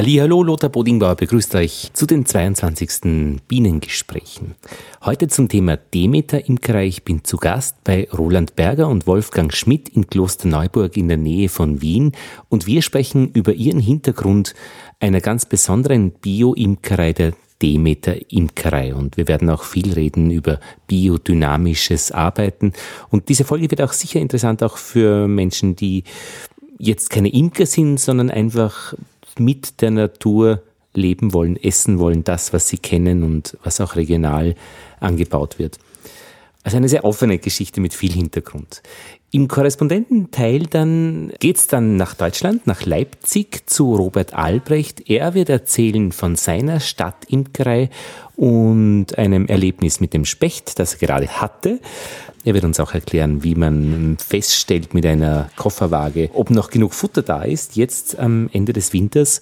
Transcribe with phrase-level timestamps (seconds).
[0.00, 3.40] Hallo, Lothar Bodingbauer begrüßt euch zu den 22.
[3.48, 4.54] Bienengesprächen.
[5.04, 6.86] Heute zum Thema Demeter Imkerei.
[6.86, 11.48] Ich bin zu Gast bei Roland Berger und Wolfgang Schmidt in Klosterneuburg in der Nähe
[11.48, 12.12] von Wien
[12.48, 14.54] und wir sprechen über ihren Hintergrund
[15.00, 18.94] einer ganz besonderen Bio-Imkerei der Demeter Imkerei.
[18.94, 22.72] Und wir werden auch viel reden über biodynamisches Arbeiten.
[23.10, 26.04] Und diese Folge wird auch sicher interessant auch für Menschen, die
[26.78, 28.94] jetzt keine Imker sind, sondern einfach
[29.40, 30.62] mit der Natur
[30.94, 34.54] leben wollen, essen wollen, das, was sie kennen und was auch regional
[35.00, 35.78] angebaut wird.
[36.64, 38.82] Also eine sehr offene Geschichte mit viel Hintergrund.
[39.30, 45.08] Im Korrespondententeil dann geht's dann nach Deutschland, nach Leipzig zu Robert Albrecht.
[45.10, 47.90] Er wird erzählen von seiner Stadtimkerei
[48.36, 51.80] und einem Erlebnis mit dem Specht, das er gerade hatte.
[52.44, 57.22] Er wird uns auch erklären, wie man feststellt mit einer Kofferwaage, ob noch genug Futter
[57.22, 59.40] da ist, jetzt am Ende des Winters.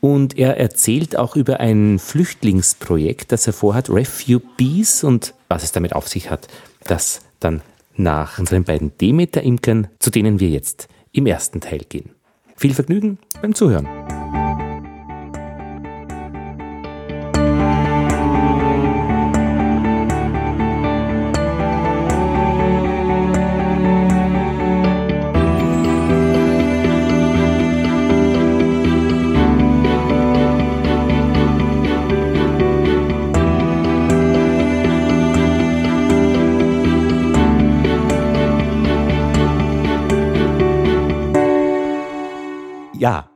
[0.00, 5.92] Und er erzählt auch über ein Flüchtlingsprojekt, das er vorhat, Refugees und was es damit
[5.92, 6.46] auf sich hat.
[6.84, 7.62] Das dann
[7.96, 12.10] nach unseren beiden Demeter-Imkern, zu denen wir jetzt im ersten Teil gehen.
[12.56, 13.88] Viel Vergnügen beim Zuhören.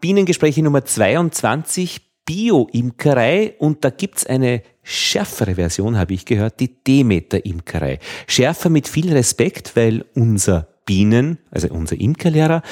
[0.02, 8.00] Bienengespräche Nummer 22, Bio-Imkerei und da gibt's eine schärfere Version, habe ich gehört, die Demeter-Imkerei.
[8.26, 12.62] Schärfer mit viel Respekt, weil unser Bienen, also unser Imkerlehrer,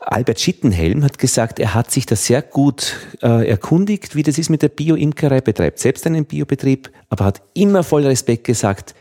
[0.00, 4.48] Albert Schittenhelm hat gesagt, er hat sich da sehr gut äh, erkundigt, wie das ist
[4.48, 8.94] mit der Bio-Imkerei, betreibt selbst einen Biobetrieb, aber hat immer voll Respekt gesagt,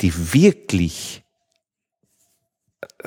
[0.00, 1.22] die wirklich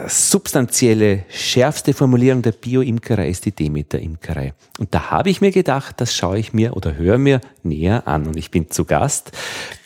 [0.08, 4.54] substanzielle, schärfste Formulierung der Bio-Imkerei ist die Demeter-Imkerei.
[4.80, 8.28] Und da habe ich mir gedacht, das schaue ich mir oder höre mir näher an.
[8.28, 9.32] Und ich bin zu Gast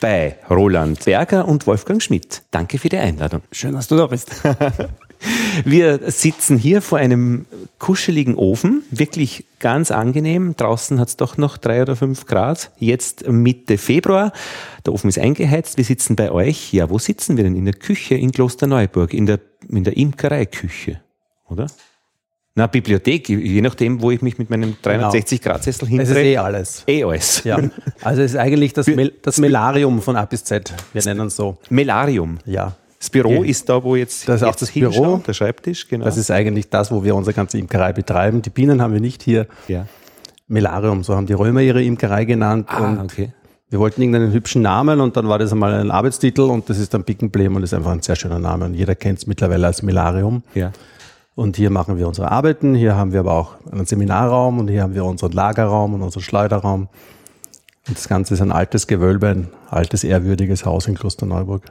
[0.00, 2.42] bei Roland Berger und Wolfgang Schmidt.
[2.50, 3.42] Danke für die Einladung.
[3.50, 4.30] Schön, dass du da bist.
[5.64, 7.46] Wir sitzen hier vor einem
[7.78, 10.54] kuscheligen Ofen, wirklich ganz angenehm.
[10.56, 12.70] Draußen hat es doch noch drei oder fünf Grad.
[12.78, 14.32] Jetzt Mitte Februar.
[14.84, 15.76] Der Ofen ist eingeheizt.
[15.76, 16.72] Wir sitzen bei euch.
[16.72, 17.56] Ja, wo sitzen wir denn?
[17.56, 21.00] In der Küche in Klosterneuburg, in der, in der Imkereiküche,
[21.48, 21.66] oder?
[22.58, 26.02] Na, Bibliothek, je nachdem, wo ich mich mit meinem 360-Grad-Sessel genau.
[26.02, 26.02] hindrehe.
[26.02, 26.84] Es ist eh alles.
[26.86, 27.44] Eh alles.
[27.44, 27.60] Ja.
[28.00, 30.72] Also es ist eigentlich das, Mel das Melarium von A bis Z.
[30.94, 31.58] Wir nennen es so.
[31.68, 32.38] Melarium?
[32.46, 32.74] Ja.
[32.98, 33.50] Das Büro okay.
[33.50, 36.04] ist da, wo jetzt, das ist auch das Büro, der Schreibtisch, genau.
[36.04, 38.42] Das ist eigentlich das, wo wir unsere ganze Imkerei betreiben.
[38.42, 39.46] Die Bienen haben wir nicht hier.
[39.68, 39.86] Ja.
[40.48, 42.68] Melarium, so haben die Römer ihre Imkerei genannt.
[42.70, 43.32] Ah, okay.
[43.68, 46.94] Wir wollten irgendeinen hübschen Namen und dann war das einmal ein Arbeitstitel und das ist
[46.94, 49.82] dann Pickenblem und ist einfach ein sehr schöner Name und jeder kennt es mittlerweile als
[49.82, 50.44] Melarium.
[50.54, 50.70] Ja.
[51.34, 54.82] Und hier machen wir unsere Arbeiten, hier haben wir aber auch einen Seminarraum und hier
[54.82, 56.88] haben wir unseren Lagerraum und unseren Schleuderraum.
[57.88, 61.62] Und das Ganze ist ein altes Gewölbe, ein altes, ehrwürdiges Haus in Klosterneuburg.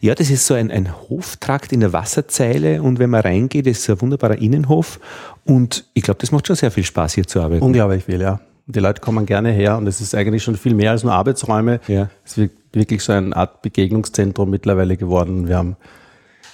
[0.00, 3.80] Ja, das ist so ein, ein Hoftrakt in der Wasserzeile und wenn man reingeht, ist
[3.80, 5.00] es ein wunderbarer Innenhof
[5.44, 7.62] und ich glaube, das macht schon sehr viel Spaß hier zu arbeiten.
[7.62, 8.40] Unglaublich viel, ja.
[8.66, 11.80] Die Leute kommen gerne her und es ist eigentlich schon viel mehr als nur Arbeitsräume.
[11.86, 12.08] Ja.
[12.24, 15.48] Es ist wirklich so eine Art Begegnungszentrum mittlerweile geworden.
[15.48, 15.76] Wir haben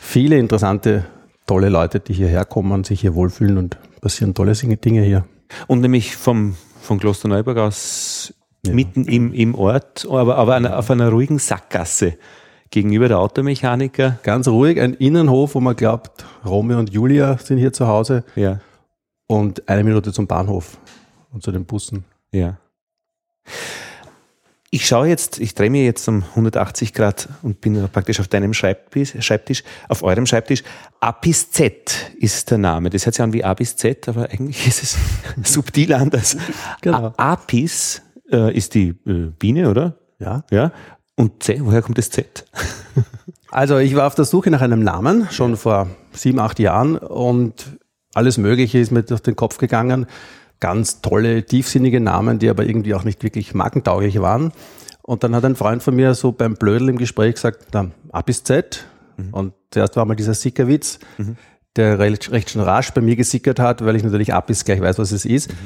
[0.01, 1.05] viele interessante,
[1.47, 5.25] tolle Leute, die hierher kommen, sich hier wohlfühlen und passieren tolle Dinge hier.
[5.69, 8.35] Und nämlich vom, von Klosterneuburg aus
[8.67, 8.73] ja.
[8.73, 12.15] mitten im, im Ort, aber, aber auf einer ruhigen Sackgasse
[12.71, 14.19] gegenüber der Automechaniker.
[14.23, 18.25] Ganz ruhig, ein Innenhof, wo man glaubt, Romeo und Julia sind hier zu Hause.
[18.37, 18.61] Ja.
[19.27, 20.79] Und eine Minute zum Bahnhof
[21.33, 22.05] und zu den Bussen.
[22.33, 22.59] Ja.
[24.73, 28.55] Ich schaue jetzt, ich drehe mir jetzt um 180 Grad und bin praktisch auf deinem
[28.55, 30.63] Schreibtisch, Schreibtisch, auf eurem Schreibtisch.
[31.01, 32.89] A bis Z ist der Name.
[32.91, 34.97] Das hört sich an wie A bis Z, aber eigentlich ist es
[35.53, 36.37] subtil anders.
[36.83, 37.13] Genau.
[37.17, 38.01] Apis
[38.31, 39.97] äh, ist die äh, Biene, oder?
[40.21, 40.45] Ja.
[40.53, 40.71] Ja.
[41.17, 42.47] Und Z, woher kommt das Z?
[43.51, 47.79] also ich war auf der Suche nach einem Namen, schon vor sieben, acht Jahren und
[48.15, 50.07] alles Mögliche ist mir durch den Kopf gegangen.
[50.59, 54.53] Ganz tolle, tiefsinnige Namen, die aber irgendwie auch nicht wirklich markentauglich waren.
[55.03, 58.23] Und dann hat ein Freund von mir so beim Blödel im Gespräch gesagt, na, A
[58.23, 58.85] bis Z.
[59.17, 59.35] Mhm.
[59.35, 61.37] Und zuerst war mal dieser Sickerwitz, mhm.
[61.77, 64.81] der recht, recht schon rasch bei mir gesickert hat, weil ich natürlich A bis gleich
[64.81, 65.51] weiß, was es ist.
[65.51, 65.57] Mhm.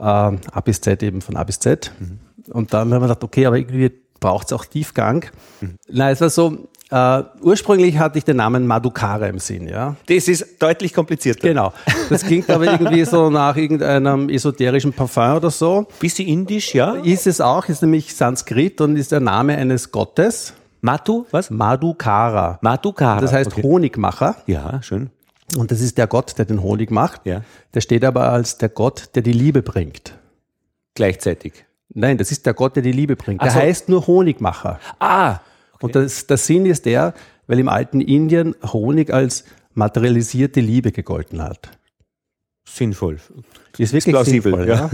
[0.00, 1.92] Ähm, A bis Z eben von A bis Z.
[1.98, 2.18] Mhm.
[2.50, 5.26] Und dann haben wir gedacht, okay, aber irgendwie braucht es auch Tiefgang.
[5.60, 5.76] Mhm.
[5.88, 9.94] Na, es war so, Äh, ursprünglich hatte ich den Namen Madukara im Sinn, ja.
[10.06, 11.46] Das ist deutlich komplizierter.
[11.46, 11.74] Genau.
[12.08, 15.86] Das klingt aber irgendwie so nach irgendeinem esoterischen Parfum oder so.
[16.00, 16.94] Bisschen indisch, ja?
[16.94, 20.54] Ist es auch, ist nämlich Sanskrit und ist der Name eines Gottes.
[20.80, 21.50] Matu, was?
[21.50, 22.58] Madukara.
[22.62, 23.20] Madukara.
[23.20, 23.62] Das heißt okay.
[23.62, 24.36] Honigmacher.
[24.46, 25.10] Ja, schön.
[25.58, 27.26] Und das ist der Gott, der den Honig macht.
[27.26, 27.42] Ja.
[27.74, 30.14] Der steht aber als der Gott, der die Liebe bringt.
[30.94, 31.66] Gleichzeitig.
[31.94, 33.42] Nein, das ist der Gott, der die Liebe bringt.
[33.42, 33.58] Der so.
[33.58, 34.78] heißt nur Honigmacher.
[34.98, 35.38] Ah,
[35.80, 37.14] Und das, der Sinn ist der,
[37.46, 39.44] weil im alten Indien Honig als
[39.74, 41.70] materialisierte Liebe gegolten hat.
[42.68, 43.18] sinnvoll.
[43.78, 44.90] Ist wirklich plausibel, sinnvoll, ja.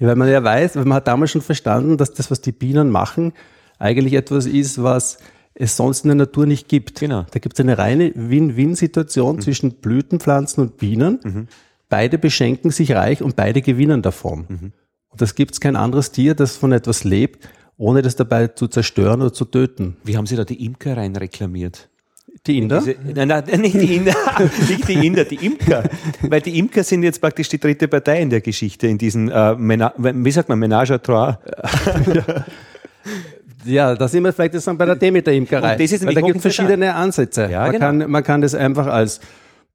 [0.00, 0.06] ja.
[0.06, 2.90] Weil man ja weiß, weil man hat damals schon verstanden, dass das, was die Bienen
[2.90, 3.32] machen,
[3.78, 5.18] eigentlich etwas ist, was
[5.54, 7.00] es sonst in der Natur nicht gibt.
[7.00, 7.24] Genau.
[7.30, 9.40] Da gibt es eine reine Win-Win-Situation Mhm.
[9.40, 11.48] zwischen Blütenpflanzen und Bienen.
[11.88, 14.44] Beide beschenken sich reich und beide gewinnen davon.
[14.48, 14.72] Mhm.
[15.10, 18.68] Und das gibt es kein anderes Tier, das von etwas lebt, ohne das dabei zu
[18.68, 19.96] zerstören oder zu töten.
[20.04, 21.88] Wie haben Sie da die Imker rein reklamiert?
[22.46, 22.80] Die Inder?
[22.80, 24.14] Diese, nein, nein, nicht die Inder,
[24.68, 25.84] nicht die Inder, die Imker.
[26.22, 29.54] Weil die Imker sind jetzt praktisch die dritte Partei in der Geschichte, in diesen, äh,
[29.54, 31.38] Mena wie sagt man, Ménage à trois.
[33.64, 35.76] Ja, da sind wir vielleicht jetzt dann bei der Demeter-Imkerei.
[35.76, 37.48] Das ist Weil da gibt es verschiedene Ansätze.
[37.50, 37.86] Ja, man, genau.
[37.86, 39.20] kann, man kann das einfach als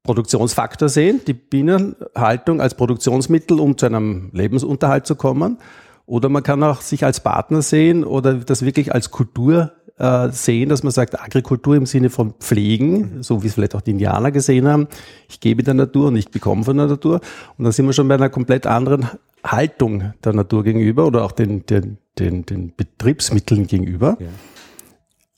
[0.04, 5.58] Produktionsfaktor sehen, die Bienenhaltung als Produktionsmittel, um zu einem Lebensunterhalt zu kommen.
[6.06, 10.68] Oder man kann auch sich als Partner sehen oder das wirklich als Kultur äh, sehen,
[10.68, 14.30] dass man sagt, Agrikultur im Sinne von Pflegen, so wie es vielleicht auch die Indianer
[14.30, 14.88] gesehen haben.
[15.28, 17.20] Ich gebe der Natur und ich bekomme von der Natur.
[17.56, 19.08] Und dann sind wir schon bei einer komplett anderen
[19.42, 24.18] Haltung der Natur gegenüber oder auch den, den, den, den Betriebsmitteln gegenüber.
[24.20, 24.26] Ja.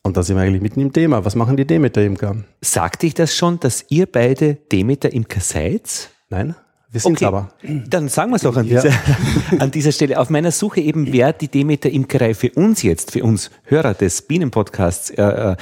[0.06, 1.25] Und da sind wir eigentlich mitten im Thema.
[1.25, 2.37] Was machen die Demeter-Imker?
[2.61, 6.11] Sagte ich das schon, dass ihr beide Demeter Imker seid?
[6.31, 6.55] Nein,
[6.93, 7.25] wir sind Okay.
[7.25, 7.49] aber.
[7.88, 8.82] Dann sagen wir es doch an, Ja.
[8.82, 8.94] dieser,
[9.61, 10.20] an dieser Stelle.
[10.20, 14.23] Auf meiner Suche eben, wer die Demeter Imkerei für uns jetzt, für uns Hörer des
[14.23, 15.56] Bienenpodcasts äh, äh,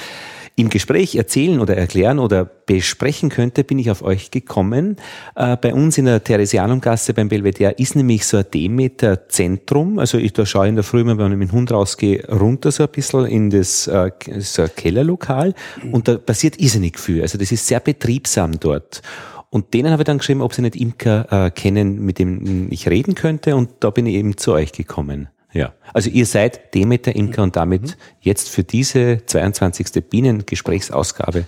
[0.56, 4.96] im Gespräch erzählen oder erklären oder besprechen könnte, bin ich auf euch gekommen.
[5.34, 9.98] Äh, bei uns in der Theresianumgasse beim Belvedere ist nämlich so ein Demeter-Zentrum.
[9.98, 12.70] Also ich, da schaue in der Früh, immer, wenn ich mit dem Hund rausgehe, runter
[12.70, 15.54] so ein bisschen in das, äh, so Kellerlokal
[15.90, 17.22] und da passiert irrsinnig viel.
[17.22, 19.02] Also das ist sehr betriebsam dort.
[19.50, 22.88] Und denen habe ich dann geschrieben, ob sie nicht Imker äh, kennen, mit dem ich
[22.88, 23.54] reden könnte.
[23.54, 25.28] Und da bin ich eben zu euch gekommen.
[25.54, 25.72] Ja.
[25.94, 30.04] Also ihr seid Demeter Imker und damit jetzt für diese 22.
[30.10, 31.46] Bienengesprächsausgabe,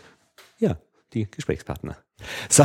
[0.58, 0.78] ja,
[1.12, 1.98] die Gesprächspartner.
[2.48, 2.64] So,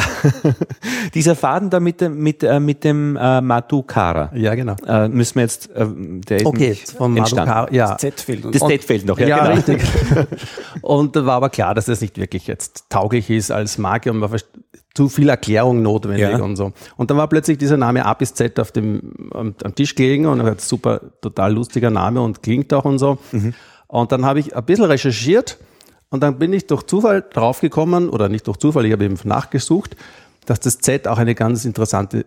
[1.13, 4.75] dieser Faden da mit dem, mit, äh, mit dem äh, Matukara, Ja, genau.
[4.88, 7.50] äh, müssen wir jetzt, äh, der ist Okay, nicht vom entstanden.
[7.50, 7.98] Madukar, ja.
[7.98, 8.57] Z fehlt uns.
[8.57, 9.56] Das Z fehlt noch, ja, Ja, genau.
[9.56, 9.83] richtig.
[10.81, 14.24] Und da war aber klar, dass das nicht wirklich jetzt tauglich ist als Marke und
[14.24, 14.45] verst-
[14.94, 16.42] zu viel Erklärung notwendig Ja.
[16.42, 16.74] und so.
[16.98, 20.25] Und dann war plötzlich dieser Name A bis Z auf dem, am, am Tisch gelegen
[20.25, 23.18] und er hat super, total lustiger Name und klingt auch und so.
[23.31, 23.53] Mhm.
[23.88, 25.57] Und dann habe ich ein bisschen recherchiert
[26.12, 29.96] und dann bin ich durch Zufall draufgekommen, oder nicht durch Zufall, ich habe eben nachgesucht,
[30.46, 32.25] dass das Z auch eine ganz interessante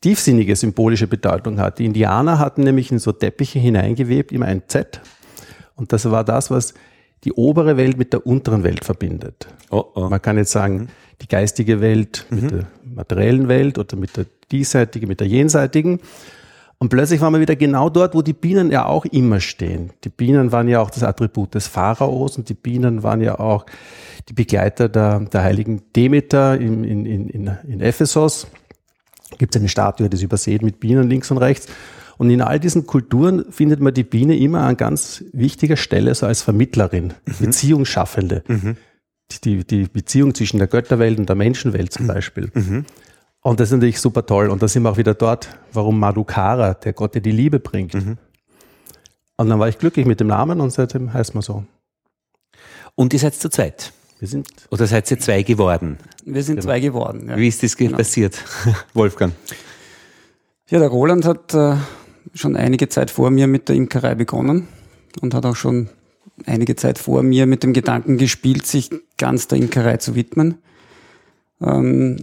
[0.00, 1.78] tiefsinnige symbolische Bedeutung hat.
[1.78, 5.00] Die Indianer hatten nämlich in so Teppiche hineingewebt immer ein Z.
[5.76, 6.74] Und das war das, was
[7.24, 9.46] die obere Welt mit der unteren Welt verbindet.
[9.70, 10.08] Oh, oh.
[10.08, 10.88] Man kann jetzt sagen,
[11.20, 16.00] die geistige Welt mit der materiellen Welt oder mit der diesseitigen, mit der jenseitigen.
[16.82, 19.90] Und plötzlich waren wir wieder genau dort, wo die Bienen ja auch immer stehen.
[20.02, 23.66] Die Bienen waren ja auch das Attribut des Pharaos und die Bienen waren ja auch
[24.30, 28.46] die Begleiter der, der heiligen Demeter in, in, in, in, Ephesos.
[29.36, 31.66] Gibt es eine Statue, die ist übersät mit Bienen links und rechts.
[32.16, 36.24] Und in all diesen Kulturen findet man die Biene immer an ganz wichtiger Stelle, so
[36.24, 38.42] als Vermittlerin, Beziehungsschaffende.
[39.44, 42.50] Die, die Beziehung zwischen der Götterwelt und der Menschenwelt zum Beispiel.
[43.42, 44.48] Und das ist natürlich super toll.
[44.50, 47.94] Und da sind wir auch wieder dort, warum Madukara, der Gott, der die Liebe bringt.
[47.94, 48.18] Und
[49.48, 51.64] dann war ich glücklich mit dem Namen und seitdem heißt man so.
[52.94, 53.92] Und ihr seid zu zweit.
[54.18, 55.96] Wir sind Oder seid ihr zwei geworden?
[56.26, 57.28] Wir sind zwei geworden.
[57.30, 57.36] Ja.
[57.38, 57.96] Wie ist das ge- Genau.
[57.96, 58.44] passiert,
[58.94, 59.32] Wolfgang?
[60.68, 61.76] ja, der Roland hat äh,
[62.34, 64.68] schon einige Zeit vor mir mit der Imkerei begonnen
[65.22, 65.88] und hat auch schon
[66.44, 70.58] einige Zeit vor mir mit dem Gedanken gespielt, sich ganz der Imkerei zu widmen.
[71.62, 72.18] Ähm,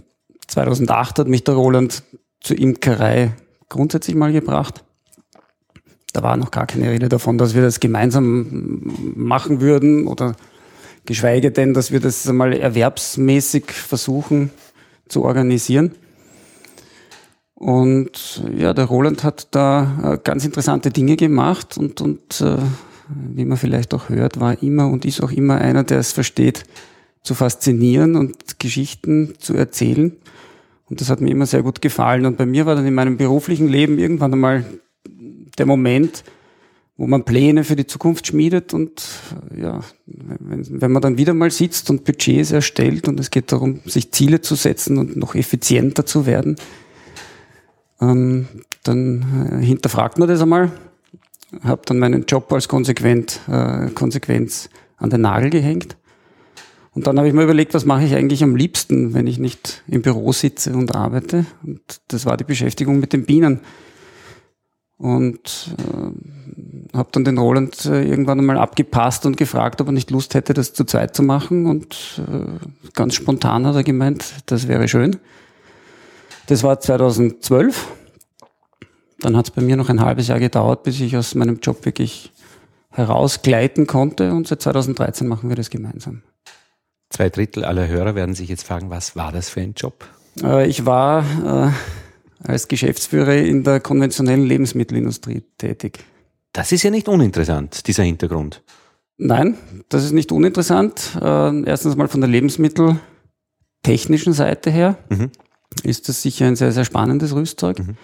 [0.48, 2.02] 2008 hat mich der Roland
[2.40, 3.32] zur Imkerei
[3.68, 4.84] grundsätzlich mal gebracht.
[6.12, 8.80] Da war noch gar keine Rede davon, dass wir das gemeinsam
[9.14, 10.34] machen würden oder
[11.04, 14.50] geschweige denn, dass wir das mal erwerbsmäßig versuchen
[15.08, 15.94] zu organisieren.
[17.54, 22.56] Und ja, der Roland hat da äh, ganz interessante Dinge gemacht und, und äh,
[23.08, 26.64] wie man vielleicht auch hört, war immer und ist auch immer einer, der es versteht,
[27.22, 30.16] zu faszinieren und Geschichten zu erzählen.
[30.88, 32.26] Und das hat mir immer sehr gut gefallen.
[32.26, 34.64] Und bei mir war dann in meinem beruflichen Leben irgendwann einmal
[35.58, 36.24] der Moment,
[36.96, 39.02] wo man Pläne für die Zukunft schmiedet und
[39.56, 43.80] ja, wenn, wenn man dann wieder mal sitzt und Budgets erstellt und es geht darum,
[43.84, 46.56] sich Ziele zu setzen und noch effizienter zu werden,
[48.00, 48.48] ähm,
[48.82, 50.72] dann äh, hinterfragt man das einmal,
[51.62, 55.96] habe dann meinen Job als konsequent, äh, Konsequenz an den Nagel gehängt.
[56.98, 59.84] Und dann habe ich mir überlegt, was mache ich eigentlich am liebsten, wenn ich nicht
[59.86, 61.46] im Büro sitze und arbeite.
[61.62, 63.60] Und das war die Beschäftigung mit den Bienen
[64.96, 70.10] und äh, habe dann den Roland äh, irgendwann einmal abgepasst und gefragt, ob er nicht
[70.10, 71.66] Lust hätte, das zu zweit zu machen.
[71.66, 75.18] Und äh, ganz spontan hat er gemeint, das wäre schön.
[76.48, 77.86] Das war 2012.
[79.20, 81.84] Dann hat es bei mir noch ein halbes Jahr gedauert, bis ich aus meinem Job
[81.84, 82.32] wirklich
[82.90, 84.32] herausgleiten konnte.
[84.32, 86.22] Und seit 2013 machen wir das gemeinsam.
[87.10, 90.04] Zwei Drittel aller Hörer werden sich jetzt fragen, was war das für ein Job?
[90.42, 91.70] Äh, ich war äh,
[92.46, 96.04] als Geschäftsführer in der konventionellen Lebensmittelindustrie tätig.
[96.52, 98.62] Das ist ja nicht uninteressant, dieser Hintergrund.
[99.16, 99.56] Nein,
[99.88, 101.18] das ist nicht uninteressant.
[101.20, 105.30] Äh, erstens mal von der lebensmitteltechnischen Seite her mhm.
[105.82, 107.80] ist das sicher ein sehr, sehr spannendes Rüstzeug.
[107.80, 107.96] Mhm.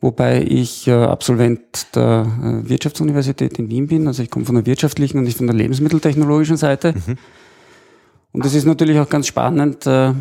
[0.00, 4.06] Wobei ich äh, Absolvent der äh, Wirtschaftsuniversität in Wien bin.
[4.06, 6.94] Also ich komme von der wirtschaftlichen und nicht von der lebensmitteltechnologischen Seite.
[6.94, 7.16] Mhm.
[8.36, 10.14] Und es ist natürlich auch ganz spannend, weil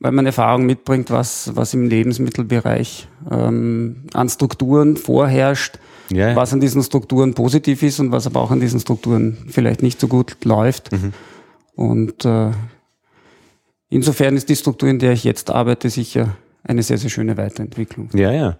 [0.00, 5.78] man Erfahrung mitbringt, was, was im Lebensmittelbereich ähm, an Strukturen vorherrscht,
[6.10, 6.34] ja.
[6.34, 10.00] was an diesen Strukturen positiv ist und was aber auch an diesen Strukturen vielleicht nicht
[10.00, 10.92] so gut läuft.
[10.92, 11.12] Mhm.
[11.74, 12.52] Und äh,
[13.90, 18.08] insofern ist die Struktur, in der ich jetzt arbeite, sicher eine sehr, sehr schöne Weiterentwicklung.
[18.14, 18.58] Ja, ja.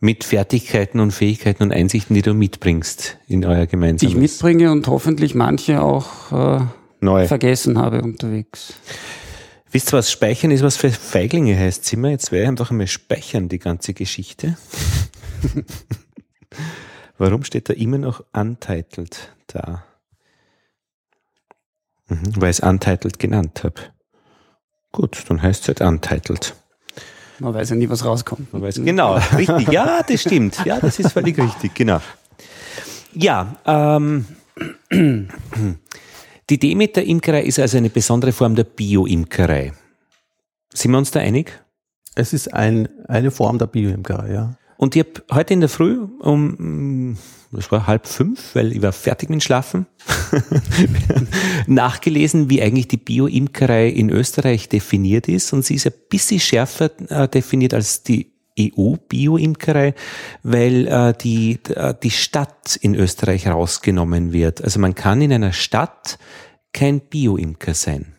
[0.00, 4.00] Mit Fertigkeiten und Fähigkeiten und Einsichten, die du mitbringst in euer gemeinsames.
[4.00, 6.64] Die ich mitbringe und hoffentlich manche auch äh,
[7.00, 7.26] Neu.
[7.26, 8.74] vergessen habe unterwegs.
[9.70, 11.84] Wisst ihr, was Speichern ist, was für Feiglinge heißt?
[11.84, 14.56] Sind wir jetzt werde einfach einmal speichern, die ganze Geschichte.
[17.18, 19.84] Warum steht da immer noch Untitled da?
[22.08, 23.74] Mhm, weil ich es Untitled genannt habe.
[24.92, 26.54] Gut, dann heißt es halt Untitled.
[27.38, 28.52] Man weiß ja nie, was rauskommt.
[28.52, 29.68] Man weiß, genau, richtig.
[29.68, 30.64] Ja, das stimmt.
[30.64, 32.00] Ja, das ist völlig richtig, genau.
[33.12, 34.26] Ja, ähm,
[36.48, 39.72] die Demeter-Imkerei ist also eine besondere Form der Bio-Imkerei.
[40.72, 41.52] Sind wir uns da einig?
[42.14, 44.56] Es ist ein, eine Form der Bio-Imkerei, ja.
[44.78, 47.16] Und ich habe heute in der Früh um,
[47.50, 49.86] das war halb fünf, weil ich war fertig mit Schlafen,
[51.66, 55.52] nachgelesen, wie eigentlich die Bio-Imkerei in Österreich definiert ist.
[55.52, 59.94] Und sie ist ein bisschen schärfer äh, definiert als die EU-Bio-Imkerei,
[60.42, 64.62] weil äh, die, äh, die Stadt in Österreich rausgenommen wird.
[64.62, 66.18] Also man kann in einer Stadt
[66.72, 68.15] kein Bio-Imker sein.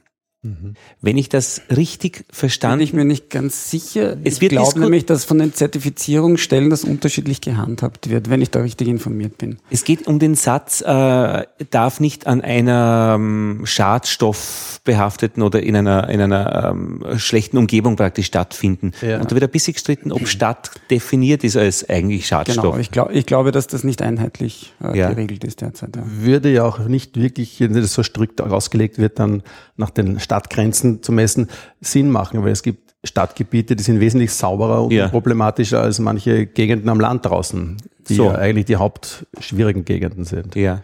[0.47, 0.73] Mhm.
[1.01, 2.79] Wenn ich das richtig verstanden...
[2.79, 4.17] Bin ich mir nicht ganz sicher.
[4.23, 8.61] Es ich glaube nämlich, dass von den Zertifizierungsstellen das unterschiedlich gehandhabt wird, wenn ich da
[8.61, 9.57] richtig informiert bin.
[9.69, 16.09] Es geht um den Satz, äh, darf nicht an einer ähm, schadstoffbehafteten oder in einer,
[16.09, 18.93] in einer ähm, schlechten Umgebung praktisch stattfinden.
[19.01, 19.19] Ja.
[19.19, 22.63] Und da wird ein bisschen gestritten, ob Stadt definiert ist als eigentlich Schadstoff.
[22.63, 25.09] Genau, ich, glaub, ich glaube, dass das nicht einheitlich äh, ja.
[25.09, 25.95] geregelt ist derzeit.
[25.95, 26.03] Ja.
[26.05, 29.43] Würde ja auch nicht wirklich, wenn das so strikt ausgelegt wird, dann
[29.75, 31.49] nach den Stadtgrenzen zu messen,
[31.81, 35.07] Sinn machen, weil es gibt Stadtgebiete, die sind wesentlich sauberer und ja.
[35.07, 37.77] problematischer als manche Gegenden am Land draußen,
[38.07, 38.25] die so.
[38.25, 40.55] ja eigentlich die hauptschwierigen Gegenden sind.
[40.55, 40.81] Ja.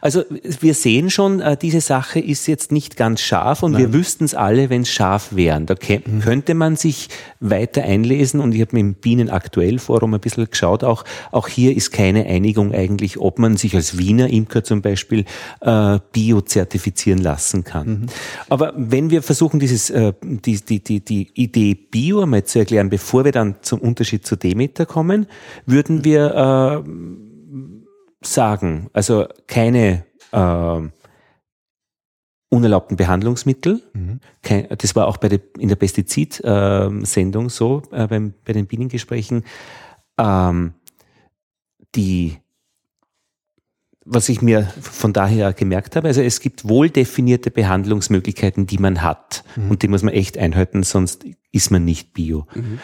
[0.00, 0.24] Also
[0.60, 3.80] wir sehen schon, äh, diese Sache ist jetzt nicht ganz scharf und Nein.
[3.82, 5.66] wir wüssten es alle, wenn es scharf wären.
[5.66, 6.20] Da mhm.
[6.20, 7.08] könnte man sich
[7.40, 11.48] weiter einlesen und ich habe mir im Bienen aktuell Forum ein bisschen geschaut, auch, auch
[11.48, 15.24] hier ist keine Einigung eigentlich, ob man sich als Wiener Imker zum Beispiel
[15.60, 17.88] äh, bio-zertifizieren lassen kann.
[17.88, 18.06] Mhm.
[18.48, 22.90] Aber wenn wir versuchen, dieses, äh, die, die, die, die Idee Bio einmal zu erklären,
[22.90, 25.26] bevor wir dann zum Unterschied zu Demeter kommen,
[25.66, 26.90] würden wir äh,
[28.26, 30.80] sagen, also keine äh,
[32.54, 33.82] unerlaubten Behandlungsmittel.
[33.92, 34.20] Mhm.
[34.42, 38.66] Kein, das war auch bei der, in der Pestizid-Sendung äh, so, äh, beim, bei den
[38.66, 39.44] Bienengesprächen.
[40.18, 40.74] Ähm,
[41.94, 42.38] die,
[44.04, 49.02] was ich mir von daher gemerkt habe, also es gibt wohl definierte Behandlungsmöglichkeiten, die man
[49.02, 49.44] hat.
[49.56, 49.70] Mhm.
[49.70, 52.46] Und die muss man echt einhalten, sonst ist man nicht bio.
[52.54, 52.78] Mhm.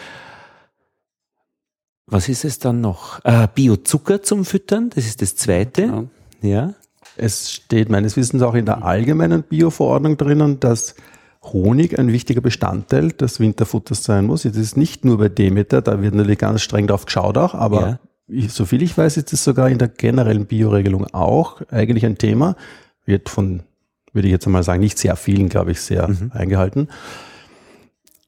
[2.11, 3.23] Was ist es dann noch?
[3.23, 5.83] Äh, Biozucker zum Füttern, das ist das zweite.
[5.83, 6.09] Genau.
[6.41, 6.73] Ja.
[7.15, 10.95] Es steht meines Wissens auch in der allgemeinen Bioverordnung drinnen, dass
[11.41, 14.43] Honig ein wichtiger Bestandteil des Winterfutters sein muss.
[14.43, 17.81] Das ist nicht nur bei Demeter, da wird natürlich ganz streng drauf geschaut auch, aber
[17.81, 17.99] ja.
[18.27, 22.57] ich, soviel ich weiß, ist es sogar in der generellen Bioregelung auch eigentlich ein Thema.
[23.05, 23.63] Wird von,
[24.11, 26.31] würde ich jetzt einmal sagen, nicht sehr vielen, glaube ich, sehr mhm.
[26.33, 26.89] eingehalten.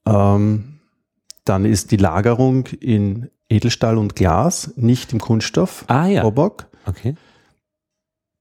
[0.06, 0.80] Ähm,
[1.44, 5.86] dann ist die Lagerung in Edelstahl und Glas, nicht im Kunststoff.
[5.88, 6.22] Ah ja.
[6.24, 6.66] Robok.
[6.86, 7.16] Okay.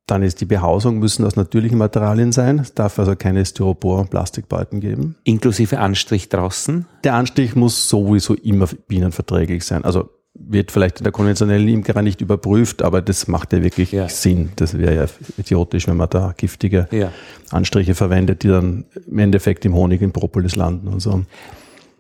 [0.07, 2.59] Dann ist die Behausung müssen aus natürlichen Materialien sein.
[2.59, 5.17] Es darf also keine Styropor- und Plastikbeuten geben.
[5.25, 6.87] Inklusive Anstrich draußen.
[7.05, 9.85] Der Anstrich muss sowieso immer bienenverträglich sein.
[9.85, 14.09] Also wird vielleicht in der konventionellen Imkerei nicht überprüft, aber das macht ja wirklich Ja.
[14.09, 14.51] Sinn.
[14.57, 17.13] Das wäre ja idiotisch, wenn man da giftige Ja.
[17.51, 21.23] Anstriche verwendet, die dann im Endeffekt im Honig, im Propolis landen und so.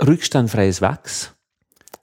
[0.04, 1.31] Rückstandfreies Wachs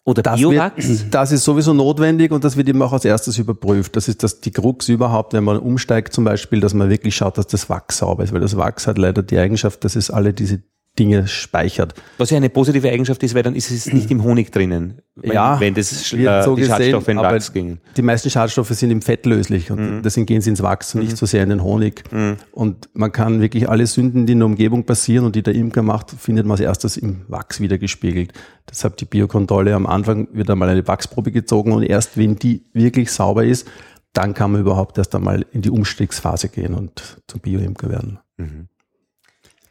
[0.10, 3.96] oder Das, wird, das ist sowieso notwendig und das wird eben auch als erstes überprüft.
[3.96, 7.38] Das ist das, die Krux überhaupt, wenn man umsteigt zum Beispiel, dass man wirklich schaut,
[7.38, 10.34] dass das Wachs sauber ist, weil das Wachs hat leider die Eigenschaft, dass es alle
[10.34, 10.64] diese
[11.00, 11.94] Dinge speichert.
[12.18, 15.02] Was ja eine positive Eigenschaft ist, weil dann ist es nicht im Honig drinnen.
[15.16, 17.80] Wenn, Ja, wenn das äh, so die gesehen, Schadstoffe in Wachs gingen.
[17.96, 21.18] Die meisten Schadstoffe sind im Fett löslich und deswegen gehen sie ins Wachs und nicht
[21.18, 22.04] so sehr in den Honig.
[22.52, 25.82] Und man kann wirklich alle Sünden, die in der Umgebung passieren und die der Imker
[25.82, 28.34] macht, findet man als erstes im Wachs wieder gespiegelt.
[28.70, 33.12] Deshalb die Biokontrolle am Anfang wird einmal eine Wachsprobe gezogen und erst wenn die wirklich
[33.12, 33.68] sauber ist,
[34.14, 38.20] dann kann man überhaupt erst einmal in die Umstiegsphase gehen und zum Bioimker werden.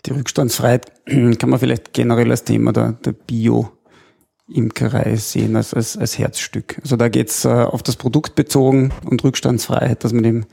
[0.06, 0.92] Die Rückstandsfreiheit
[1.38, 6.78] kann man vielleicht generell als Thema der, der Bio-Imkerei sehen, als, als, als Herzstück.
[6.82, 10.46] Also da geht's äh, auf das Produkt bezogen und Rückstandsfreiheit, dass man eben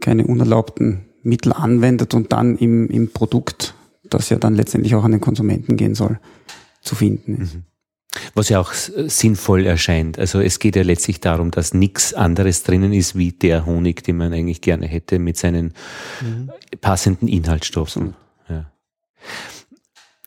[0.00, 3.74] keine unerlaubten Mittel anwendet und dann im, im Produkt,
[4.04, 6.18] das ja dann letztendlich auch an den Konsumenten gehen soll,
[6.82, 7.58] zu finden ist.
[8.34, 10.18] Was ja auch s- sinnvoll erscheint.
[10.18, 14.16] Also es geht ja letztlich darum, dass nichts anderes drinnen ist wie der Honig, den
[14.16, 15.74] man eigentlich gerne hätte mit seinen
[16.80, 18.14] passenden Inhaltsstoffen.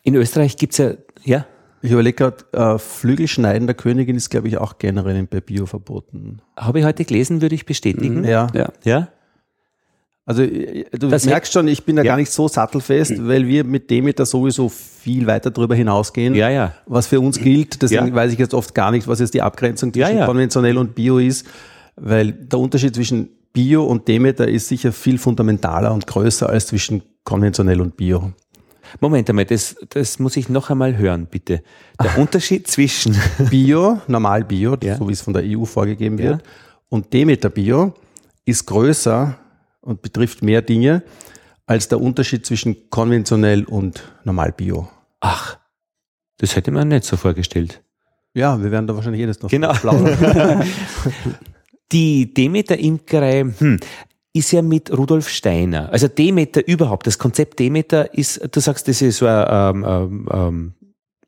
[0.02, 0.92] In Österreich gibt's ja,
[1.24, 1.46] ja,
[1.82, 6.40] Ich überlege gerade, äh, Flügelschneiden der Königin ist, glaube ich, auch generell bei Bio verboten.
[6.56, 8.24] habe ich heute gelesen, würde ich bestätigen.
[8.24, 8.48] Ja.
[8.54, 8.72] Ja.
[8.84, 9.08] Ja?
[10.24, 12.12] Also äh, du Das merkst schon, ich bin da Ja.
[12.12, 16.72] gar nicht so sattelfest, weil wir mit Demeter sowieso viel weiter darüber hinausgehen, Ja, ja.
[16.86, 17.82] was für uns gilt.
[17.82, 18.14] Deswegen Ja.
[18.14, 20.26] weiß ich jetzt oft gar nicht, was jetzt die Abgrenzung Ja, zwischen ja.
[20.26, 21.46] konventionell und Bio ist,
[21.96, 27.02] weil der Unterschied zwischen Bio und Demeter ist sicher viel fundamentaler und größer als zwischen
[27.24, 28.32] konventionell und Bio.
[29.00, 31.62] Moment einmal, das, das muss ich noch einmal hören, bitte.
[32.02, 33.16] Der Unterschied zwischen,
[33.50, 34.96] Bio, normal Bio, Ja.
[34.96, 36.24] so wie es von der EU vorgegeben Ja.
[36.30, 36.42] wird,
[36.88, 37.94] und Demeter Bio
[38.44, 39.36] ist größer
[39.80, 41.02] und betrifft mehr Dinge
[41.66, 44.88] als der Unterschied zwischen konventionell und normal Bio.
[45.20, 45.58] ach,
[46.38, 47.80] das hätte man nicht so vorgestellt.
[48.34, 49.72] Ja, wir werden da wahrscheinlich jedes noch Genau.
[49.74, 50.66] plaudern.
[51.92, 53.78] Die Demeter Imkerei hm,
[54.32, 55.90] ist ja mit Rudolf Steiner.
[55.92, 60.28] Also Demeter überhaupt, das Konzept Demeter ist, du sagst, das ist so ein, ähm, ähm,
[60.32, 60.72] ähm,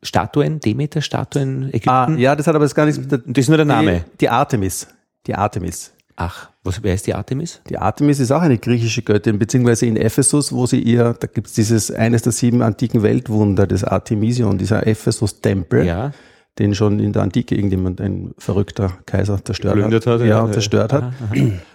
[0.01, 1.89] Statuen, Demeter-Statuen, Ägypten.
[1.89, 4.05] ah, ja, das hat aber jetzt gar nichts mit der, Das ist nur der Name.
[4.13, 4.87] Die, die Artemis.
[5.25, 5.91] Die Artemis.
[6.15, 7.61] Ach, was, wer ist die Artemis?
[7.69, 11.47] Die Artemis ist auch eine griechische Göttin, beziehungsweise in Ephesus, wo sie ihr, da gibt
[11.47, 15.85] es dieses, eines der sieben antiken Weltwunder, das Artemision, dieser Ephesus-Tempel.
[15.85, 16.11] Ja.
[16.59, 20.05] Den schon in der Antike irgendjemand, ein verrückter Kaiser zerstört hat.
[20.05, 20.51] hat, ja, ja.
[20.51, 21.13] zerstört hat.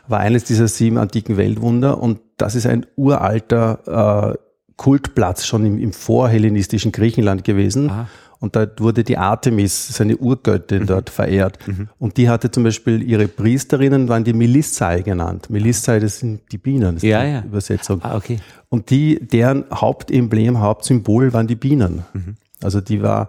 [0.08, 4.38] War eines dieser sieben antiken Weltwunder und das ist ein uralter äh,
[4.76, 7.90] Kultplatz schon im, im vorhellenistischen Griechenland gewesen.
[7.90, 8.08] Ah.
[8.40, 11.58] Und dort wurde die Artemis, seine Urgöttin, dort verehrt.
[11.98, 15.50] Und die hatte zum Beispiel ihre Priesterinnen, waren die Melissai genannt.
[15.50, 17.42] Melissai, das sind die Bienen, das ist Ja, die ja.
[17.42, 18.00] Übersetzung.
[18.02, 18.38] Ah, okay.
[18.70, 22.06] Und die, deren Hauptemblem, Hauptsymbol waren die Bienen.
[22.14, 22.36] Mhm.
[22.62, 23.28] Also die war,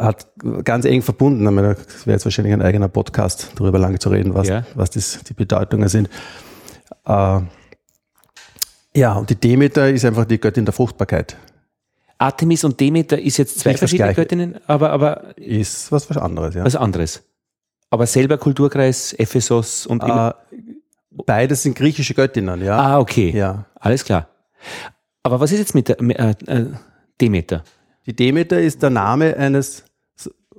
[0.00, 0.28] hat
[0.64, 1.44] ganz eng verbunden.
[1.44, 4.64] Ich meine, Das wäre jetzt wahrscheinlich ein eigener Podcast, darüber lange zu reden, was, Ja.
[4.74, 6.08] was das, die Bedeutungen sind.
[7.06, 7.40] Äh,
[8.94, 11.36] ja, und die Demeter ist einfach die Göttin der Fruchtbarkeit.
[12.18, 14.14] Artemis und Demeter ist jetzt zwei das verschiedene.
[14.14, 16.64] Göttinnen, aber, aber Ist was, was anderes, ja.
[16.64, 17.22] was anderes.
[17.88, 20.32] Aber selber Kulturkreis, Ephesus und äh,
[21.24, 22.76] beides sind griechische Göttinnen, ja.
[22.78, 23.30] ah, okay.
[23.34, 23.64] Ja.
[23.76, 24.28] Alles klar.
[25.22, 26.66] Aber was ist jetzt mit der äh, äh,
[27.20, 27.64] Demeter?
[28.06, 29.84] Die Demeter ist der Name eines,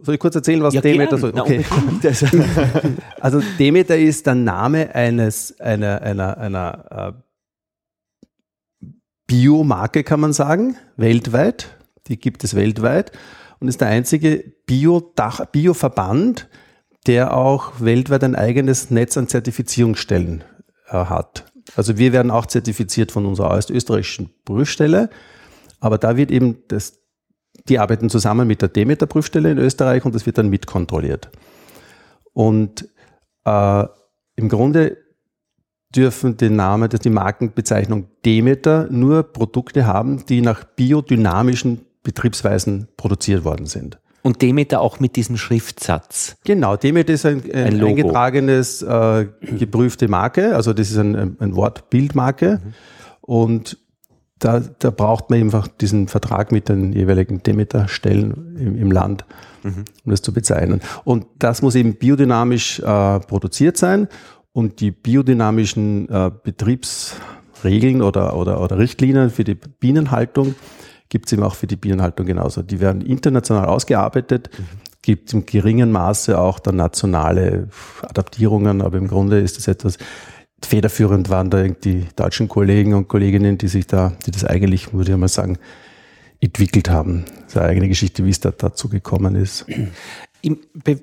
[0.04, 1.34] soll ich kurz erzählen, was Demeter gern.
[1.34, 1.66] so, okay.
[3.20, 8.82] Also, Demeter ist der Name eines einer einer einer äh,
[9.28, 11.78] Biomarke kann man sagen, weltweit.
[12.08, 13.14] Die gibt es weltweit
[13.62, 16.50] und ist der einzige Bio-Dach, Bio-Verband,
[17.08, 20.44] der auch weltweit ein eigenes Netz an Zertifizierungsstellen
[20.88, 21.46] äh, hat.
[21.76, 25.10] Also wir werden auch zertifiziert von unserer österreichischen Prüfstelle,
[25.80, 27.01] aber da wird eben das,
[27.70, 31.30] die arbeiten zusammen mit der Demeter Prüfstelle in Österreich und das wird dann mitkontrolliert.
[32.34, 32.88] Und
[33.46, 33.86] äh,
[34.36, 34.98] im Grunde
[35.96, 43.44] dürfen den Namen, das die Markenbezeichnung Demeter nur Produkte haben, die nach biodynamischen Betriebsweisen produziert
[43.44, 44.00] worden sind.
[44.24, 46.38] und Demeter auch mit diesem Schriftsatz.
[46.46, 47.90] Genau, Demeter ist ein, ein, Ein Logo.
[47.90, 52.62] eingetragenes, äh, geprüfte Marke, also das ist ein, ein- ein Wortbildmarke
[53.22, 53.78] und
[54.42, 59.24] da, da braucht man einfach diesen Vertrag mit den jeweiligen Demeter-Stellen im, im Land,
[59.64, 60.82] um das zu bezeichnen.
[61.04, 64.08] Und das muss eben biodynamisch äh, produziert sein
[64.52, 70.56] und die biodynamischen äh, Betriebsregeln oder, oder, oder Richtlinien für die Bienenhaltung
[71.10, 72.64] gibt es eben auch für die Bienenhaltung genauso.
[72.64, 74.64] Die werden international ausgearbeitet, mhm.
[75.02, 77.68] gibt im geringen Maße auch dann nationale
[78.02, 79.98] Adaptierungen, aber im Grunde ist es etwas,
[80.66, 85.12] federführend waren da die deutschen Kollegen und Kolleginnen, die sich da, die das eigentlich, würde
[85.12, 85.58] ich mal sagen,
[86.40, 87.26] entwickelt haben.
[87.48, 89.66] Seine eigene Geschichte, wie es da dazu gekommen ist.
[90.74, 91.00] Be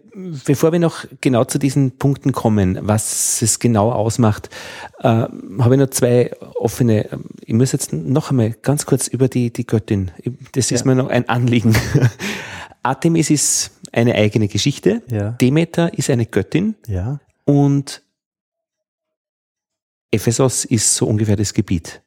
[0.46, 4.50] bevor wir noch genau zu diesen Punkten kommen, was es genau ausmacht,
[4.98, 7.08] äh, habe ich noch zwei offene.
[7.44, 10.10] Ich muss jetzt noch einmal ganz kurz über die, die Göttin.
[10.52, 10.86] Das ist ja.
[10.86, 11.76] mir noch ein Anliegen.
[12.82, 15.02] Artemis ist eine eigene Geschichte.
[15.08, 15.30] Ja.
[15.30, 16.74] Demeter ist eine Göttin.
[16.88, 17.20] Ja.
[17.44, 18.02] Und
[20.10, 22.02] Ephesos ist so ungefähr das Gebiet.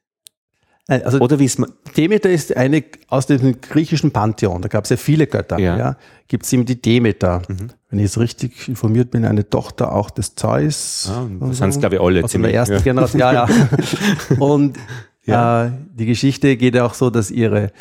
[0.87, 1.57] Also Oder wie es
[1.95, 4.61] Demeter ist eine aus dem griechischen Pantheon.
[4.61, 5.57] Da gab es ja viele Götter.
[5.59, 5.77] Ja.
[5.77, 5.97] ja.
[6.27, 7.43] Gibt es eben die Demeter.
[7.47, 7.69] Mhm.
[7.89, 11.09] Wenn ich jetzt richtig informiert bin, eine Tochter auch des Zeus.
[11.09, 12.23] Ah, das sind es, glaube ich, alle.
[12.23, 12.81] Aus der ersten ja.
[12.81, 13.19] Generation.
[13.19, 13.47] Ja, ja.
[14.39, 14.77] Und
[15.23, 15.65] ja.
[15.65, 17.71] Äh, die Geschichte geht ja auch so, dass ihre,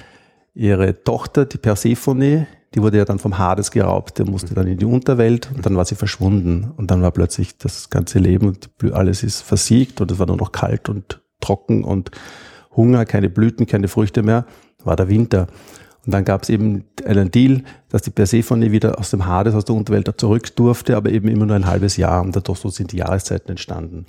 [0.54, 4.78] ihre Tochter, die Persephone, die wurde ja dann vom Hades geraubt, der musste dann in
[4.78, 6.72] die Unterwelt und dann war sie verschwunden.
[6.76, 10.36] Und dann war plötzlich das ganze Leben und alles ist versiegt und es war nur
[10.36, 12.10] noch kalt und trocken und
[12.76, 14.46] Hunger, keine Blüten, keine Früchte mehr,
[14.84, 15.48] war der Winter.
[16.06, 19.64] Und dann gab es eben einen Deal, dass die Persephone wieder aus dem Hades, aus
[19.64, 22.22] der Unterwelt zurück durfte, aber eben immer nur ein halbes Jahr.
[22.22, 24.06] Und dadurch so sind die Jahreszeiten entstanden.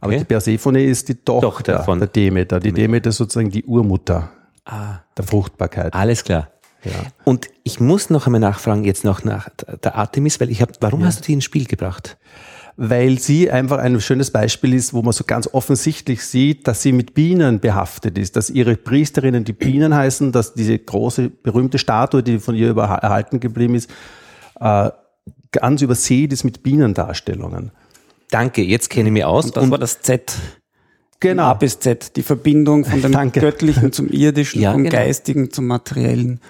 [0.00, 0.20] Aber okay.
[0.20, 2.58] die Persephone ist die Tochter, Tochter von der Demeter.
[2.58, 4.30] Die Demeter ist sozusagen die Urmutter
[4.64, 5.00] ah.
[5.16, 5.94] der Fruchtbarkeit.
[5.94, 6.48] Alles klar.
[6.84, 6.92] Ja.
[7.24, 9.48] Und ich muss noch einmal nachfragen, jetzt noch nach
[9.82, 11.06] der Artemis, weil ich habe, warum ja.
[11.06, 12.16] hast du die ins Spiel gebracht?
[12.82, 16.92] weil sie einfach ein schönes Beispiel ist, wo man so ganz offensichtlich sieht, dass sie
[16.92, 22.22] mit Bienen behaftet ist, dass ihre Priesterinnen die Bienen heißen, dass diese große berühmte Statue,
[22.22, 23.90] die von ihr erhalten geblieben ist,
[24.60, 24.88] äh,
[25.52, 27.70] ganz übersät ist mit Bienendarstellungen.
[28.30, 29.44] Danke, jetzt kenne ich mich aus.
[29.44, 30.32] Und das und war das Z.
[31.18, 31.42] Genau.
[31.42, 33.40] A bis Z, die Verbindung von dem Danke.
[33.40, 34.96] Göttlichen zum Irdischen, ja, vom genau.
[34.96, 36.40] Geistigen zum Materiellen.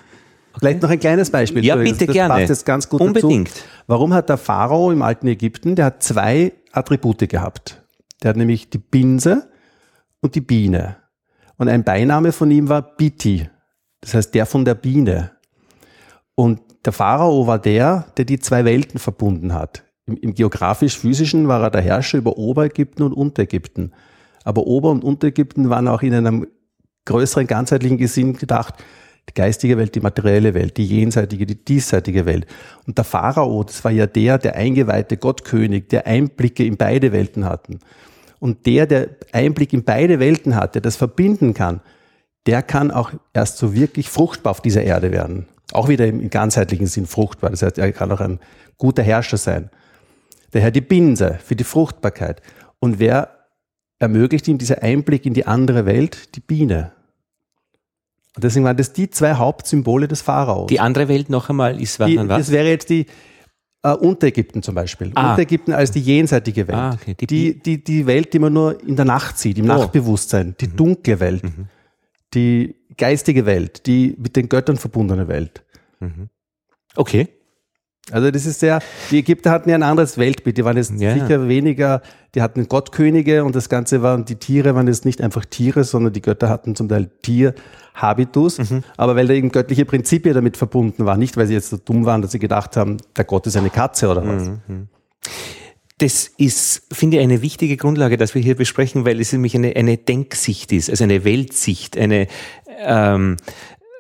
[0.59, 1.65] Vielleicht noch ein kleines Beispiel.
[1.65, 2.35] Ja, bitte das gerne.
[2.35, 3.49] Passt jetzt ganz gut Unbedingt.
[3.49, 3.65] Dazu.
[3.87, 7.83] Warum hat der Pharao im alten Ägypten, der hat zwei Attribute gehabt.
[8.23, 9.49] Der hat nämlich die Binse
[10.21, 10.97] und die Biene.
[11.57, 13.49] Und ein Beiname von ihm war Biti.
[14.01, 15.33] Das heißt, der von der Biene.
[16.35, 19.85] Und der Pharao war der, der die zwei Welten verbunden hat.
[20.07, 23.93] Im, im geografisch-physischen war er der Herrscher über Oberägypten und Unterägypten.
[24.45, 26.47] Aber Ober- und Unterägypten waren auch in einem
[27.05, 28.75] größeren ganzheitlichen Gesinn gedacht,
[29.29, 32.47] die geistige Welt, die materielle Welt, die jenseitige, die diesseitige Welt.
[32.87, 37.45] Und der Pharao, das war ja der, der eingeweihte Gottkönig, der Einblicke in beide Welten
[37.45, 37.79] hatten.
[38.41, 41.81] Und der, der Einblick in beide Welten hat, der das verbinden kann,
[42.47, 45.47] der kann auch erst so wirklich fruchtbar auf dieser Erde werden.
[45.73, 47.51] Auch wieder im ganzheitlichen Sinn fruchtbar.
[47.51, 48.41] Das heißt, er kann auch ein
[48.79, 49.71] guter Herrscher sein.
[50.51, 52.43] Daher die Binse für die Fruchtbarkeit.
[52.81, 53.47] Und wer
[53.99, 56.35] ermöglicht ihm dieser Einblick in die andere Welt?
[56.35, 56.93] Die Biene.
[58.41, 60.69] Und deswegen waren das die zwei Hauptsymbole des Pharaos.
[60.69, 62.27] Die andere Welt noch einmal ist die, was?
[62.27, 63.05] Das wäre jetzt die
[63.83, 65.13] äh, Unterägypten zum Beispiel.
[65.15, 65.33] Ah.
[65.33, 66.79] Unterägypten als die jenseitige Welt.
[66.79, 67.15] Ah, okay.
[67.21, 69.69] die, die, die, die Welt, die man nur in der Nacht sieht, im oh.
[69.69, 70.55] Nachtbewusstsein.
[70.59, 70.77] Die mhm.
[70.77, 71.45] dunkle Welt.
[71.45, 71.67] Mhm.
[72.33, 73.85] Die geistige Welt.
[73.87, 75.63] Die mit den Göttern verbundene Welt.
[75.99, 76.31] Mhm.
[76.97, 77.29] Okay.
[78.11, 81.15] Also das ist sehr, die Ägypter hatten ja ein anderes Weltbild, die waren jetzt ja.
[81.15, 82.03] sicher weniger,
[82.35, 86.13] die hatten Gottkönige und das Ganze waren, die Tiere waren jetzt nicht einfach Tiere, sondern
[86.13, 88.83] die Götter hatten zum Teil Tierhabitus, mhm.
[88.97, 92.05] aber weil da eben göttliche Prinzipien damit verbunden waren, nicht weil sie jetzt so dumm
[92.05, 94.49] waren, dass sie gedacht haben, der Gott ist eine Katze oder was.
[94.67, 94.89] Mhm.
[95.99, 99.77] Das ist, finde ich, eine wichtige Grundlage, dass wir hier besprechen, weil es nämlich eine,
[99.77, 102.27] eine Denksicht ist, also eine Weltsicht, eine
[102.79, 103.37] ähm,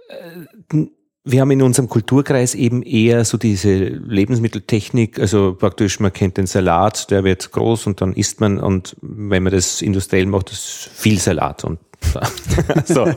[0.08, 0.86] äh,
[1.24, 6.46] wir haben in unserem Kulturkreis eben eher so diese Lebensmitteltechnik, also praktisch, man kennt den
[6.46, 10.90] Salat, der wird groß und dann isst man und wenn man das industriell macht, ist
[10.94, 11.78] viel Salat und
[12.86, 13.12] so.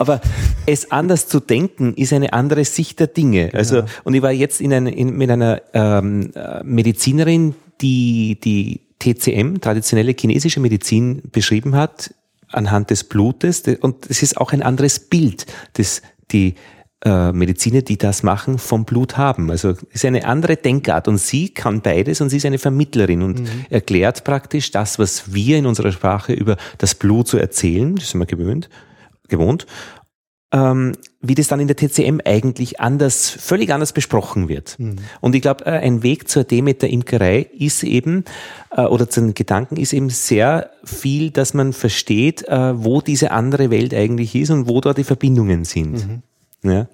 [0.00, 0.20] Aber
[0.66, 3.50] es anders zu denken, ist eine andere Sicht der Dinge.
[3.52, 3.86] Also, ja.
[4.02, 6.32] und ich war jetzt in eine, in, mit einer ähm,
[6.64, 12.14] Medizinerin, die die TCM, traditionelle chinesische Medizin, beschrieben hat,
[12.48, 13.62] anhand des Blutes.
[13.80, 16.56] Und es ist auch ein anderes Bild, das die
[17.04, 19.50] äh, Mediziner, die das machen, vom Blut haben.
[19.50, 23.40] Also ist eine andere Denkart und sie kann beides und sie ist eine Vermittlerin und
[23.40, 23.66] mhm.
[23.68, 28.20] erklärt praktisch das, was wir in unserer Sprache über das Blut so erzählen, das sind
[28.20, 28.70] wir gewöhnt,
[29.28, 29.66] gewohnt,
[30.52, 34.78] ähm, wie das dann in der TCM eigentlich anders, völlig anders besprochen wird.
[34.78, 34.96] Mhm.
[35.20, 38.24] Und ich glaube, äh, ein Weg zur Demeter-Imkerei ist eben,
[38.70, 43.32] äh, oder zu den Gedanken ist eben sehr viel, dass man versteht, äh, wo diese
[43.32, 45.92] andere Welt eigentlich ist und wo da die Verbindungen sind.
[45.92, 46.22] Mhm.
[46.62, 46.86] Ja.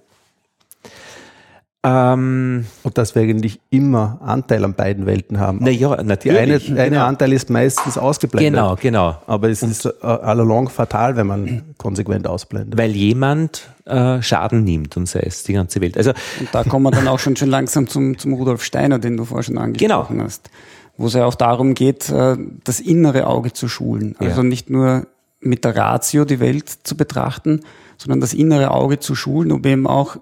[1.84, 5.58] Ähm, und dass wir eigentlich immer Anteil an beiden Welten haben.
[5.64, 6.66] Naja, natürlich.
[6.66, 7.06] Die eine, genau.
[7.06, 8.52] Anteil ist meistens ausgeblendet.
[8.52, 9.16] Genau, genau.
[9.26, 12.78] Aber es und ist äh, allalong fatal, wenn man konsequent ausblendet.
[12.78, 15.96] Weil jemand äh, Schaden nimmt und sei es die ganze Welt.
[15.96, 19.16] Also, und da kommen wir dann auch schon, schon langsam zum, zum Rudolf Steiner, den
[19.16, 20.24] du vorher schon angesprochen genau.
[20.24, 20.50] hast.
[20.96, 24.14] Wo es ja auch darum geht, äh, das innere Auge zu schulen.
[24.20, 24.48] Also ja.
[24.48, 25.08] nicht nur
[25.40, 27.62] mit der Ratio die Welt zu betrachten,
[28.02, 30.16] sondern das innere Auge zu schulen, um eben auch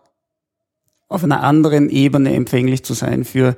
[1.08, 3.56] auf einer anderen Ebene empfänglich zu sein für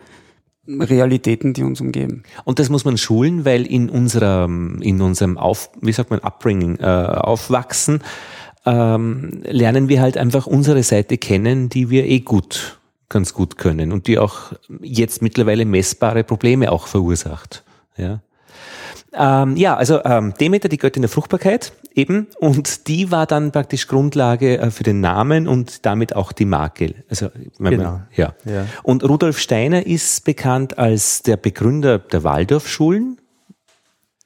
[0.67, 2.23] Realitäten, die uns umgeben.
[2.45, 6.79] Und das muss man schulen, weil in unserer, in unserem Auf, wie sagt man, Upbringing,
[6.79, 8.01] äh, Aufwachsen,
[8.65, 13.91] ähm, lernen wir halt einfach unsere Seite kennen, die wir eh gut, ganz gut können
[13.91, 17.65] und die auch jetzt mittlerweile messbare Probleme auch verursacht.
[17.97, 18.21] Ja.
[19.15, 23.87] Ähm, ja, also ähm, Demeter, die Göttin der Fruchtbarkeit, eben, und die war dann praktisch
[23.87, 26.94] Grundlage äh, für den Namen und damit auch die Marke.
[27.09, 27.28] Also,
[27.59, 27.92] genau.
[27.92, 28.35] Man, ja.
[28.44, 28.66] ja.
[28.83, 33.18] Und Rudolf Steiner ist bekannt als der Begründer der Waldorfschulen.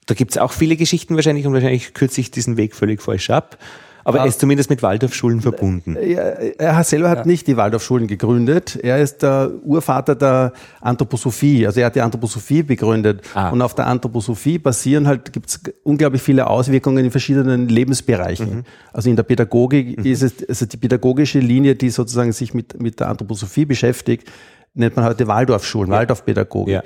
[0.07, 3.59] Da gibt's auch viele Geschichten wahrscheinlich und wahrscheinlich kürze ich diesen Weg völlig falsch ab.
[4.07, 5.97] Aber er ist zumindest mit Waldorfschulen verbunden.
[5.97, 7.27] Er, er selber hat ja.
[7.27, 8.79] nicht die Waldorfschulen gegründet.
[8.81, 11.67] Er ist der Urvater der Anthroposophie.
[11.67, 13.23] Also er hat die Anthroposophie begründet.
[13.35, 13.49] Ah.
[13.49, 18.59] Und auf der Anthroposophie basieren halt, gibt es unglaublich viele Auswirkungen in verschiedenen Lebensbereichen.
[18.59, 18.65] Mhm.
[18.93, 20.05] Also in der Pädagogik mhm.
[20.05, 24.31] ist es also die pädagogische Linie, die sozusagen sich mit, mit der Anthroposophie beschäftigt,
[24.75, 25.99] nennt man heute Waldorfschulen, ja.
[25.99, 26.75] Waldorfpädagogik.
[26.75, 26.83] Ja.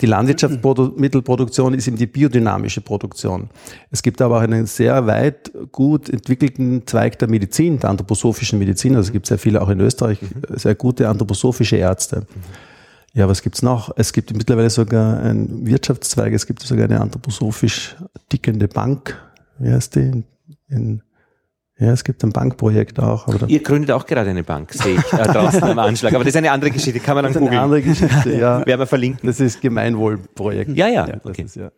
[0.00, 3.50] Die Landwirtschaftsmittelproduktion ist eben die biodynamische Produktion.
[3.90, 8.96] Es gibt aber auch einen sehr weit gut entwickelten Zweig der Medizin, der anthroposophischen Medizin.
[8.96, 10.18] Also es gibt sehr viele auch in Österreich,
[10.50, 12.26] sehr gute anthroposophische Ärzte.
[13.12, 13.90] Ja, was gibt's noch?
[13.96, 17.96] Es gibt mittlerweile sogar einen Wirtschaftszweig, es gibt sogar eine anthroposophisch
[18.28, 19.20] tickende Bank.
[19.58, 20.00] Wie heißt die?
[20.00, 20.24] In,
[20.68, 21.02] in
[21.80, 23.26] ja, es gibt ein Bankprojekt auch.
[23.48, 26.12] Ihr gründet auch gerade eine Bank, sehe ich äh, draußen am Anschlag.
[26.12, 27.52] Aber das ist eine andere Geschichte, kann man dann googeln.
[27.52, 28.58] Eine andere Geschichte, ja.
[28.66, 29.26] Werden wir verlinken.
[29.26, 30.76] Das ist Gemeinwohlprojekt.
[30.76, 31.42] Ja, ja, ja okay.
[31.42, 31.70] Ist, ja.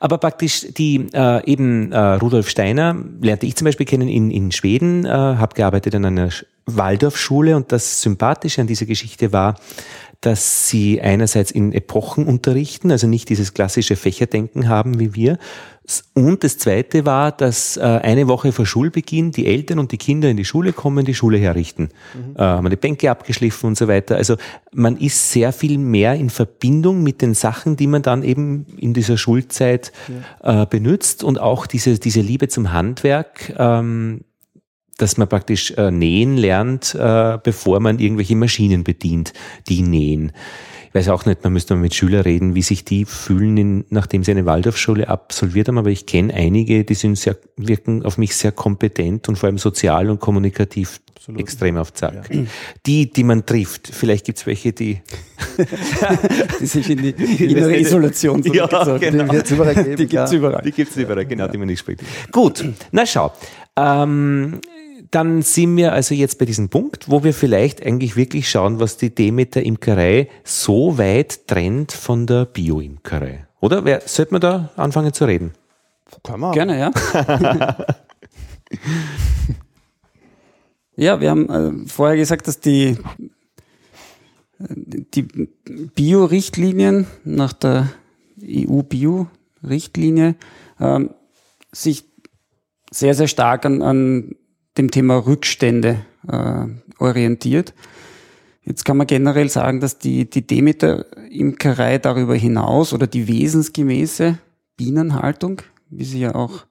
[0.00, 4.50] Aber praktisch die äh, eben äh, Rudolf Steiner lernte ich zum Beispiel kennen in, in
[4.50, 6.30] Schweden, äh, habe gearbeitet an einer
[6.66, 9.54] Waldorfschule und das Sympathische an dieser Geschichte war,
[10.20, 15.38] dass sie einerseits in Epochen unterrichten, also nicht dieses klassische Fächerdenken haben wie wir.
[16.12, 20.28] Und das Zweite war, dass äh, eine Woche vor Schulbeginn die Eltern und die Kinder
[20.28, 21.88] in die Schule kommen, die Schule herrichten.
[22.14, 22.36] Mhm.
[22.36, 24.16] Äh, haben die Bänke abgeschliffen und so weiter.
[24.16, 24.36] Also
[24.72, 28.92] man ist sehr viel mehr in Verbindung mit den Sachen, die man dann eben in
[28.92, 29.92] dieser Schulzeit
[30.42, 30.62] ja.
[30.62, 34.24] äh, benutzt und auch diese, diese Liebe zum Handwerk, ähm,
[34.98, 39.32] dass man praktisch äh, nähen lernt, äh, bevor man irgendwelche Maschinen bedient,
[39.68, 40.32] die nähen.
[40.88, 43.84] Ich weiß auch nicht, man müsste mal mit Schülern reden, wie sich die fühlen, in,
[43.90, 48.18] nachdem sie eine Waldorfschule absolviert haben, aber ich kenne einige, die sind sehr, wirken auf
[48.18, 51.40] mich sehr kompetent und vor allem sozial und kommunikativ Absolut.
[51.40, 52.34] extrem auf Zack.
[52.34, 52.42] Ja.
[52.86, 55.02] Die, die man trifft, vielleicht gibt's welche, die,
[56.60, 57.10] die sich in die
[57.44, 59.24] innere Isolation ja, genau.
[59.24, 59.74] Die gibt's überall.
[59.74, 60.62] Geben, die gibt's überall.
[60.62, 61.52] Die gibt's überall, genau, ja.
[61.52, 62.02] die man nicht spricht.
[62.32, 63.32] Gut, na schau.
[63.76, 64.60] Ähm,
[65.10, 68.96] dann sind wir also jetzt bei diesem Punkt, wo wir vielleicht eigentlich wirklich schauen, was
[68.96, 73.46] die Demeter-Imkerei so weit trennt von der Bio-Imkerei.
[73.60, 73.84] Oder?
[73.84, 75.52] Wer, sollte man da anfangen zu reden?
[76.22, 76.52] Kann man.
[76.52, 76.90] Gerne, ja.
[80.96, 82.96] ja, wir haben äh, vorher gesagt, dass die,
[84.58, 85.22] die
[85.94, 87.88] Bio-Richtlinien nach der
[88.42, 90.36] EU-Bio-Richtlinie
[90.80, 91.10] ähm,
[91.72, 92.04] sich
[92.90, 94.34] sehr, sehr stark an, an
[94.78, 96.66] dem Thema Rückstände äh,
[96.98, 97.74] orientiert.
[98.62, 104.38] Jetzt kann man generell sagen, dass die, die Demeter-Imkerei darüber hinaus oder die wesensgemäße
[104.76, 106.66] Bienenhaltung, wie sie ja auch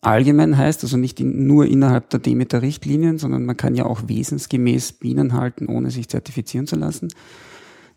[0.00, 4.92] allgemein heißt, also nicht in, nur innerhalb der Demeter-Richtlinien, sondern man kann ja auch wesensgemäß
[4.92, 7.08] Bienen halten, ohne sich zertifizieren zu lassen.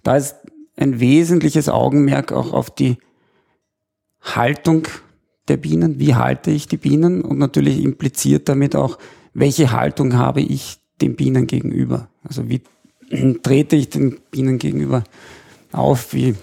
[0.02, 0.36] Da ist
[0.76, 2.98] ein wesentliches Augenmerk auch auf die
[4.22, 4.88] Haltung
[5.50, 6.00] der Bienen.
[6.00, 7.22] Wie halte ich die Bienen?
[7.22, 8.98] Und natürlich impliziert damit auch,
[9.34, 12.10] welche Haltung habe ich den Bienen gegenüber?
[12.24, 12.62] Also wie
[13.44, 15.04] trete ich den Bienen gegenüber
[15.72, 16.14] auf?
[16.14, 16.36] Wie,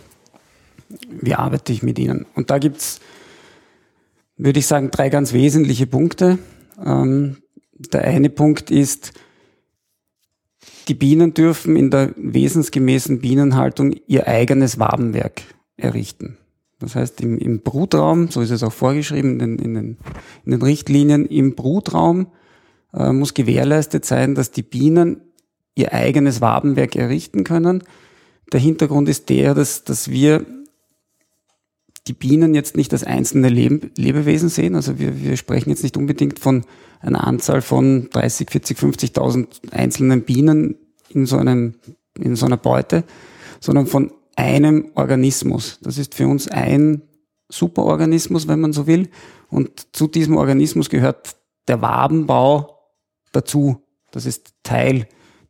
[1.08, 2.26] wie arbeite ich mit ihnen?
[2.34, 3.00] Und da gibt's,
[4.36, 6.38] würde ich sagen, drei ganz wesentliche Punkte.
[6.84, 7.38] Ähm,
[7.78, 9.12] der eine Punkt ist,
[10.88, 15.42] die Bienen dürfen in der wesensgemäßen Bienenhaltung ihr eigenes Wabenwerk
[15.76, 16.38] errichten.
[16.78, 19.96] Das heißt, im, im Brutraum, so ist es auch vorgeschrieben in den, in den,
[20.44, 22.28] in den Richtlinien, im Brutraum
[22.96, 25.20] äh, muss gewährleistet sein, dass die Bienen
[25.74, 27.84] ihr eigenes Wabenwerk errichten können.
[28.52, 30.44] Der Hintergrund ist der, dass, dass wir
[32.06, 34.74] die Bienen jetzt nicht als einzelne Leb Lebewesen sehen.
[34.74, 36.64] Also wir, wir sprechen jetzt nicht unbedingt von
[37.00, 40.76] einer Anzahl von 30, 40, 50.000 einzelnen Bienen
[41.10, 41.74] in so einem
[42.18, 43.04] in so einer Beute,
[43.60, 45.78] sondern von einem Organismus.
[45.82, 47.02] Das ist für uns ein
[47.48, 49.08] Superorganismus, wenn man so will.
[49.48, 51.36] Und zu diesem Organismus gehört
[51.68, 52.75] der Wabenbau
[53.36, 53.82] dazu.
[54.10, 55.06] Das ist Teil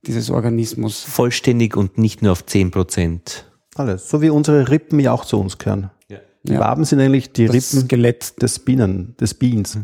[0.07, 1.03] dieses Organismus.
[1.03, 3.47] Vollständig und nicht nur auf 10 Prozent.
[3.75, 4.09] Alles.
[4.09, 5.91] So wie unsere Rippen ja auch zu uns gehören.
[6.09, 6.19] Ja.
[6.45, 6.59] Die.
[6.59, 8.41] Waben sind eigentlich die das Rippen Skelett.
[8.41, 9.79] des Bienen, des Beans.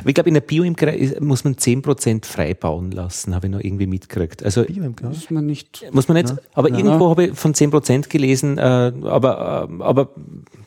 [0.00, 3.60] Aber ich glaube, in der Bioimkerei muss man 10% frei bauen lassen, habe ich noch
[3.60, 4.42] irgendwie mitgekriegt.
[4.42, 4.64] Also?
[5.02, 5.84] Muss man nicht.
[5.92, 6.36] Muss man nicht, ja.
[6.54, 6.78] aber ja.
[6.78, 10.10] irgendwo habe ich von 10% gelesen, äh, aber, äh, aber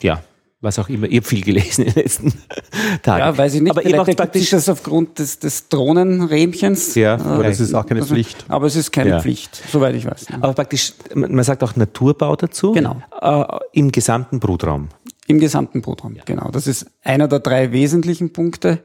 [0.00, 0.22] ja,
[0.60, 1.06] was auch immer.
[1.06, 2.32] Ich habe viel gelesen in den letzten
[3.02, 3.20] Tagen.
[3.20, 3.70] Ja, weiß ich nicht.
[3.70, 6.94] Aber ihr praktisch das aufgrund des, des Drohnenrähmchens.
[6.94, 8.44] Ja, aber das ist auch keine also, Pflicht.
[8.48, 9.20] Aber es ist keine ja.
[9.20, 10.26] Pflicht, soweit ich weiß.
[10.40, 12.72] Aber praktisch, man sagt auch Naturbau dazu.
[12.72, 13.00] Genau.
[13.20, 14.88] Äh, Im gesamten Brutraum.
[15.26, 16.22] Im gesamten Brutraum, ja.
[16.24, 16.50] genau.
[16.50, 18.80] Das ist einer der drei wesentlichen Punkte.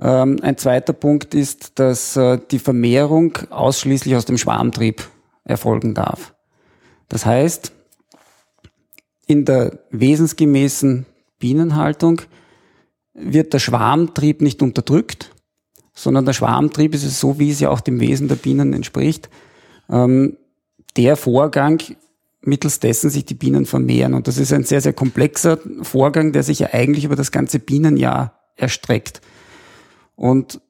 [0.00, 5.08] Ähm, ein zweiter Punkt ist, dass äh, die Vermehrung ausschließlich aus dem Schwarmtrieb
[5.44, 6.34] erfolgen darf.
[7.08, 7.72] Das heißt,
[9.28, 11.06] in der wesensgemäßen
[11.38, 12.22] Bienenhaltung
[13.14, 15.30] wird der Schwarmtrieb nicht unterdrückt,
[15.94, 19.28] sondern der Schwarmtrieb ist es so, wie es ja auch dem Wesen der Bienen entspricht,
[19.90, 20.36] ähm,
[20.96, 21.80] der Vorgang,
[22.40, 24.14] mittels dessen sich die Bienen vermehren.
[24.14, 27.58] Und das ist ein sehr, sehr komplexer Vorgang, der sich ja eigentlich über das ganze
[27.58, 29.20] Bienenjahr erstreckt.
[30.16, 30.60] Und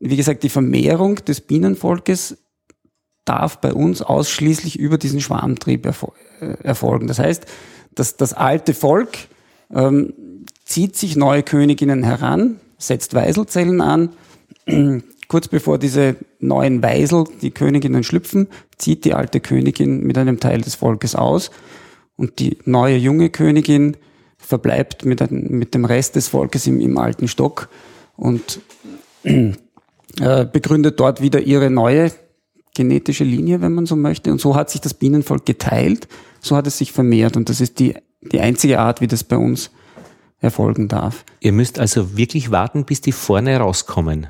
[0.00, 2.41] wie gesagt, die Vermehrung des Bienenvolkes
[3.24, 7.06] darf bei uns ausschließlich über diesen Schwarmtrieb erfol äh, erfolgen.
[7.06, 7.46] Das heißt,
[7.94, 9.10] dass das alte Volk
[9.72, 10.14] ähm,
[10.64, 14.10] zieht sich neue Königinnen heran, setzt Weiselzellen an.
[15.28, 20.60] Kurz bevor diese neuen Weisel, die Königinnen schlüpfen, zieht die alte Königin mit einem Teil
[20.60, 21.50] des Volkes aus
[22.16, 23.96] und die neue junge Königin
[24.36, 27.68] verbleibt mit, ein, mit dem Rest des Volkes im, im alten Stock
[28.16, 28.60] und
[29.24, 29.52] äh,
[30.44, 32.12] begründet dort wieder ihre neue
[32.74, 34.32] genetische Linie, wenn man so möchte.
[34.32, 36.08] Und so hat sich das Bienenvolk geteilt,
[36.40, 37.36] so hat es sich vermehrt.
[37.36, 39.70] Und das ist die, die einzige Art, wie das bei uns
[40.40, 41.24] erfolgen darf.
[41.40, 44.26] Ihr müsst also wirklich warten, bis die vorne rauskommen.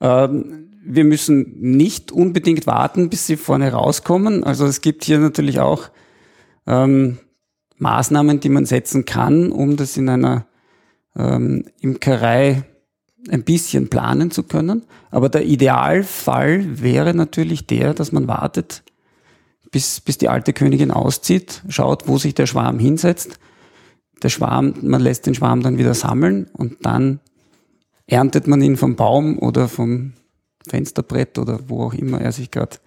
[0.00, 4.42] Ähm, wir müssen nicht unbedingt warten, bis sie vorne rauskommen.
[4.42, 5.90] Also es gibt hier natürlich auch
[6.66, 7.18] ähm,
[7.76, 10.46] Maßnahmen, die man setzen kann, um das in einer
[11.14, 12.64] ähm, Imkerei
[13.30, 14.84] ein bisschen planen zu können.
[15.10, 18.82] Aber der Idealfall wäre natürlich der, dass man wartet,
[19.70, 23.38] bis, bis die alte Königin auszieht, schaut, wo sich der Schwarm hinsetzt.
[24.22, 27.20] Der Schwarm, man lässt den Schwarm dann wieder sammeln und dann
[28.06, 30.14] erntet man ihn vom Baum oder vom
[30.68, 32.78] Fensterbrett oder wo auch immer er sich gerade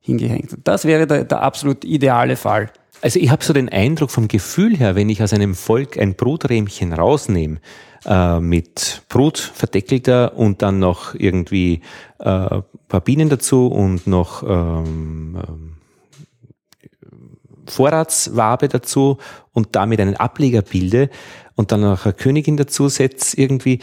[0.00, 0.60] hingehängt hat.
[0.64, 2.70] Das wäre der, der absolut ideale Fall.
[3.02, 6.14] Also ich habe so den Eindruck vom Gefühl her, wenn ich aus einem Volk ein
[6.14, 7.58] Bruträhmchen rausnehme,
[8.06, 11.82] äh, mit Brut verdeckelter und dann noch irgendwie
[12.18, 15.72] äh, paar Bienen dazu und noch ähm, ähm,
[17.68, 19.18] Vorratswabe dazu
[19.52, 21.10] und damit einen Ableger bilde
[21.56, 23.80] und dann noch eine Königin dazu setze, irgendwie,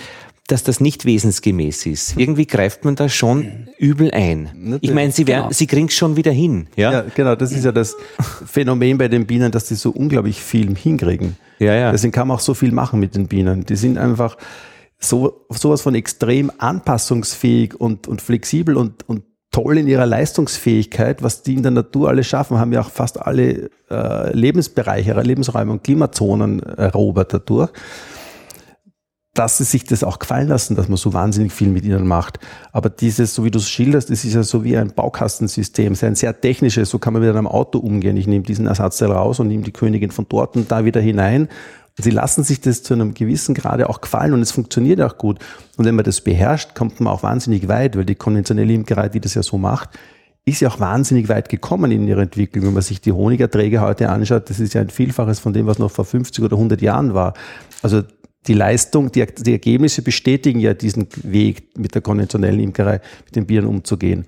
[0.47, 2.17] dass das nicht wesensgemäß ist.
[2.17, 4.77] Irgendwie greift man da schon übel ein.
[4.81, 5.53] Ich meine, sie, werden, genau.
[5.53, 6.67] sie kriegen es schon wieder hin.
[6.75, 6.91] Ja?
[6.91, 7.35] ja, genau.
[7.35, 7.95] Das ist ja das
[8.45, 11.37] Phänomen bei den Bienen, dass die so unglaublich viel hinkriegen.
[11.59, 11.91] Ja, ja.
[11.91, 13.65] Deswegen kann man auch so viel machen mit den Bienen.
[13.65, 14.37] Die sind einfach
[14.99, 21.43] so sowas von extrem anpassungsfähig und, und flexibel und, und toll in ihrer Leistungsfähigkeit, was
[21.43, 25.83] die in der Natur alles schaffen, haben ja auch fast alle äh, Lebensbereiche, Lebensräume und
[25.83, 27.71] Klimazonen erobert dadurch
[29.33, 32.39] dass sie sich das auch gefallen lassen, dass man so wahnsinnig viel mit ihnen macht.
[32.71, 36.15] Aber dieses, so wie du es schilderst, das ist ja so wie ein Baukastensystem, ein
[36.15, 38.15] sehr technisches, so kann man mit einem Auto umgehen.
[38.15, 41.49] Ich nehme diesen Ersatzteil raus und nehme die Königin von dort und da wieder hinein.
[41.97, 45.17] Und sie lassen sich das zu einem gewissen Grade auch gefallen und es funktioniert auch
[45.17, 45.39] gut.
[45.77, 49.19] Und wenn man das beherrscht, kommt man auch wahnsinnig weit, weil die konventionelle Imkerei, die
[49.19, 49.89] das ja so macht,
[50.45, 52.65] ist ja auch wahnsinnig weit gekommen in ihrer Entwicklung.
[52.65, 55.79] Wenn man sich die Honigerträge heute anschaut, das ist ja ein Vielfaches von dem, was
[55.79, 57.33] noch vor 50 oder 100 Jahren war.
[57.81, 58.03] Also
[58.47, 63.45] die Leistung, die, die Ergebnisse bestätigen ja diesen Weg mit der konventionellen Imkerei, mit den
[63.45, 64.25] Bienen umzugehen.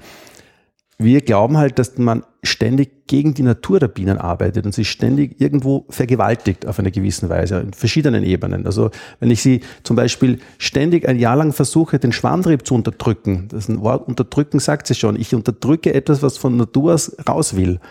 [0.97, 5.41] Wir glauben halt, dass man ständig gegen die Natur der Bienen arbeitet und sich ständig
[5.41, 8.65] irgendwo vergewaltigt auf eine gewisse Weise, in verschiedenen Ebenen.
[8.65, 13.49] Also wenn ich sie zum Beispiel ständig ein Jahr lang versuche, den Schwarmtrieb zu unterdrücken,
[13.49, 17.81] das Wort, unterdrücken sagt sie schon, ich unterdrücke etwas, was von Natur aus raus will.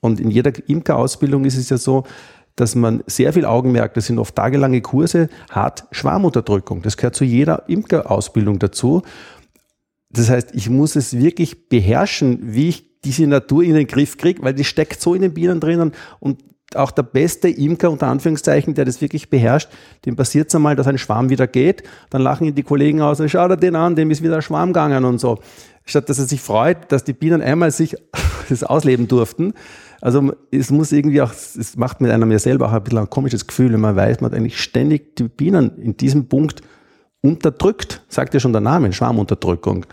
[0.00, 2.04] Und in jeder Imkerausbildung ist es ja so,
[2.56, 6.82] dass man sehr viel Augenmerk, das sind oft tagelange Kurse, hat Schwarmunterdrückung.
[6.82, 9.02] Das gehört zu jeder Imkerausbildung dazu.
[10.10, 14.42] Das heißt, ich muss es wirklich beherrschen, wie ich diese Natur in den Griff kriege,
[14.42, 16.42] weil die steckt so in den Bienen drinnen und
[16.74, 19.68] auch der beste Imker unter Anführungszeichen, der das wirklich beherrscht,
[20.04, 23.22] dem passiert es einmal, dass ein Schwarm wieder geht, dann lachen ihn die Kollegen aus,
[23.26, 25.38] schau dir den an, dem ist wieder ein Schwarm gegangen und so.
[25.84, 27.96] Statt dass er sich freut, dass die Bienen einmal sich
[28.48, 29.54] das ausleben durften.
[30.00, 33.10] Also es muss irgendwie auch, es macht mit einem ja selber auch ein bisschen ein
[33.10, 36.62] komisches Gefühl, wenn man weiß, man hat eigentlich ständig die Bienen in diesem Punkt
[37.22, 39.86] unterdrückt, sagt ja schon der Name, Schwarmunterdrückung.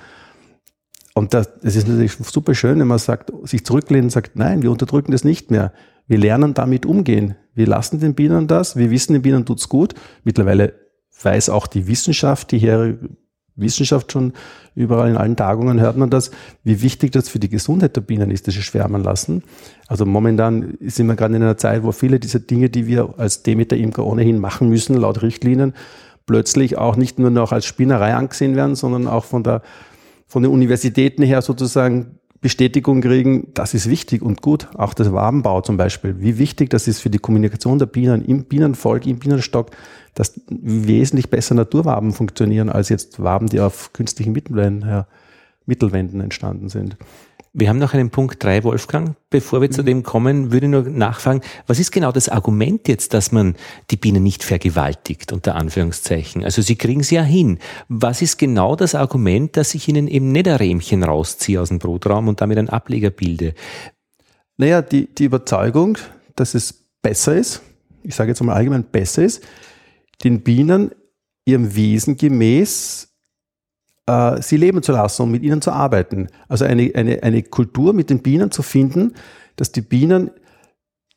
[1.14, 4.62] Und das, das ist natürlich super schön, wenn man sagt, sich zurücklehnt und sagt, nein,
[4.62, 5.72] wir unterdrücken das nicht mehr.
[6.08, 7.36] Wir lernen damit umgehen.
[7.54, 9.94] Wir lassen den Bienen das, wir wissen, den Bienen tut's gut.
[10.24, 10.74] Mittlerweile
[11.22, 12.98] weiß auch die Wissenschaft, die hier
[13.56, 14.34] Wissenschaft schon
[14.76, 16.32] überall in allen Tagungen hört man das,
[16.64, 19.44] wie wichtig das für die Gesundheit der Bienen ist, dass sie schwärmen lassen.
[19.88, 23.44] Also momentan sind wir gerade in einer Zeit, wo viele dieser Dinge, die wir als
[23.44, 25.74] Demeter-Imker ohnehin machen müssen, laut Richtlinien,
[26.26, 29.62] plötzlich auch nicht nur noch als Spinnerei angesehen werden, sondern auch von der,
[30.26, 34.68] von den Universitäten her sozusagen Bestätigung kriegen, das ist wichtig und gut.
[34.76, 36.20] Auch das Wabenbau zum Beispiel.
[36.20, 39.72] Wie wichtig das ist für die Kommunikation der Bienen im Bienenvolk, im Bienenstock,
[40.14, 45.08] dass wesentlich besser Naturwaben funktionieren als jetzt Waben, die auf künstlichen Mittelwänden, ja,
[45.66, 46.98] Mittelwänden entstanden sind.
[47.56, 49.16] Wir haben noch einen Punkt drei, Wolfgang.
[49.30, 49.74] Bevor wir mhm.
[49.74, 53.56] zu dem kommen, würde ich nur nachfragen, was ist genau das Argument jetzt, dass man
[53.92, 56.44] die Bienen nicht vergewaltigt, unter Anführungszeichen?
[56.44, 57.60] Also Sie kriegen sie ja hin.
[57.90, 61.78] Was ist genau das Argument, dass ich Ihnen eben nicht ein Rähmchen rausziehe aus dem
[61.78, 63.54] Brotraum und damit einen Ableger bilde?
[64.58, 66.00] Naja, die, die Überzeugung,
[66.36, 67.62] dass es besser ist,
[68.02, 69.44] ich sage jetzt mal allgemein besser ist,
[70.24, 70.92] den Bienen
[71.46, 73.14] ihrem Wesen gemäß
[74.06, 76.28] äh, sie leben zu lassen und mit ihnen zu arbeiten.
[76.48, 79.14] Also eine, eine, eine Kultur mit den Bienen zu finden,
[79.56, 80.32] dass die Bienen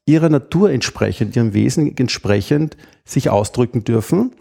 [0.07, 4.33] ihrer Natur entsprechend, ihrem Wesen entsprechend sich ausdrücken dürfen.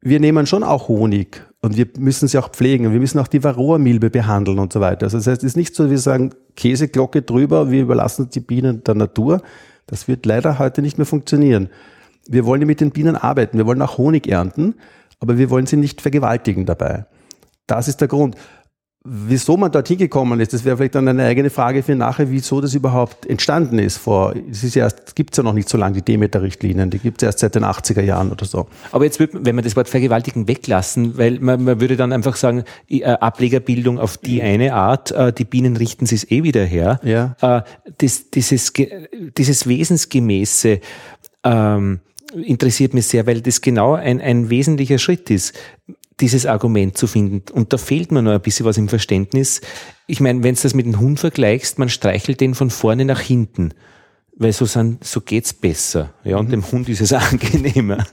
[0.00, 3.26] Wir nehmen schon auch Honig und wir müssen sie auch pflegen und wir müssen auch
[3.26, 5.06] die Varroa-Milbe behandeln und so weiter.
[5.06, 8.84] Also das heißt, es ist nicht so, wir sagen Käseglocke drüber, wir überlassen die Bienen
[8.84, 9.42] der Natur.
[9.86, 11.70] Das wird leider heute nicht mehr funktionieren.
[12.26, 14.74] Wir wollen ja mit den Bienen arbeiten, wir wollen auch Honig ernten,
[15.20, 17.06] aber wir wollen sie nicht vergewaltigen dabei.
[17.66, 18.36] Das ist der Grund.
[19.06, 22.62] Wieso man dorthin gekommen ist, das wäre vielleicht dann eine eigene Frage für nachher, wieso
[22.62, 23.98] das überhaupt entstanden ist.
[23.98, 27.22] Vor, es ist ja erst, gibt's ja noch nicht so lange, die Demeter-Richtlinien, die gibt's
[27.22, 28.66] erst seit den 80er Jahren oder so.
[28.92, 32.36] Aber jetzt wird, wenn wir das Wort Vergewaltigen weglassen, weil man, man würde dann einfach
[32.36, 36.98] sagen, äh, Ablegerbildung auf die eine Art, äh, die Bienen richten sich eh wieder her.
[37.02, 37.36] Ja.
[37.42, 37.62] Äh,
[37.98, 38.72] das, dieses,
[39.36, 40.80] dieses Wesensgemäße,
[41.44, 42.00] ähm,
[42.34, 45.54] interessiert mich sehr, weil das genau ein, ein wesentlicher Schritt ist
[46.20, 47.42] dieses Argument zu finden.
[47.52, 49.60] Und da fehlt mir noch ein bisschen was im Verständnis.
[50.06, 53.20] Ich meine, wenn du das mit dem Hund vergleichst, man streichelt den von vorne nach
[53.20, 53.74] hinten.
[54.36, 56.12] Weil so, sind, so geht's besser.
[56.24, 56.52] Ja, und mhm.
[56.52, 58.06] dem Hund ist es angenehmer.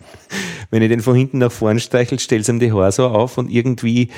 [0.69, 3.49] Wenn ich den von hinten nach vorne streichel, stellt ihm die Haare so auf und
[3.49, 4.09] irgendwie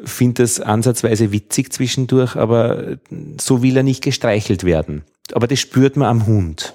[0.00, 2.98] finde das ansatzweise witzig zwischendurch, aber
[3.40, 5.02] so will er nicht gestreichelt werden.
[5.32, 6.74] Aber das spürt man am Hund.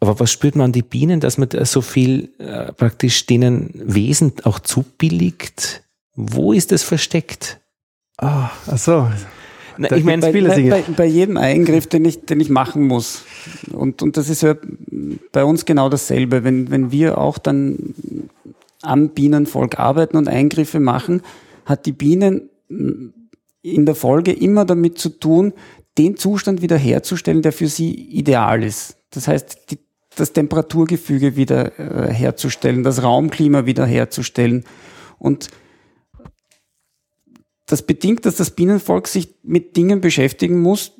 [0.00, 4.32] Aber was spürt man an die Bienen, dass man so viel äh, praktisch denen Wesen
[4.44, 5.82] auch zubilligt?
[6.14, 7.60] Wo ist das versteckt?
[8.18, 9.08] Ah, ach so.
[9.76, 13.24] Na, ich meine, bei, bei, bei, jedem Eingriff, den ich, den ich machen muss.
[13.72, 14.54] Und, und das ist ja
[15.32, 16.44] bei uns genau dasselbe.
[16.44, 17.94] Wenn, wenn wir auch dann
[18.82, 21.22] am Bienenvolk arbeiten und Eingriffe machen,
[21.64, 22.50] hat die Bienen
[23.62, 25.52] in der Folge immer damit zu tun,
[25.98, 28.96] den Zustand wiederherzustellen, der für sie ideal ist.
[29.10, 29.78] Das heißt, die,
[30.16, 34.64] das Temperaturgefüge wieder äh, herzustellen, das Raumklima wieder herzustellen.
[35.18, 35.48] Und
[37.66, 40.92] das bedingt, dass das Bienenvolk sich mit Dingen beschäftigen muss,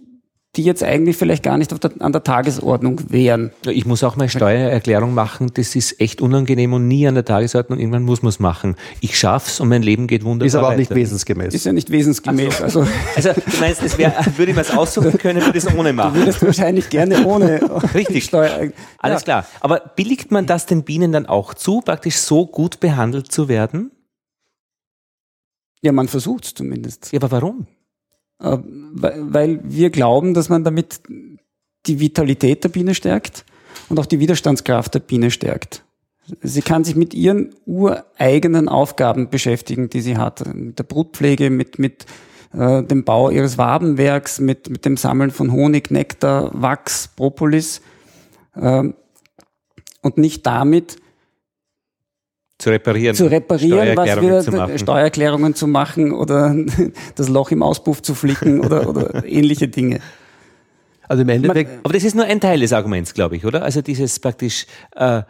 [0.56, 3.50] die jetzt eigentlich vielleicht gar nicht der, an der Tagesordnung wären.
[3.66, 5.50] Ich muss auch mal Steuererklärung machen.
[5.54, 7.78] Das ist echt unangenehm und nie an der Tagesordnung.
[7.78, 8.76] Irgendwann muss man es machen.
[9.00, 10.46] Ich schaff's und mein Leben geht wunderbar.
[10.46, 10.80] Ist aber auch weiter.
[10.80, 11.54] nicht wesensgemäß.
[11.54, 12.58] Ist ja nicht wesensgemäß.
[12.58, 12.64] So.
[12.64, 12.86] Also,
[13.16, 16.14] also du meinst, es wär, würde ich mir aussuchen können, würde ich es ohne machen.
[16.14, 17.60] Du würdest wahrscheinlich gerne ohne
[17.94, 18.24] Richtig.
[18.24, 18.70] Steuer.
[18.98, 19.24] Alles ja.
[19.24, 19.46] klar.
[19.60, 23.90] Aber billigt man das den Bienen dann auch zu, praktisch so gut behandelt zu werden?
[25.82, 27.12] Ja, man versucht es zumindest.
[27.12, 27.66] Ja, aber warum?
[28.44, 28.58] Äh,
[28.96, 31.00] weil wir glauben, dass man damit
[31.86, 33.44] die Vitalität der Biene stärkt
[33.88, 35.84] und auch die Widerstandskraft der Biene stärkt.
[36.40, 40.54] Sie kann sich mit ihren ureigenen Aufgaben beschäftigen, die sie hat.
[40.54, 42.06] Mit der Brutpflege, mit, mit
[42.52, 47.82] äh, dem Bau ihres Wabenwerks, mit, mit dem Sammeln von Honig, Nektar, Wachs, Propolis.
[48.54, 48.84] Äh,
[50.00, 50.96] und nicht damit,
[52.58, 53.16] zu reparieren.
[53.16, 54.78] Zu reparieren, was wieder zu.
[54.78, 56.54] Steuererklärungen zu machen oder
[57.16, 60.00] das Loch im Auspuff zu flicken oder, oder ähnliche Dinge.
[61.08, 61.84] Also im Endeffekt.
[61.84, 63.62] Aber das ist nur ein Teil des Arguments, glaube ich, oder?
[63.62, 64.66] Also dieses praktisch.
[64.94, 65.22] Äh,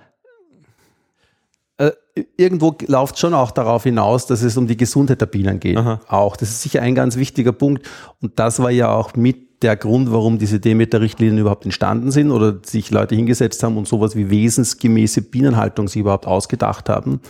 [1.77, 1.91] äh,
[2.37, 5.77] irgendwo läuft schon auch darauf hinaus, dass es um die Gesundheit der Bienen geht.
[5.77, 6.01] Aha.
[6.07, 6.37] Auch.
[6.37, 7.89] Das ist sicher ein ganz wichtiger Punkt.
[8.21, 12.59] Und das war ja auch mit der Grund, warum diese Demeter-Richtlinien überhaupt entstanden sind oder
[12.65, 17.21] sich Leute hingesetzt haben und sowas wie wesensgemäße Bienenhaltung sich überhaupt ausgedacht haben,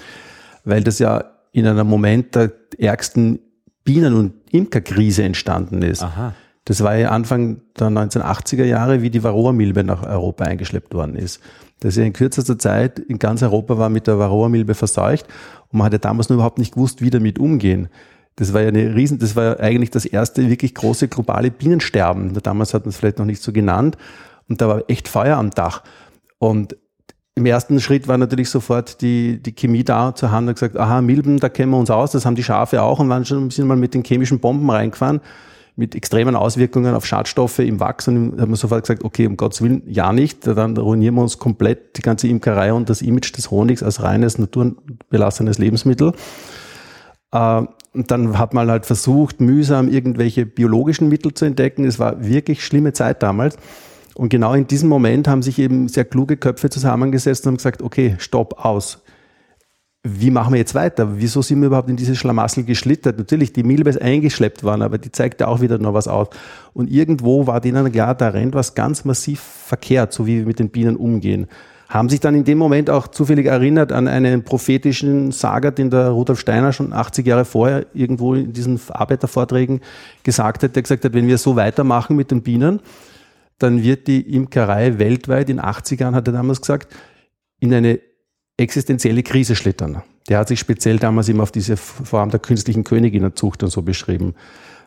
[0.64, 3.38] weil das ja in einem Moment der ärgsten
[3.84, 6.02] Bienen- und Imkerkrise entstanden ist.
[6.02, 6.34] Aha.
[6.64, 11.40] Das war ja Anfang der 1980er Jahre, wie die Varroa-Milbe nach Europa eingeschleppt worden ist.
[11.80, 15.26] Dass er in kürzester Zeit in ganz Europa war mit der Varroa-Milbe verseucht
[15.70, 17.88] und man hatte damals nur überhaupt nicht gewusst, wie damit umgehen.
[18.36, 22.36] Das war ja eine riesen, das war eigentlich das erste wirklich große globale Bienensterben.
[22.42, 23.96] Damals hat man es vielleicht noch nicht so genannt.
[24.48, 25.82] Und da war echt Feuer am Dach.
[26.38, 26.76] Und
[27.36, 31.00] im ersten Schritt war natürlich sofort die, die Chemie da zur Hand und gesagt, aha,
[31.00, 33.66] Milben, da kennen wir uns aus, das haben die Schafe auch und waren schon bisschen
[33.66, 35.20] mal mit den chemischen Bomben reingefahren,
[35.74, 39.62] mit extremen Auswirkungen auf Schadstoffe im Wachs und haben wir sofort gesagt, okay, um Gottes
[39.62, 43.50] Willen, ja nicht, dann ruinieren wir uns komplett die ganze Imkerei und das Image des
[43.50, 46.12] Honigs als reines, naturbelassenes Lebensmittel.
[47.32, 47.62] Äh,
[47.94, 51.84] und dann hat man halt versucht, mühsam irgendwelche biologischen Mittel zu entdecken.
[51.84, 53.56] Es war wirklich schlimme Zeit damals.
[54.14, 57.82] Und genau in diesem Moment haben sich eben sehr kluge Köpfe zusammengesetzt und haben gesagt,
[57.82, 59.02] okay, stopp, aus.
[60.02, 61.18] Wie machen wir jetzt weiter?
[61.18, 63.16] Wieso sind wir überhaupt in diese Schlamassel geschlittert?
[63.16, 66.28] Natürlich, die Milbe ist eingeschleppt worden, aber die zeigte auch wieder noch was aus.
[66.74, 70.58] Und irgendwo war denen klar, da rennt was ganz massiv verkehrt, so wie wir mit
[70.58, 71.46] den Bienen umgehen.
[71.88, 76.08] Haben sich dann in dem Moment auch zufällig erinnert an einen prophetischen Saga, den der
[76.08, 79.80] Rudolf Steiner schon 80 Jahre vorher irgendwo in diesen Arbeitervorträgen
[80.22, 82.80] gesagt hat, der gesagt hat, wenn wir so weitermachen mit den Bienen,
[83.58, 86.92] dann wird die Imkerei weltweit in 80 Jahren, hat er damals gesagt,
[87.60, 88.00] in eine
[88.56, 90.02] existenzielle Krise schlittern.
[90.28, 94.34] Der hat sich speziell damals immer auf diese Form der künstlichen Königinnenzucht und so beschrieben,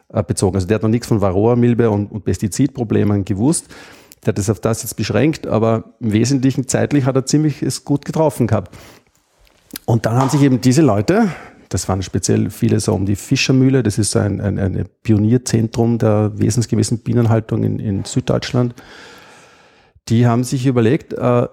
[0.10, 0.56] äh, bezogen.
[0.56, 3.68] Also der hat noch nichts von Varroa-Milbe und Pestizidproblemen gewusst.
[4.26, 7.86] Der hat es auf das jetzt beschränkt, aber im Wesentlichen zeitlich hat er ziemlich es
[7.86, 8.76] gut getroffen gehabt.
[9.86, 11.30] Und dann haben sich eben diese Leute,
[11.70, 13.84] das waren speziell viele so um die Fischermühle.
[13.84, 18.74] Das ist ein, ein, ein Pionierzentrum der wesensgemäßen Bienenhaltung in, in Süddeutschland.
[20.08, 21.48] Die haben sich überlegt, äh,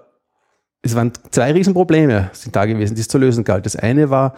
[0.81, 3.65] es waren zwei Riesenprobleme sind da gewesen, die es zu lösen galt.
[3.65, 4.35] Das eine war,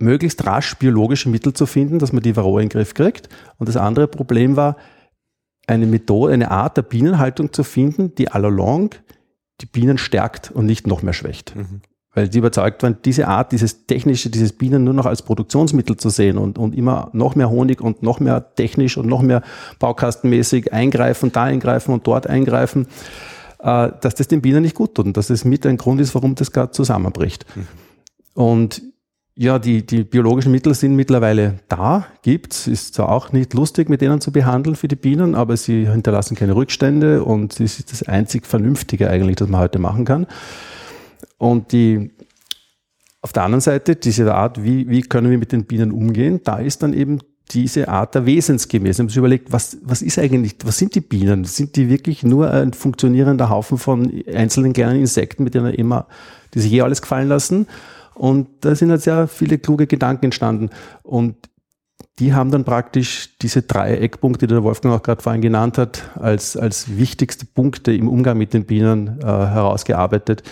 [0.00, 3.28] möglichst rasch biologische Mittel zu finden, dass man die Varroa in den Griff kriegt.
[3.56, 4.76] Und das andere Problem war,
[5.68, 8.90] eine Methode, eine Art der Bienenhaltung zu finden, die all along
[9.60, 11.54] die Bienen stärkt und nicht noch mehr schwächt.
[11.54, 11.82] Mhm
[12.18, 16.08] weil die überzeugt waren, diese Art, dieses technische, dieses Bienen nur noch als Produktionsmittel zu
[16.08, 19.42] sehen und, und immer noch mehr Honig und noch mehr technisch und noch mehr
[19.78, 22.88] baukastenmäßig eingreifen, da eingreifen und dort eingreifen,
[23.60, 26.12] äh, dass das den Bienen nicht gut tut und dass das mit ein Grund ist,
[26.16, 27.46] warum das gerade zusammenbricht.
[27.54, 27.66] Mhm.
[28.34, 28.82] Und
[29.40, 32.66] ja, die, die biologischen Mittel sind mittlerweile da, gibt's.
[32.66, 36.36] Ist zwar auch nicht lustig, mit denen zu behandeln für die Bienen, aber sie hinterlassen
[36.36, 40.26] keine Rückstände und es ist das einzig Vernünftige eigentlich, das man heute machen kann.
[41.36, 42.10] Und die,
[43.20, 46.58] auf der anderen Seite, diese Art, wie, wie können wir mit den Bienen umgehen, da
[46.58, 47.20] ist dann eben
[47.52, 48.96] diese Art der Wesensgemäß.
[48.96, 51.44] Ich habe sich überlegt, was, was ist eigentlich, was sind die Bienen?
[51.44, 56.08] Sind die wirklich nur ein funktionierender Haufen von einzelnen kleinen Insekten, mit denen immer,
[56.54, 57.68] die sich eh alles gefallen lassen?
[58.18, 60.70] Und da sind halt sehr viele kluge Gedanken entstanden.
[61.02, 61.36] Und
[62.18, 66.02] die haben dann praktisch diese drei Eckpunkte, die der Wolfgang auch gerade vorhin genannt hat,
[66.16, 70.42] als, als wichtigste Punkte im Umgang mit den Bienen äh, herausgearbeitet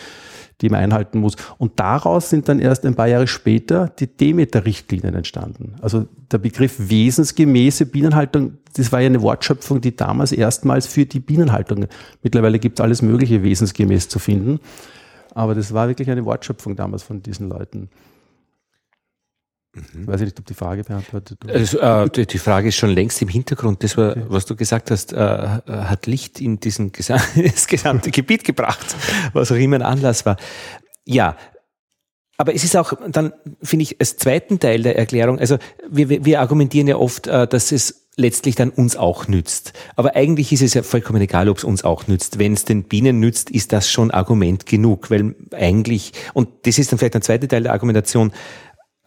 [0.61, 1.37] die man einhalten muss.
[1.59, 5.75] Und daraus sind dann erst ein paar Jahre später die Demeter-Richtlinien entstanden.
[5.83, 11.21] Also der Begriff wesensgemäße Bienenhaltung, das war ja eine Wortschöpfung, die damals erstmals für die
[11.21, 11.87] Bienenhaltung,
[12.23, 14.61] mittlerweile gibt es alles Mögliche wesensgemäß zu finden,
[15.37, 17.91] aber das war wirklich eine Wortschöpfung damals von diesen Leuten.
[19.75, 20.07] Mhm.
[20.07, 21.55] Weiß ich nicht, ob die Frage beantwortet wird.
[21.55, 23.85] Also, äh, die, die, Frage ist schon längst im Hintergrund.
[23.85, 24.25] Das, war, okay.
[24.29, 28.97] was du gesagt hast, äh, hat Licht in diesen gesam das gesamte Gebiet gebracht,
[29.35, 30.39] was auch immer ein Anlass war.
[31.05, 31.37] Ja,
[32.39, 36.41] aber es ist auch dann, finde ich, als zweiten Teil der Erklärung, also wir, wir
[36.41, 39.75] argumentieren ja oft, äh, dass es letztlich dann uns auch nützt.
[39.95, 42.39] Aber eigentlich ist es ja vollkommen egal, ob es uns auch nützt.
[42.39, 46.91] Wenn es den Bienen nützt, ist das schon Argument genug, weil eigentlich, und das ist
[46.91, 48.33] dann vielleicht ein zweiter Teil der Argumentation,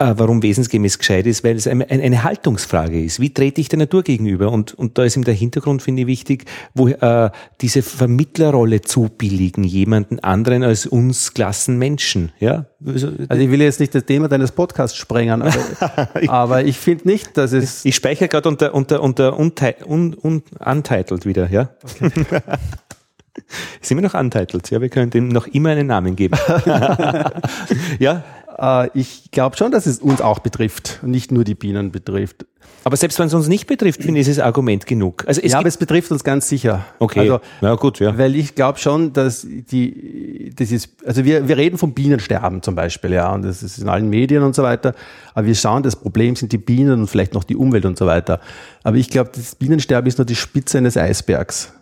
[0.00, 3.20] äh, warum wesensgemäß gescheit ist, weil es eine, eine, Haltungsfrage ist.
[3.20, 4.50] Wie trete ich der Natur gegenüber?
[4.50, 7.30] Und, und da ist ihm der Hintergrund, finde ich, wichtig, wo äh,
[7.60, 12.32] diese Vermittlerrolle zubilligen, jemanden anderen als uns klassen Menschen.
[12.40, 12.64] Ja?
[12.84, 13.08] Also
[13.42, 15.52] ich will jetzt nicht das Thema deines Podcasts sprengen, aber,
[16.28, 17.84] aber ich finde nicht, dass es...
[17.84, 19.52] Ich speichere gerade unter, unter, unter un,
[19.86, 21.70] un, un, untitled wieder, ja?
[21.84, 22.10] Okay.
[23.80, 24.70] Sind wir noch untitled?
[24.70, 26.38] Ja, wir können dem noch immer einen Namen geben.
[27.98, 28.24] ja,
[28.60, 32.46] äh, ich glaube schon, dass es uns auch betrifft und nicht nur die Bienen betrifft.
[32.84, 35.24] Aber selbst wenn es uns nicht betrifft, finde ich, ist es Argument genug.
[35.26, 36.84] Also es ja, aber es betrifft uns ganz sicher.
[36.98, 37.20] Okay.
[37.20, 38.16] Also, ja, gut, ja.
[38.16, 42.74] Weil ich glaube schon, dass die, das ist, also wir, wir reden vom Bienensterben zum
[42.74, 44.94] Beispiel, ja, und das ist in allen Medien und so weiter.
[45.34, 48.06] Aber wir schauen, das Problem sind die Bienen und vielleicht noch die Umwelt und so
[48.06, 48.40] weiter.
[48.82, 51.74] Aber ich glaube, das Bienensterben ist nur die Spitze eines Eisbergs.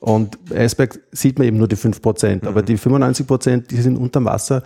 [0.00, 2.48] Und Eisberg sieht man eben nur die fünf Prozent, mhm.
[2.48, 4.62] aber die 95 Prozent, die sind unterm Wasser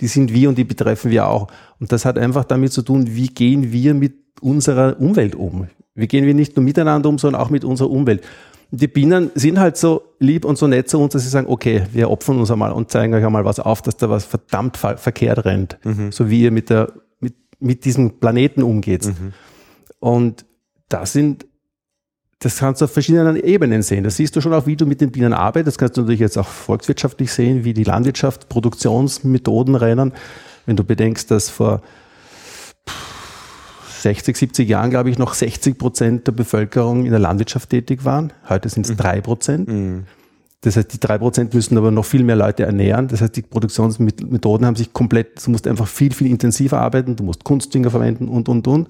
[0.00, 1.48] die sind wir und die betreffen wir auch.
[1.80, 5.68] Und das hat einfach damit zu tun, wie gehen wir mit unserer Umwelt um?
[5.94, 8.22] Wie gehen wir nicht nur miteinander um, sondern auch mit unserer Umwelt?
[8.70, 11.46] Und die Bienen sind halt so lieb und so nett zu uns, dass sie sagen,
[11.48, 14.76] okay, wir opfern uns einmal und zeigen euch einmal was auf, dass da was verdammt
[14.76, 15.78] verkehrt rennt.
[15.84, 16.12] Mhm.
[16.12, 19.06] So wie ihr mit der, mit, mit diesem Planeten umgeht.
[19.06, 19.32] Mhm.
[20.00, 20.44] Und
[20.88, 21.46] das sind,
[22.40, 24.04] das kannst du auf verschiedenen Ebenen sehen.
[24.04, 25.74] Das siehst du schon auch, wie du mit den Bienen arbeitest.
[25.74, 30.12] Das kannst du natürlich jetzt auch volkswirtschaftlich sehen, wie die Landwirtschaft, Produktionsmethoden rennen.
[30.64, 31.82] Wenn du bedenkst, dass vor
[34.00, 38.32] 60, 70 Jahren, glaube ich, noch 60 Prozent der Bevölkerung in der Landwirtschaft tätig waren.
[38.48, 39.22] Heute sind es drei mhm.
[39.22, 39.68] Prozent.
[39.68, 40.04] Mhm.
[40.60, 43.08] Das heißt, die drei Prozent müssen aber noch viel mehr Leute ernähren.
[43.08, 47.24] Das heißt, die Produktionsmethoden haben sich komplett, du musst einfach viel, viel intensiver arbeiten, du
[47.24, 48.88] musst Kunstdünger verwenden und, und, und.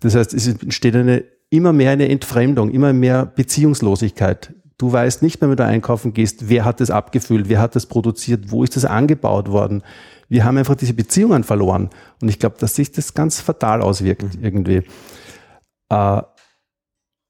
[0.00, 4.54] Das heißt, es entsteht eine, immer mehr eine Entfremdung, immer mehr Beziehungslosigkeit.
[4.78, 7.86] Du weißt nicht mehr, wenn du einkaufen gehst, wer hat das abgefüllt, wer hat das
[7.86, 9.82] produziert, wo ist das angebaut worden,
[10.28, 11.90] wir haben einfach diese Beziehungen verloren.
[12.20, 14.44] Und ich glaube, dass sich das ganz fatal auswirkt mhm.
[14.44, 14.82] irgendwie.
[15.88, 16.22] Äh,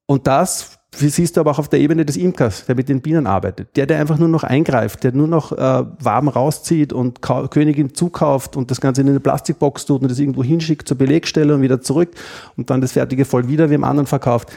[0.07, 3.27] und das siehst du aber auch auf der Ebene des Imkers, der mit den Bienen
[3.27, 3.75] arbeitet.
[3.75, 7.93] Der, der einfach nur noch eingreift, der nur noch äh, Waben rauszieht und Ka Königin
[7.93, 11.61] zukauft und das Ganze in eine Plastikbox tut und das irgendwo hinschickt zur Belegstelle und
[11.61, 12.09] wieder zurück
[12.55, 14.51] und dann das fertige Voll wieder wie im anderen verkauft.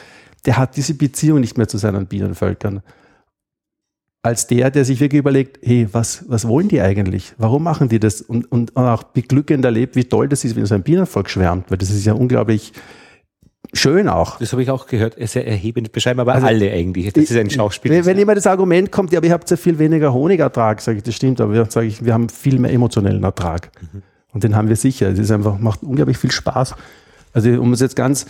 [0.45, 2.81] Der hat diese Beziehung nicht mehr zu seinen Bienenvölkern
[4.23, 7.33] als der, der sich wirklich überlegt, hey, was, was wollen die eigentlich?
[7.37, 8.21] Warum machen die das?
[8.21, 11.79] Und, und auch beglückend erlebt, wie toll das ist, wenn so ein Bienenvolk schwärmt, weil
[11.79, 12.71] das ist ja unglaublich
[13.73, 14.39] schön auch.
[14.39, 17.11] Das habe ich auch gehört, sehr erhebend beschreiben, aber also, alle eigentlich.
[17.13, 17.91] Das ist ein Schauspiel.
[17.91, 20.97] Wenn, wenn immer das Argument kommt, ja, aber ihr habt ja viel weniger Honigertrag, sage
[20.97, 23.71] ich, das stimmt, aber sage ich, wir haben viel mehr emotionellen Ertrag.
[23.81, 24.03] Mhm.
[24.33, 25.09] Und den haben wir sicher.
[25.09, 26.75] Es ist einfach, macht unglaublich viel Spaß.
[27.33, 28.25] Also, um es jetzt ganz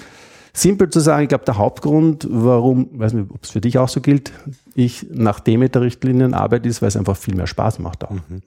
[0.53, 3.89] simpel zu sagen, ich glaube, der Hauptgrund, warum, weiß nicht, ob es für dich auch
[3.89, 4.31] so gilt,
[4.75, 8.11] ich nach Demeter-Richtlinien arbeite, ist, weil es einfach viel mehr Spaß macht auch.
[8.11, 8.41] Mhm.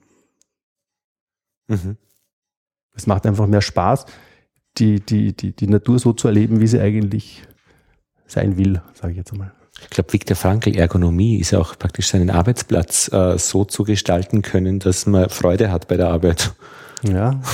[1.67, 1.97] Mhm.
[2.95, 4.05] Es macht einfach mehr Spaß,
[4.77, 7.43] die, die, die, die Natur so zu erleben, wie sie eigentlich
[8.27, 9.51] sein will, sage ich jetzt einmal.
[9.81, 14.41] Ich glaube, Viktor Frankl, Ergonomie ist ja auch praktisch seinen Arbeitsplatz äh, so zu gestalten
[14.41, 16.53] können, dass man Freude hat bei der Arbeit.
[17.03, 17.41] Ja.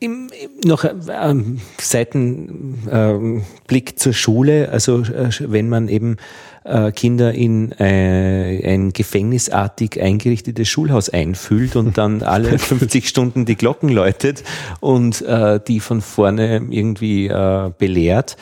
[0.00, 0.30] Im,
[0.64, 6.18] noch ähm, Seitenblick ähm, zur Schule, also äh, wenn man eben
[6.64, 13.56] äh, Kinder in äh, ein gefängnisartig eingerichtetes Schulhaus einfüllt und dann alle 50 Stunden die
[13.56, 14.42] Glocken läutet
[14.80, 18.36] und äh, die von vorne irgendwie äh, belehrt,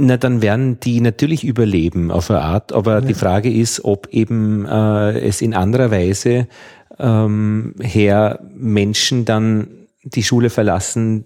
[0.00, 3.00] na, dann werden die natürlich überleben auf eine Art, aber ja.
[3.00, 6.46] die Frage ist, ob eben äh, es in anderer Weise
[7.00, 9.68] ähm, her Menschen dann
[10.04, 11.24] die Schule verlassen,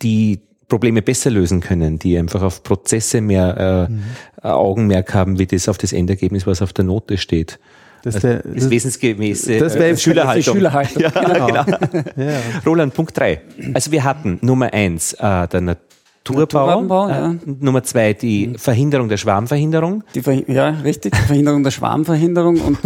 [0.00, 4.02] die Probleme besser lösen können, die einfach auf Prozesse mehr äh, mhm.
[4.42, 7.58] Augenmerk haben, wie das auf das Endergebnis, was auf der Note steht.
[8.04, 10.54] Das, also, das, das wesensgemäße das äh, Schülerhaltung.
[10.54, 11.02] Schülerhaltung.
[11.02, 11.64] Ja, genau.
[11.64, 12.04] genau.
[12.16, 12.40] ja.
[12.66, 13.40] Roland, Punkt drei.
[13.72, 17.30] Also wir hatten Nummer eins äh, der Naturbau, Naturbau ja.
[17.32, 18.54] äh, Nummer zwei die mhm.
[18.56, 20.04] Verhinderung der Schwarmverhinderung.
[20.14, 22.78] Die Ver ja, richtig, die Verhinderung der Schwarmverhinderung und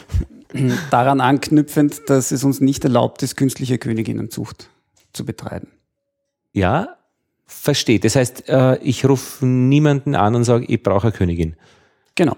[0.90, 4.70] daran anknüpfend, dass es uns nicht erlaubt ist, künstliche Königinnenzucht
[5.12, 5.68] zu betreiben.
[6.52, 6.96] Ja,
[7.46, 8.00] verstehe.
[8.00, 11.56] Das heißt, äh, ich rufe niemanden an und sage, ich brauche eine Königin.
[12.14, 12.36] Genau.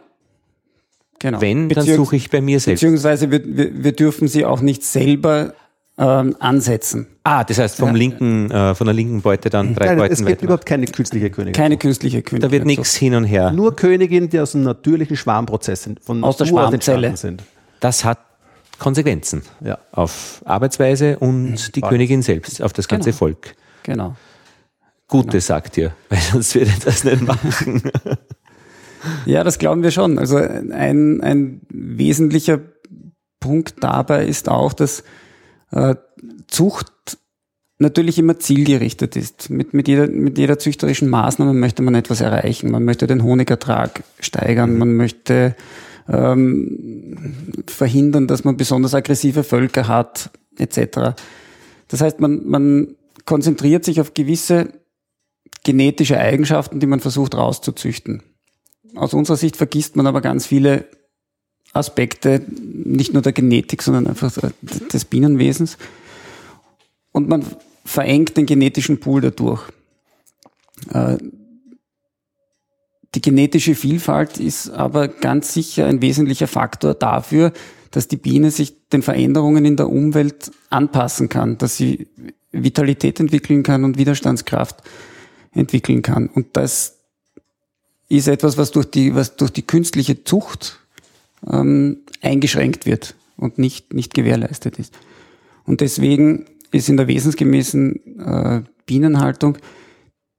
[1.19, 1.41] Genau.
[1.41, 2.81] Wenn, dann suche ich bei mir selbst.
[2.81, 5.55] Beziehungsweise wir, wir, wir dürfen sie auch nicht selber
[5.97, 7.07] ähm, ansetzen.
[7.23, 7.95] Ah, das heißt vom ja.
[7.95, 10.43] linken, äh, von der linken Beute dann drei Nein, Beuten Es gibt weiter.
[10.45, 11.53] überhaupt keine künstliche Königin.
[11.53, 12.49] Keine künstliche Königin.
[12.49, 13.53] Da wird nichts hin und her.
[13.53, 17.45] Nur Königin, die aus einem natürlichen Schwarmprozess sind, von aus der Schwarmzelle sind.
[17.79, 18.19] Das hat
[18.79, 19.79] Konsequenzen ja.
[19.93, 21.93] auf Arbeitsweise und die Bald.
[21.93, 23.19] Königin selbst, auf das ganze genau.
[23.19, 23.55] Volk.
[23.83, 24.17] Genau.
[25.09, 25.41] Gute, genau.
[25.41, 27.83] sagt ihr, weil sonst würde das nicht machen.
[29.27, 30.19] ja, das glauben wir schon.
[30.19, 32.61] Also ein, ein wesentlicher
[33.41, 35.05] Punkt dabei ist auch, dass
[35.73, 35.97] äh,
[36.47, 37.19] Zucht
[37.79, 39.51] natürlich immer zielgerichtet ist.
[39.51, 42.71] Mit, mit, jeder, mit jeder züchterischen Maßnahme möchte man etwas erreichen.
[42.71, 45.57] Man möchte den Honigertrag steigern, man möchte
[46.09, 47.35] ähm,
[47.67, 51.15] verhindern, dass man besonders aggressive Völker hat, etc.
[51.89, 52.95] Das heißt, man, man
[53.25, 54.73] konzentriert sich auf gewisse
[55.65, 58.23] genetische Eigenschaften, die man versucht rauszuzüchten.
[58.95, 60.87] Aus unserer Sicht vergisst man aber ganz viele
[61.73, 65.79] Aspekte, nicht nur der Genetik, sondern einfach des Bienenwesens.
[67.13, 67.45] Und man
[67.85, 69.63] verengt den genetischen Pool dadurch.
[70.93, 71.19] Äh,
[73.15, 77.53] die genetische Vielfalt ist aber ganz sicher ein wesentlicher Faktor dafür,
[77.91, 82.09] dass die Biene sich den Veränderungen in der Umwelt anpassen kann, dass sie
[82.53, 84.83] Vitalität entwickeln kann und Widerstandskraft
[85.53, 86.29] entwickeln kann.
[86.29, 86.99] Und das
[88.09, 90.81] ist etwas, was durch die, was durch die künstliche Zucht
[91.51, 94.95] ähm, eingeschränkt wird und nicht, nicht gewährleistet ist.
[95.65, 99.59] Und deswegen ist in der wesensgemäßen äh, Bienenhaltung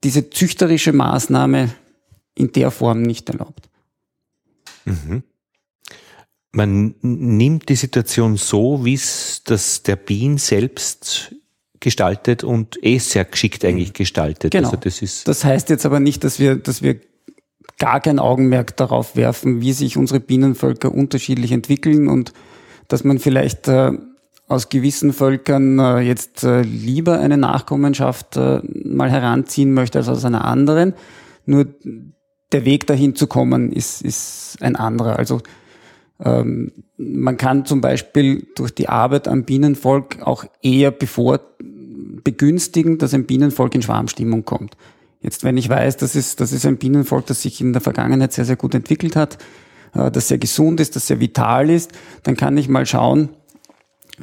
[0.03, 1.73] diese züchterische Maßnahme
[2.35, 3.69] in der Form nicht erlaubt.
[4.85, 5.23] Mhm.
[6.51, 11.35] Man nimmt die Situation so, wie es das der Bien selbst
[11.83, 14.51] gestaltet und eh sehr geschickt eigentlich gestaltet.
[14.51, 14.69] Genau.
[14.69, 16.99] Also das, ist das heißt jetzt aber nicht, dass wir, dass wir
[17.77, 22.33] gar kein Augenmerk darauf werfen, wie sich unsere Bienenvölker unterschiedlich entwickeln und
[22.87, 23.91] dass man vielleicht äh,
[24.47, 30.23] aus gewissen Völkern äh, jetzt äh, lieber eine Nachkommenschaft äh, mal heranziehen möchte als aus
[30.23, 30.93] einer anderen.
[31.45, 31.67] Nur
[32.53, 35.17] der Weg dahin zu kommen ist, ist ein anderer.
[35.17, 35.41] Also
[36.23, 41.41] ähm, man kann zum Beispiel durch die Arbeit am Bienenvolk auch eher bevor
[42.23, 44.75] begünstigen, dass ein Bienenvolk in Schwarmstimmung kommt.
[45.21, 48.33] Jetzt, wenn ich weiß, das ist, das ist ein Bienenvolk, das sich in der Vergangenheit
[48.33, 49.37] sehr, sehr gut entwickelt hat,
[49.93, 51.91] äh, das sehr gesund ist, das sehr vital ist,
[52.23, 53.29] dann kann ich mal schauen,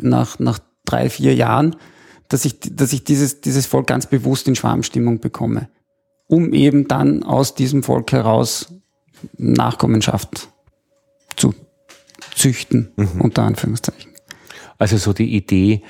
[0.00, 1.76] nach, nach drei, vier Jahren,
[2.28, 5.68] dass ich, dass ich dieses, dieses Volk ganz bewusst in Schwarmstimmung bekomme,
[6.26, 8.72] um eben dann aus diesem Volk heraus
[9.36, 10.48] Nachkommenschaft
[11.36, 11.54] zu
[12.34, 13.20] züchten, mhm.
[13.20, 14.12] unter Anführungszeichen.
[14.78, 15.82] Also so die Idee,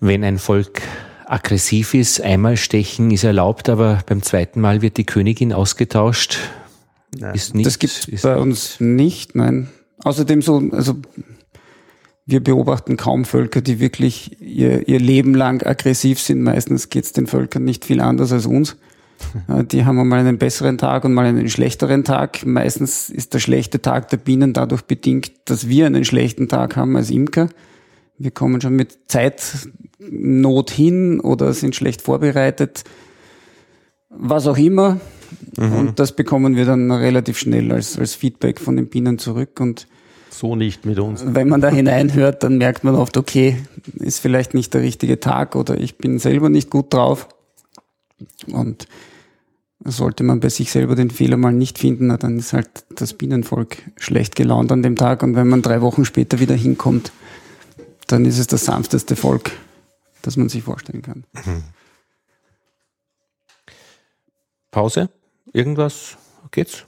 [0.00, 0.82] wenn ein Volk
[1.26, 6.38] aggressiv ist, einmal stechen ist erlaubt, aber beim zweiten Mal wird die Königin ausgetauscht.
[7.16, 7.34] Nein.
[7.34, 9.68] Ist nicht, das gibt es bei uns nicht, nein.
[10.04, 10.96] Außerdem so, also
[12.26, 16.42] wir beobachten kaum Völker, die wirklich ihr, ihr Leben lang aggressiv sind.
[16.42, 18.76] Meistens geht es den Völkern nicht viel anders als uns.
[19.72, 22.44] Die haben mal einen besseren Tag und mal einen schlechteren Tag.
[22.46, 26.96] Meistens ist der schlechte Tag der Bienen dadurch bedingt, dass wir einen schlechten Tag haben
[26.96, 27.48] als Imker.
[28.18, 32.84] Wir kommen schon mit Zeitnot hin oder sind schlecht vorbereitet.
[34.10, 35.00] Was auch immer.
[35.56, 35.72] Mhm.
[35.72, 39.86] Und das bekommen wir dann relativ schnell als, als Feedback von den Bienen zurück und
[40.30, 41.24] so nicht mit uns.
[41.26, 43.56] Wenn man da hineinhört, dann merkt man oft, okay,
[43.94, 47.28] ist vielleicht nicht der richtige Tag oder ich bin selber nicht gut drauf.
[48.46, 48.86] Und
[49.84, 53.78] sollte man bei sich selber den Fehler mal nicht finden, dann ist halt das Bienenvolk
[53.96, 55.22] schlecht gelaunt an dem Tag.
[55.22, 57.12] Und wenn man drei Wochen später wieder hinkommt,
[58.08, 59.52] dann ist es das sanfteste Volk,
[60.22, 61.24] das man sich vorstellen kann.
[61.44, 61.62] Mhm.
[64.70, 65.08] Pause?
[65.52, 66.16] Irgendwas?
[66.50, 66.84] Geht's?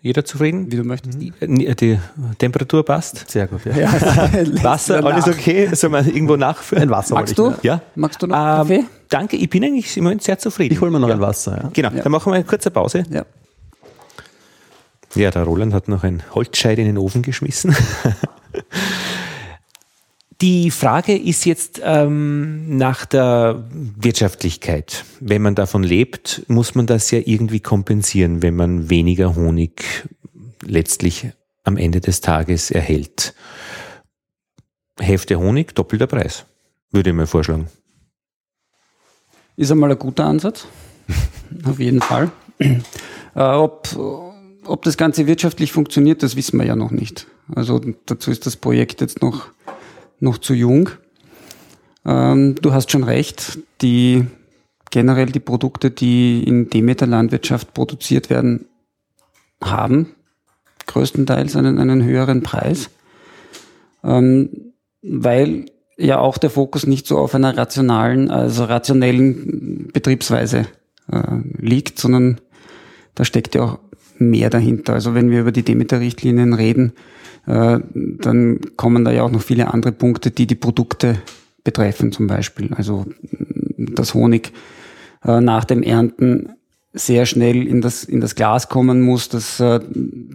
[0.00, 0.70] Jeder zufrieden?
[0.70, 1.20] Wie du möchtest.
[1.20, 1.98] Die, äh, die
[2.38, 3.28] Temperatur passt?
[3.28, 3.76] Sehr gut, ja.
[3.76, 3.92] ja
[4.62, 5.74] Wasser, alles okay?
[5.74, 6.84] Soll man irgendwo nachfüllen?
[6.84, 7.54] Ein Wasser Magst du?
[7.62, 7.82] Ja.
[7.96, 8.84] Magst du noch ähm, Kaffee?
[9.08, 10.74] Danke, ich bin eigentlich im Moment sehr zufrieden.
[10.74, 11.14] Ich hole mir noch ja.
[11.14, 11.70] ein Wasser, ja.
[11.72, 12.02] Genau, ja.
[12.02, 13.04] dann machen wir eine kurze Pause.
[13.10, 13.24] Ja.
[15.14, 17.74] Ja, der Roland hat noch ein Holzscheit in den Ofen geschmissen.
[20.40, 25.04] Die Frage ist jetzt ähm, nach der Wirtschaftlichkeit.
[25.18, 30.06] Wenn man davon lebt, muss man das ja irgendwie kompensieren, wenn man weniger Honig
[30.62, 31.26] letztlich
[31.64, 33.34] am Ende des Tages erhält.
[35.00, 36.44] Hälfte Honig, doppelter Preis,
[36.92, 37.66] würde ich mir vorschlagen.
[39.56, 40.68] Ist einmal ein guter Ansatz,
[41.64, 42.30] auf jeden Fall.
[42.60, 42.72] Äh,
[43.34, 43.88] ob,
[44.64, 47.26] ob das Ganze wirtschaftlich funktioniert, das wissen wir ja noch nicht.
[47.52, 49.48] Also dazu ist das Projekt jetzt noch
[50.20, 50.90] noch zu jung.
[52.04, 54.26] Ähm, du hast schon recht, die
[54.90, 58.66] generell die Produkte, die in Demeter Landwirtschaft produziert werden,
[59.62, 60.14] haben
[60.86, 62.90] größtenteils einen, einen höheren Preis,
[64.02, 65.66] ähm, weil
[65.96, 70.66] ja auch der Fokus nicht so auf einer rationalen, also rationellen Betriebsweise
[71.10, 71.22] äh,
[71.58, 72.40] liegt, sondern
[73.14, 73.78] da steckt ja auch
[74.16, 74.94] mehr dahinter.
[74.94, 76.92] Also wenn wir über die Demeter-Richtlinien reden,
[77.48, 81.16] dann kommen da ja auch noch viele andere Punkte, die die Produkte
[81.64, 82.74] betreffen zum Beispiel.
[82.74, 83.06] Also
[83.78, 84.52] dass Honig
[85.24, 86.50] äh, nach dem Ernten
[86.94, 89.80] sehr schnell in das, in das Glas kommen muss, dass äh,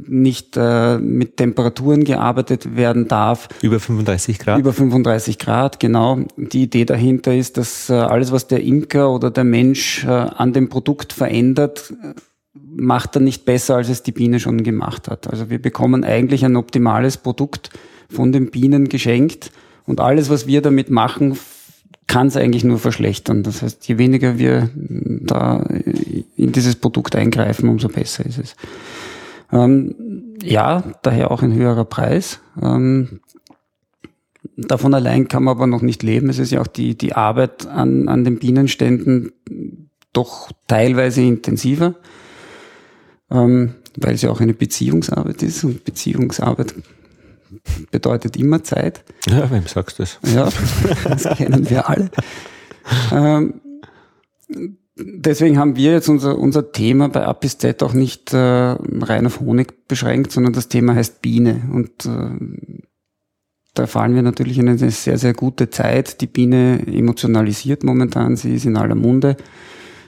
[0.07, 3.49] nicht äh, mit Temperaturen gearbeitet werden darf.
[3.61, 4.59] Über 35 Grad?
[4.59, 6.20] Über 35 Grad, genau.
[6.38, 10.53] Die Idee dahinter ist, dass äh, alles, was der Imker oder der Mensch äh, an
[10.53, 11.93] dem Produkt verändert,
[12.76, 15.28] macht er nicht besser, als es die Biene schon gemacht hat.
[15.28, 17.69] Also wir bekommen eigentlich ein optimales Produkt
[18.09, 19.51] von den Bienen geschenkt
[19.86, 21.38] und alles, was wir damit machen,
[22.07, 23.43] kann es eigentlich nur verschlechtern.
[23.43, 25.65] Das heißt, je weniger wir da
[26.36, 28.55] in dieses Produkt eingreifen, umso besser ist es.
[29.51, 32.39] Ähm, ja, daher auch ein höherer Preis.
[32.61, 33.21] Ähm,
[34.57, 36.30] davon allein kann man aber noch nicht leben.
[36.30, 39.32] Es ist ja auch die, die Arbeit an, an den Bienenständen
[40.11, 41.95] doch teilweise intensiver
[43.32, 46.74] ähm, weil es ja auch eine Beziehungsarbeit ist und Beziehungsarbeit
[47.91, 49.03] bedeutet immer Zeit.
[49.28, 50.19] Ja, wem sagst du das?
[50.34, 50.49] Ja,
[51.03, 52.09] das kennen wir alle.
[53.11, 53.61] Ähm,
[54.95, 59.26] deswegen haben wir jetzt unser, unser Thema bei A bis Z auch nicht äh, rein
[59.26, 61.69] auf Honig beschränkt, sondern das Thema heißt Biene.
[61.71, 62.89] Und äh,
[63.74, 66.21] da fallen wir natürlich in eine sehr, sehr gute Zeit.
[66.21, 69.38] Die Biene emotionalisiert momentan, sie ist in aller Munde.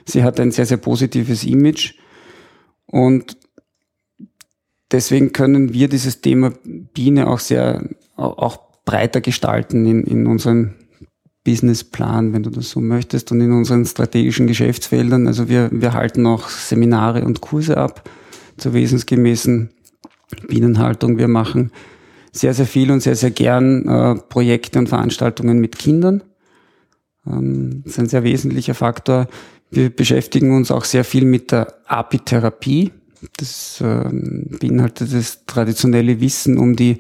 [0.06, 1.96] Sie hat ein sehr, sehr positives Image
[2.88, 3.38] und
[4.92, 10.76] deswegen können wir dieses Thema Biene auch sehr, auch breiter gestalten in, in unserem
[11.44, 15.28] Businessplan, wenn du das so möchtest, und in unseren strategischen Geschäftsfeldern.
[15.28, 18.10] Also wir, wir halten auch Seminare und Kurse ab
[18.58, 19.70] zur wesensgemäßen
[20.48, 21.18] Bienenhaltung.
[21.18, 21.72] Wir machen
[22.32, 26.24] sehr, sehr viel und sehr, sehr gern äh, Projekte und Veranstaltungen mit Kindern.
[27.28, 29.28] Ähm, das ist ein sehr wesentlicher Faktor.
[29.76, 32.94] Wir beschäftigen uns auch sehr viel mit der Apitherapie.
[33.36, 36.98] Das ähm, beinhaltet das traditionelle Wissen um die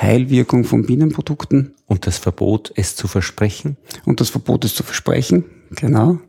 [0.00, 1.74] Heilwirkung von Bienenprodukten.
[1.86, 3.76] Und das Verbot, es zu versprechen?
[4.04, 6.20] Und das Verbot, es zu versprechen, genau.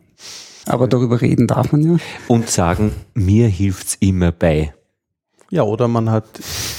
[0.66, 1.98] Aber darüber reden darf man ja.
[2.28, 4.74] Und sagen, mir hilft's immer bei.
[5.52, 6.26] Ja, oder man hat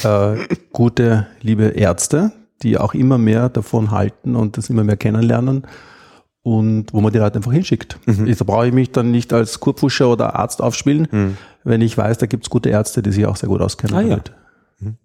[0.03, 0.37] äh,
[0.73, 2.33] gute, liebe Ärzte,
[2.65, 5.65] die auch immer mehr davon halten und das immer mehr kennenlernen
[6.47, 7.99] und wo man die Leute einfach hinschickt.
[8.07, 8.33] Mhm.
[8.33, 11.37] Da brauche ich mich dann nicht als Kurpfuscher oder Arzt aufspielen, mhm.
[11.65, 13.97] wenn ich weiß, da gibt's gute Ärzte, die sich auch sehr gut auskennen.
[13.97, 14.21] Ah, ja.
[14.79, 14.97] Mhm.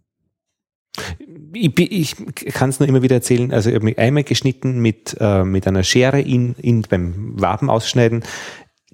[1.54, 2.16] Ich, ich
[2.54, 5.68] kann es nur immer wieder erzählen, also ich habe mich einmal geschnitten mit, äh, mit
[5.68, 8.22] einer Schere in, in, beim Waben ausschneiden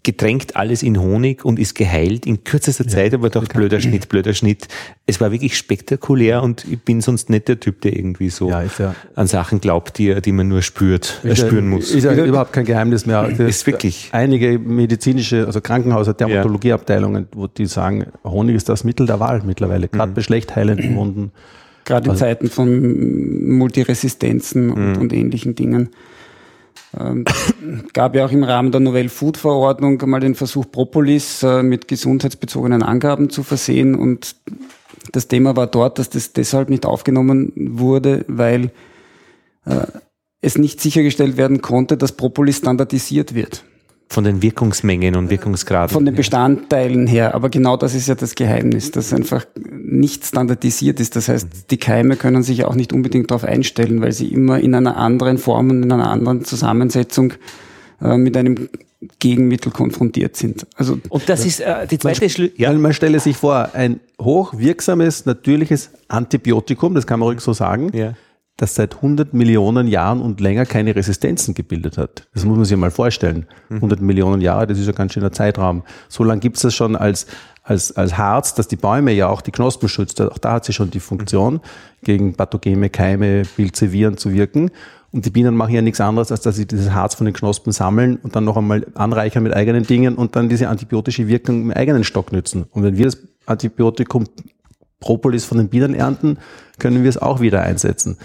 [0.08, 4.34] getränkt alles in Honig und ist geheilt in kürzester Zeit, aber doch blöder Schnitt, blöder
[4.34, 4.70] Schnitt.
[5.05, 8.64] Es war wirklich spektakulär und ich bin sonst nicht der Typ, der irgendwie so ja,
[8.80, 11.91] ja an Sachen glaubt, die, die man nur spürt, äh, spüren muss.
[11.91, 13.28] Ist ja überhaupt kein Geheimnis mehr.
[13.28, 14.08] Das ist wirklich.
[14.14, 19.89] Einige medizinische, also Krankenhäuser, Dermatologieabteilungen, wo die sagen, Honig ist das Mittel der Wahl mittlerweile,
[19.89, 20.16] gerade mhm.
[20.16, 21.34] bei schlecht heilenden Wunden.
[21.84, 25.01] Gerade in also, Zeiten von Multiresistenzen und, mhm.
[25.01, 25.89] und ähnlichen Dingen.
[26.99, 27.25] Ähm,
[27.93, 31.88] gab ja auch im Rahmen der Novell Food Verordnung mal den Versuch, Propolis äh, mit
[31.88, 33.95] gesundheitsbezogenen Angaben zu versehen.
[33.95, 34.36] Und
[35.11, 38.71] das Thema war dort, dass das deshalb nicht aufgenommen wurde, weil
[39.65, 39.86] äh,
[40.41, 43.63] es nicht sichergestellt werden konnte, dass Propolis standardisiert wird.
[44.10, 45.93] Von den Wirkungsmengen und Wirkungsgraden.
[45.93, 47.36] Von den Bestandteilen her.
[47.36, 51.16] Aber genau das ist ja das Geheimnis, dass einfach nicht standardisiert ist.
[51.16, 54.76] Das heißt, die Keime können sich auch nicht unbedingt darauf einstellen, weil sie immer in
[54.76, 57.34] einer anderen Form und in einer anderen Zusammensetzung
[58.01, 58.70] äh, mit einem
[59.20, 60.66] Gegenmittel konfrontiert sind.
[60.76, 62.51] Also und das ist äh, die zweite Schlüssel.
[62.55, 62.72] Ja.
[62.74, 68.14] Man stelle sich vor, ein hochwirksames, natürliches Antibiotikum, das kann man ruhig so sagen, ja
[68.58, 72.28] das seit 100 Millionen Jahren und länger keine Resistenzen gebildet hat.
[72.34, 73.45] Das muss man sich mal vorstellen.
[73.70, 74.05] 100 mhm.
[74.08, 75.84] Millionen Jahre, das ist ein ganz schöner Zeitraum.
[76.10, 77.28] So lange gibt es das schon als,
[77.62, 80.20] als, als Harz, dass die Bäume ja auch die Knospen schützt.
[80.22, 81.60] Auch da hat sie schon die Funktion, mhm.
[82.03, 84.72] gegen pathogene Keime, Pilze, Viren zu wirken.
[85.12, 87.72] Und die Bienen machen ja nichts anderes, als dass sie dieses Harz von den Knospen
[87.72, 91.72] sammeln und dann noch einmal anreichern mit eigenen Dingen und dann diese antibiotische Wirkung im
[91.72, 92.66] eigenen Stock nützen.
[92.72, 94.26] Und wenn wir das Antibiotikum
[94.99, 96.38] Propolis von den Bienen ernten,
[96.80, 98.18] können wir es auch wieder einsetzen.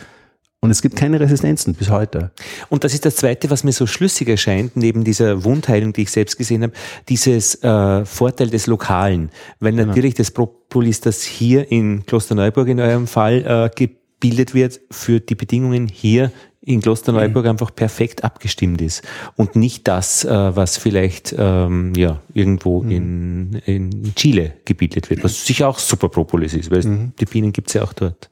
[0.64, 2.30] Und es gibt keine Resistenzen bis heute.
[2.68, 6.12] Und das ist das Zweite, was mir so schlüssig erscheint, neben dieser Wundheilung, die ich
[6.12, 6.72] selbst gesehen habe,
[7.08, 9.30] dieses äh, Vorteil des Lokalen.
[9.58, 15.18] Weil natürlich das Propolis, das hier in Klosterneuburg in eurem Fall äh, gebildet wird, für
[15.18, 17.50] die Bedingungen hier in Klosterneuburg mhm.
[17.50, 19.02] einfach perfekt abgestimmt ist
[19.34, 22.90] und nicht das, äh, was vielleicht ähm, ja irgendwo mhm.
[22.92, 27.12] in, in Chile gebildet wird, was sicher auch super Propolis ist, weil mhm.
[27.18, 28.30] die Bienen gibt's ja auch dort.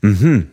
[0.00, 0.46] Mhm.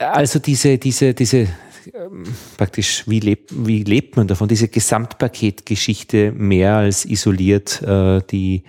[0.00, 1.48] Also diese, diese, diese
[1.94, 2.24] ähm,
[2.56, 4.48] praktisch, wie lebt, wie lebt man davon?
[4.48, 8.64] Diese Gesamtpaketgeschichte mehr als isoliert äh, die,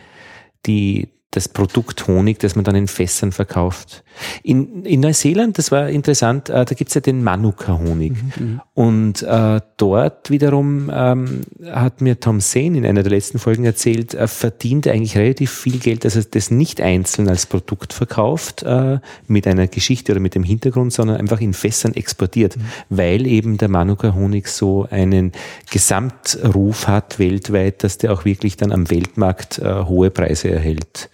[0.65, 4.03] die, das Produkt Honig, das man dann in Fässern verkauft.
[4.43, 8.11] In, in Neuseeland, das war interessant, äh, da gibt's ja den Manuka-Honig.
[8.11, 8.61] Mhm, mhm.
[8.73, 14.13] Und äh, dort wiederum ähm, hat mir Tom Sane in einer der letzten Folgen erzählt,
[14.13, 18.99] er verdient eigentlich relativ viel Geld, dass er das nicht einzeln als Produkt verkauft, äh,
[19.27, 22.61] mit einer Geschichte oder mit dem Hintergrund, sondern einfach in Fässern exportiert, mhm.
[22.89, 25.31] weil eben der Manuka-Honig so einen
[25.69, 31.09] Gesamtruf hat weltweit, dass der auch wirklich dann am Weltmarkt äh, hohe Preise erhält.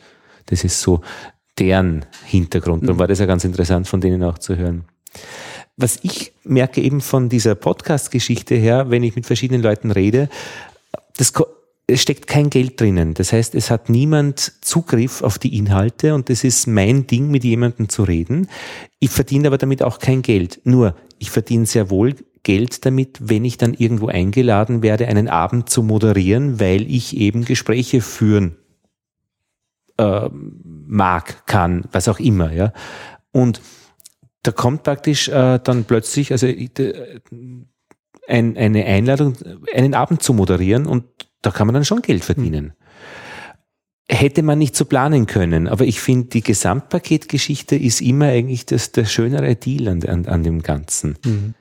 [0.47, 1.01] Das ist so
[1.59, 2.87] deren Hintergrund.
[2.87, 2.99] Dann mhm.
[2.99, 4.85] war das ja ganz interessant von denen auch zu hören.
[5.75, 10.29] Was ich merke eben von dieser Podcast-Geschichte her, wenn ich mit verschiedenen Leuten rede,
[11.17, 11.33] das,
[11.85, 13.13] es steckt kein Geld drinnen.
[13.13, 17.43] Das heißt, es hat niemand Zugriff auf die Inhalte und das ist mein Ding, mit
[17.43, 18.49] jemandem zu reden.
[18.99, 20.61] Ich verdiene aber damit auch kein Geld.
[20.63, 25.69] Nur, ich verdiene sehr wohl Geld damit, wenn ich dann irgendwo eingeladen werde, einen Abend
[25.69, 28.57] zu moderieren, weil ich eben Gespräche führen
[29.97, 32.73] äh, mag, kann, was auch immer, ja.
[33.31, 33.61] Und
[34.43, 36.69] da kommt praktisch äh, dann plötzlich, also äh,
[38.27, 39.35] ein, eine Einladung,
[39.73, 41.05] einen Abend zu moderieren und
[41.41, 42.73] da kann man dann schon Geld verdienen.
[44.09, 48.93] Hätte man nicht so planen können, aber ich finde, die Gesamtpaketgeschichte ist immer eigentlich das,
[48.93, 51.17] der schönere Deal an, an, an dem Ganzen.
[51.25, 51.53] Mhm.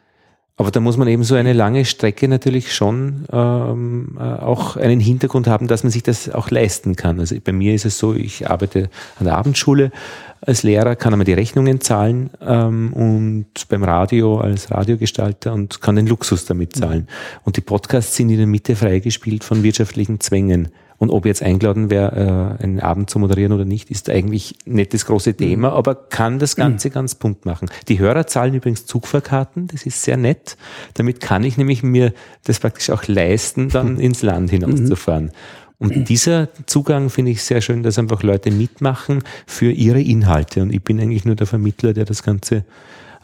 [0.58, 5.00] Aber da muss man eben so eine lange Strecke natürlich schon ähm, äh, auch einen
[5.00, 7.20] Hintergrund haben, dass man sich das auch leisten kann.
[7.20, 8.88] Also bei mir ist es so, ich arbeite
[9.18, 9.92] an der Abendschule
[10.40, 15.96] als Lehrer, kann einmal die Rechnungen zahlen ähm, und beim Radio als Radiogestalter und kann
[15.96, 17.06] den Luxus damit zahlen.
[17.44, 20.68] Und die Podcasts sind in der Mitte freigespielt von wirtschaftlichen Zwängen.
[20.98, 24.94] Und ob jetzt eingeladen wäre, äh, einen Abend zu moderieren oder nicht, ist eigentlich nicht
[24.94, 26.92] das große Thema, aber kann das Ganze mhm.
[26.92, 27.68] ganz bunt machen.
[27.88, 30.56] Die Hörer zahlen übrigens Zugfahrkarten, das ist sehr nett.
[30.94, 32.12] Damit kann ich nämlich mir
[32.44, 35.32] das praktisch auch leisten, dann ins Land hinauszufahren.
[35.78, 40.62] Und dieser Zugang finde ich sehr schön, dass einfach Leute mitmachen für ihre Inhalte.
[40.62, 42.64] Und ich bin eigentlich nur der Vermittler, der das Ganze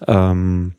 [0.06, 0.74] ähm,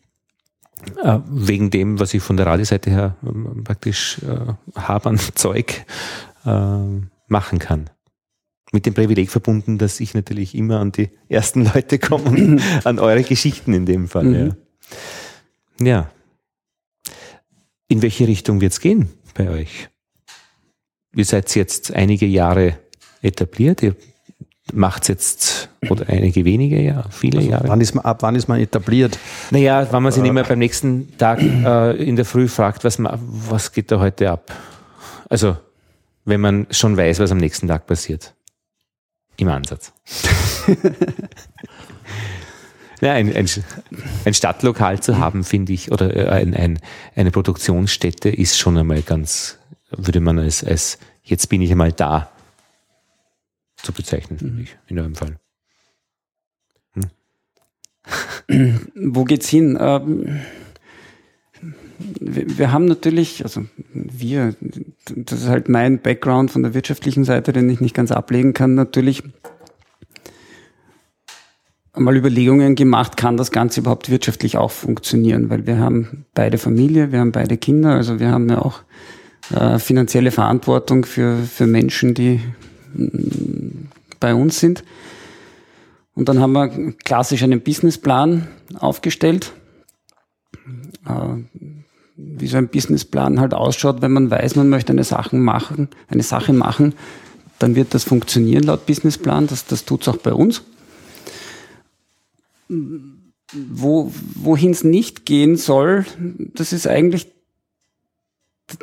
[1.02, 5.86] äh, wegen dem, was ich von der Radioseite her ähm, praktisch äh, habe an Zeug,
[6.46, 7.90] äh, machen kann.
[8.72, 13.00] Mit dem Privileg verbunden, dass ich natürlich immer an die ersten Leute komme und an
[13.00, 14.24] eure Geschichten in dem Fall.
[14.24, 14.56] Mhm.
[15.80, 15.86] Ja.
[15.86, 16.12] ja.
[17.88, 19.90] In welche Richtung wird es gehen bei euch?
[21.16, 22.80] Ihr seid jetzt einige Jahre
[23.22, 23.96] etabliert, ihr
[24.72, 27.68] macht jetzt oder einige wenige Jahre, viele also Jahre.
[27.68, 29.20] Wann ist man, ab wann ist man etabliert?
[29.52, 32.84] Naja, wenn man sich äh, nicht mehr beim nächsten Tag äh, in der Früh fragt,
[32.84, 34.52] was, was geht da heute ab?
[35.30, 35.58] Also
[36.26, 38.36] wenn man schon weiß, was am nächsten Tag passiert.
[39.38, 39.94] Im Ansatz.
[43.02, 43.50] ja, ein, ein,
[44.26, 46.80] ein, Stadtlokal zu haben, finde ich, oder äh, ein, ein,
[47.16, 49.58] eine Produktionsstätte ist schon einmal ganz,
[49.90, 52.32] würde man als, als jetzt bin ich einmal da
[53.78, 55.40] zu bezeichnen, finde ich, in eurem Fall.
[56.94, 58.88] Hm.
[58.96, 59.78] Wo geht's hin?
[59.80, 60.42] Ähm
[62.20, 64.56] wir haben natürlich, also wir,
[65.16, 68.76] das ist halt mein Background von der wirtschaftlichen Seite, den ich nicht ganz ablegen kann,
[68.76, 69.24] natürlich
[71.94, 77.12] einmal Überlegungen gemacht, kann das Ganze überhaupt wirtschaftlich auch funktionieren, weil wir haben beide Familie,
[77.12, 78.82] wir haben beide Kinder, also wir haben ja auch
[79.52, 82.40] äh, finanzielle Verantwortung für, für Menschen, die
[82.94, 83.88] mm,
[84.20, 84.84] bei uns sind.
[86.16, 88.48] Und dann haben wir klassisch einen Businessplan
[88.80, 89.54] aufgestellt.
[91.08, 91.73] Äh,
[92.16, 96.24] wie so ein Businessplan halt ausschaut, wenn man weiß, man möchte eine Sache machen, eine
[96.24, 96.94] Sache machen,
[97.60, 99.48] dann wird das funktionieren laut Businessplan.
[99.48, 100.64] Das, das tut es auch bei uns.
[102.68, 106.06] Wo, wohin es nicht gehen soll,
[106.38, 107.32] das ist eigentlich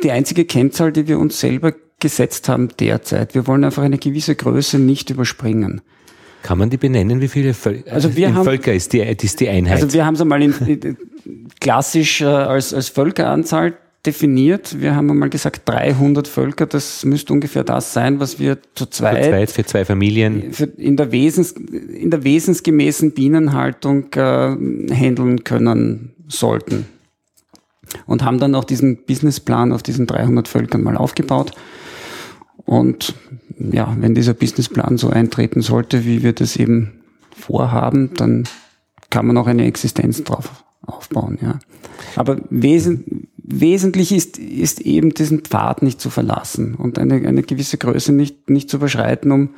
[0.02, 3.34] die einzige Kennzahl, die wir uns selber gesetzt haben derzeit.
[3.34, 5.82] Wir wollen einfach eine gewisse Größe nicht überspringen.
[6.42, 7.92] Kann man die benennen, wie viele Völker?
[7.92, 9.82] Also wir haben, Völker ist die, ist die Einheit?
[9.82, 10.96] Also wir haben es einmal in,
[11.60, 13.74] klassisch äh, als, als Völkeranzahl
[14.06, 14.80] definiert.
[14.80, 16.66] Wir haben einmal gesagt 300 Völker.
[16.66, 20.96] Das müsste ungefähr das sein, was wir zu zweit, zu zweit für zwei Familien in
[20.96, 24.56] der, Wesens, in der wesensgemäßen Bienenhaltung äh,
[24.94, 26.86] handeln können sollten.
[28.06, 31.52] Und haben dann auch diesen Businessplan auf diesen 300 Völkern mal aufgebaut.
[32.64, 33.14] Und
[33.58, 37.00] ja, wenn dieser Businessplan so eintreten sollte, wie wir das eben
[37.30, 38.44] vorhaben, dann
[39.10, 41.38] kann man auch eine Existenz drauf aufbauen.
[41.42, 41.58] Ja.
[42.16, 47.78] Aber wesen, wesentlich ist, ist eben diesen Pfad nicht zu verlassen und eine, eine gewisse
[47.78, 49.50] Größe nicht, nicht zu überschreiten, um,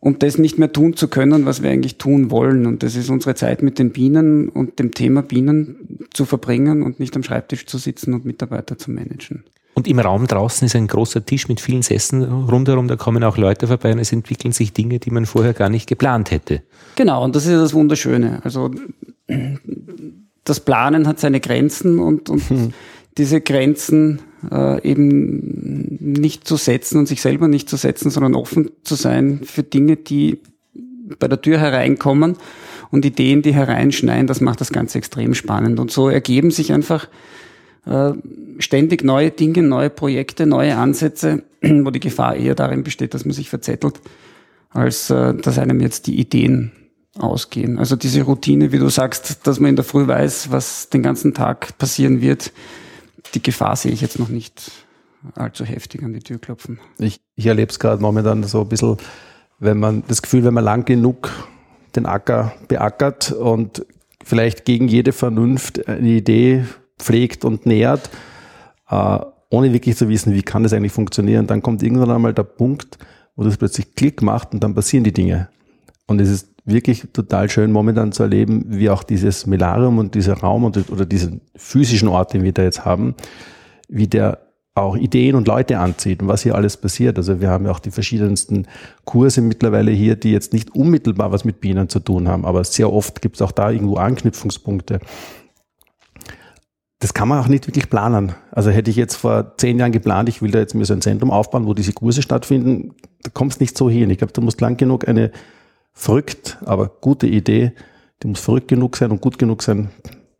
[0.00, 2.66] um das nicht mehr tun zu können, was wir eigentlich tun wollen.
[2.66, 7.00] Und das ist unsere Zeit mit den Bienen und dem Thema Bienen zu verbringen und
[7.00, 9.44] nicht am Schreibtisch zu sitzen und Mitarbeiter zu managen.
[9.74, 13.38] Und im Raum draußen ist ein großer Tisch mit vielen Sässen rundherum, da kommen auch
[13.38, 16.62] Leute vorbei und es entwickeln sich Dinge, die man vorher gar nicht geplant hätte.
[16.96, 18.40] Genau, und das ist das Wunderschöne.
[18.44, 18.70] Also
[20.44, 22.72] das Planen hat seine Grenzen und, und hm.
[23.16, 24.20] diese Grenzen
[24.50, 29.40] äh, eben nicht zu setzen und sich selber nicht zu setzen, sondern offen zu sein
[29.44, 30.40] für Dinge, die
[31.18, 32.36] bei der Tür hereinkommen
[32.90, 35.78] und Ideen, die hereinschneien, das macht das Ganze extrem spannend.
[35.80, 37.08] Und so ergeben sich einfach
[38.58, 43.34] ständig neue Dinge, neue Projekte, neue Ansätze, wo die Gefahr eher darin besteht, dass man
[43.34, 44.00] sich verzettelt,
[44.70, 46.72] als äh, dass einem jetzt die Ideen
[47.18, 47.78] ausgehen.
[47.78, 51.34] Also diese Routine, wie du sagst, dass man in der Früh weiß, was den ganzen
[51.34, 52.52] Tag passieren wird,
[53.34, 54.70] die Gefahr sehe ich jetzt noch nicht
[55.34, 56.80] allzu heftig an die Tür klopfen.
[56.98, 58.96] Ich, ich erlebe es gerade momentan so ein bisschen,
[59.58, 61.30] wenn man das Gefühl, wenn man lang genug
[61.94, 63.84] den Acker beackert und
[64.24, 66.64] vielleicht gegen jede Vernunft eine Idee
[67.02, 68.10] pflegt und nährt,
[68.88, 69.18] äh,
[69.50, 71.46] ohne wirklich zu wissen, wie kann das eigentlich funktionieren.
[71.46, 72.98] Dann kommt irgendwann einmal der Punkt,
[73.36, 75.48] wo das plötzlich Klick macht und dann passieren die Dinge.
[76.06, 80.34] Und es ist wirklich total schön momentan zu erleben, wie auch dieses Melarium und dieser
[80.34, 83.14] Raum und, oder diesen physischen Ort, den wir da jetzt haben,
[83.88, 84.38] wie der
[84.74, 87.18] auch Ideen und Leute anzieht und was hier alles passiert.
[87.18, 88.66] Also wir haben ja auch die verschiedensten
[89.04, 92.90] Kurse mittlerweile hier, die jetzt nicht unmittelbar was mit Bienen zu tun haben, aber sehr
[92.90, 95.00] oft gibt es auch da irgendwo Anknüpfungspunkte.
[97.02, 98.32] Das kann man auch nicht wirklich planen.
[98.52, 101.00] Also hätte ich jetzt vor zehn Jahren geplant, ich will da jetzt mir so ein
[101.00, 102.94] Zentrum aufbauen, wo diese Kurse stattfinden,
[103.24, 104.08] da kommst nicht so hin.
[104.10, 105.32] Ich glaube, du musst lang genug eine
[105.92, 107.72] verrückt, aber gute Idee,
[108.22, 109.90] die muss verrückt genug sein und gut genug sein,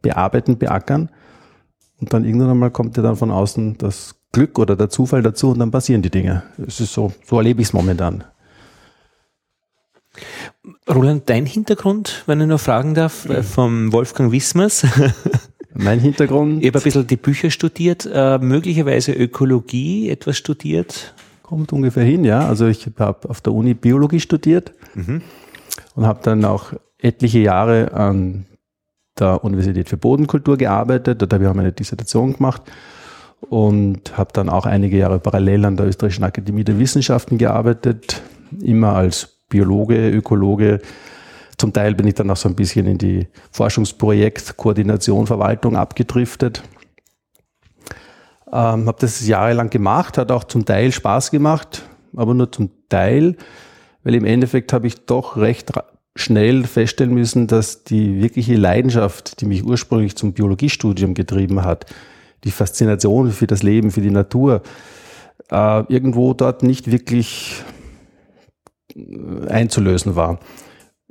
[0.03, 1.11] bearbeiten, beackern.
[2.01, 5.51] Und dann irgendwann einmal kommt dir dann von außen das Glück oder der Zufall dazu
[5.51, 6.45] und dann passieren die Dinge.
[6.65, 8.23] Es ist so, so erlebe ich es momentan.
[10.89, 14.87] Roland, dein Hintergrund, wenn ich noch fragen darf, vom Wolfgang Wismers.
[15.75, 16.63] Mein Hintergrund?
[16.63, 21.15] Ich habe ein bisschen die Bücher studiert, äh, möglicherweise Ökologie etwas studiert.
[21.43, 22.47] Kommt ungefähr hin, ja.
[22.47, 25.23] Also ich habe auf der Uni Biologie studiert mhm.
[25.95, 28.47] und habe dann auch etliche Jahre an
[29.19, 31.21] der Universität für Bodenkultur gearbeitet.
[31.21, 32.63] Dort habe ich auch meine Dissertation gemacht
[33.41, 38.23] und habe dann auch einige Jahre parallel an der Österreichischen Akademie der Wissenschaften gearbeitet,
[38.63, 40.81] immer als Biologe, Ökologe.
[41.59, 46.63] Zum Teil bin ich dann auch so ein bisschen in die Forschungsprojekt, Koordination, Verwaltung abgedriftet.
[48.53, 51.83] Ähm, habe das jahrelang gemacht, hat auch zum Teil Spaß gemacht,
[52.15, 53.37] aber nur zum Teil,
[54.05, 55.73] weil im Endeffekt habe ich doch recht
[56.15, 61.87] schnell feststellen müssen, dass die wirkliche Leidenschaft, die mich ursprünglich zum Biologiestudium getrieben hat,
[62.45, 64.63] die Faszination für das Leben, für die Natur,
[65.51, 67.63] äh, irgendwo dort nicht wirklich
[68.95, 70.39] äh, einzulösen war.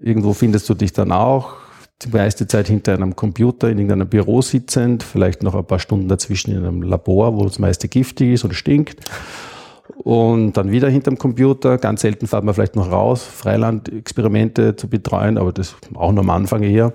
[0.02, 1.54] Irgendwo findest du dich dann auch
[2.02, 6.08] die meiste Zeit hinter einem Computer in irgendeinem Büro sitzend, vielleicht noch ein paar Stunden
[6.08, 8.99] dazwischen in einem Labor, wo das meiste giftig ist und stinkt.
[9.97, 11.78] Und dann wieder hinterm Computer.
[11.78, 16.30] Ganz selten fährt man vielleicht noch raus, Freilandexperimente zu betreuen, aber das auch nur am
[16.32, 16.93] Anfang eher.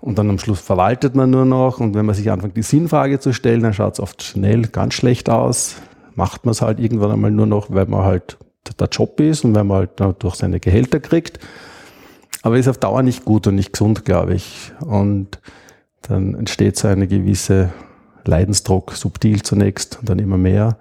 [0.00, 1.80] Und dann am Schluss verwaltet man nur noch.
[1.80, 4.94] Und wenn man sich anfängt, die Sinnfrage zu stellen, dann schaut es oft schnell ganz
[4.94, 5.76] schlecht aus.
[6.14, 8.36] Macht man es halt irgendwann einmal nur noch, weil man halt
[8.78, 11.38] der Job ist und weil man halt durch seine Gehälter kriegt.
[12.42, 14.72] Aber ist auf Dauer nicht gut und nicht gesund, glaube ich.
[14.80, 15.40] Und
[16.02, 17.72] dann entsteht so eine gewisse
[18.24, 20.78] Leidensdruck, subtil zunächst und dann immer mehr.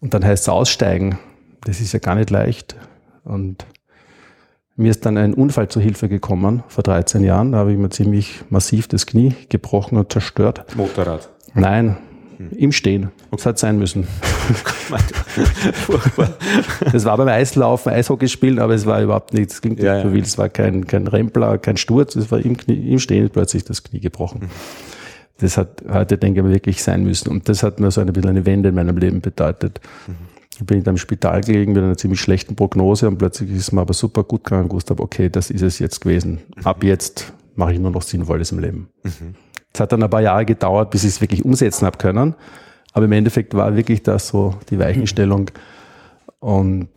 [0.00, 1.18] Und dann heißt es aussteigen.
[1.64, 2.76] Das ist ja gar nicht leicht.
[3.24, 3.66] Und
[4.76, 7.52] mir ist dann ein Unfall zu Hilfe gekommen vor 13 Jahren.
[7.52, 10.76] Da habe ich mir ziemlich massiv das Knie gebrochen und zerstört.
[10.76, 11.30] Motorrad?
[11.54, 11.96] Nein,
[12.36, 12.50] hm.
[12.50, 13.10] im Stehen.
[13.30, 14.06] Das hat sein müssen.
[16.92, 19.54] Das war beim Eislaufen, Eishockey spielen, aber es war überhaupt nichts.
[19.54, 20.26] Es ging nicht ja, so wild.
[20.26, 22.16] Es war kein, kein Rempler, kein Sturz.
[22.16, 24.50] Es war im, Knie, im Stehen plötzlich das Knie gebrochen.
[25.38, 27.28] Das hat heute, denke ich, wirklich sein müssen.
[27.30, 29.80] Und das hat mir so ein bisschen eine Wende in meinem Leben bedeutet.
[30.06, 30.66] Mhm.
[30.66, 33.72] bin ich dann im Spital gelegen mit einer ziemlich schlechten Prognose und plötzlich ist es
[33.72, 36.40] mir aber super gut gegangen und gewusst habe, okay, das ist es jetzt gewesen.
[36.56, 36.66] Mhm.
[36.66, 38.88] Ab jetzt mache ich nur noch Sinnvolles im Leben.
[39.02, 39.34] Mhm.
[39.72, 42.34] Es hat dann ein paar Jahre gedauert, bis ich es wirklich umsetzen habe können.
[42.96, 45.50] Aber im Endeffekt war wirklich das so die Weichenstellung.
[46.38, 46.88] Und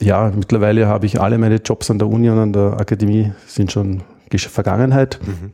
[0.00, 3.72] ja, mittlerweile habe ich alle meine Jobs an der Uni und an der Akademie sind
[3.72, 5.18] schon Vergangenheit.
[5.26, 5.50] Mhm.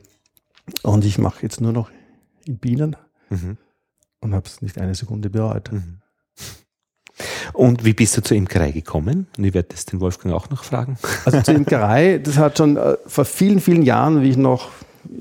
[0.82, 1.90] Und ich mache jetzt nur noch
[2.44, 2.96] in Bienen
[3.30, 3.56] mhm.
[4.20, 5.72] und habe es nicht eine Sekunde bereut.
[5.72, 6.02] Mhm.
[7.54, 9.26] Und wie bist du zur Imkerei gekommen?
[9.38, 10.98] Und ich werde das den Wolfgang auch noch fragen.
[11.24, 14.68] Also zur Imkerei, das hat schon äh, vor vielen, vielen Jahren, wie ich noch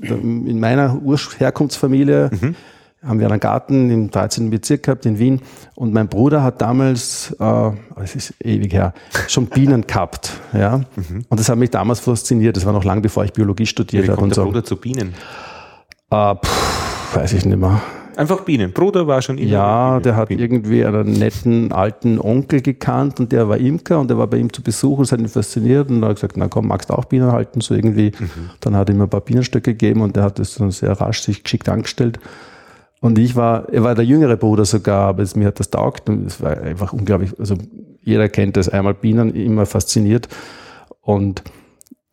[0.02, 2.54] in meiner Urherkunftsfamilie mhm.
[3.02, 4.50] Haben wir einen Garten im 13.
[4.50, 5.40] Bezirk gehabt in Wien
[5.74, 7.70] und mein Bruder hat damals, äh,
[8.02, 8.92] es ist ewig her,
[9.28, 10.32] schon Bienen gehabt.
[10.52, 10.78] Ja?
[10.96, 11.24] Mhm.
[11.28, 12.56] Und das hat mich damals fasziniert.
[12.56, 14.20] Das war noch lange bevor ich Biologie studiert habe.
[14.20, 14.44] Und der so.
[14.44, 15.14] Bruder zu Bienen?
[16.10, 17.80] Äh, pff, Weiß ich nicht mehr.
[18.16, 18.72] Einfach Bienen.
[18.72, 19.50] Bruder war schon immer.
[19.50, 20.40] Ja, der hat Bienen.
[20.40, 24.52] irgendwie einen netten alten Onkel gekannt und der war Imker und der war bei ihm
[24.52, 26.94] zu Besuch und es hat ihn fasziniert und er hat gesagt, na komm, magst du
[26.94, 27.60] auch Bienen halten?
[27.60, 28.12] So irgendwie.
[28.18, 28.50] Mhm.
[28.60, 31.20] Dann hat er ihm ein paar Bienenstöcke gegeben und der hat das dann sehr rasch
[31.20, 32.18] sich geschickt angestellt.
[33.00, 36.08] Und ich war, er war der jüngere Bruder sogar, aber es, mir hat das taugt
[36.08, 37.38] und es war einfach unglaublich.
[37.38, 37.56] Also
[38.02, 40.28] jeder kennt das, einmal Bienen, immer fasziniert.
[41.00, 41.42] Und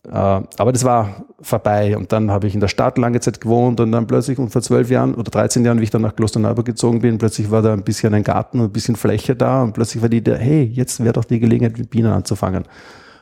[0.08, 3.80] äh, aber das war vorbei und dann habe ich in der Stadt lange Zeit gewohnt
[3.80, 6.66] und dann plötzlich und vor zwölf Jahren oder 13 Jahren, wie ich dann nach Klosterneuburg
[6.66, 9.74] gezogen bin, plötzlich war da ein bisschen ein Garten und ein bisschen Fläche da und
[9.74, 12.66] plötzlich war die Idee, hey, jetzt wäre doch die Gelegenheit, mit Bienen anzufangen.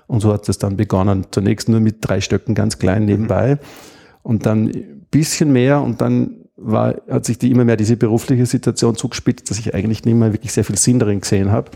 [0.08, 1.26] Und so hat es dann begonnen.
[1.32, 3.60] Zunächst nur mit drei Stöcken ganz klein nebenbei mhm.
[4.22, 8.46] und dann ein bisschen mehr und dann war, hat sich die immer mehr diese berufliche
[8.46, 11.72] Situation zugespitzt, dass ich eigentlich nicht mehr wirklich sehr viel Sinn darin gesehen habe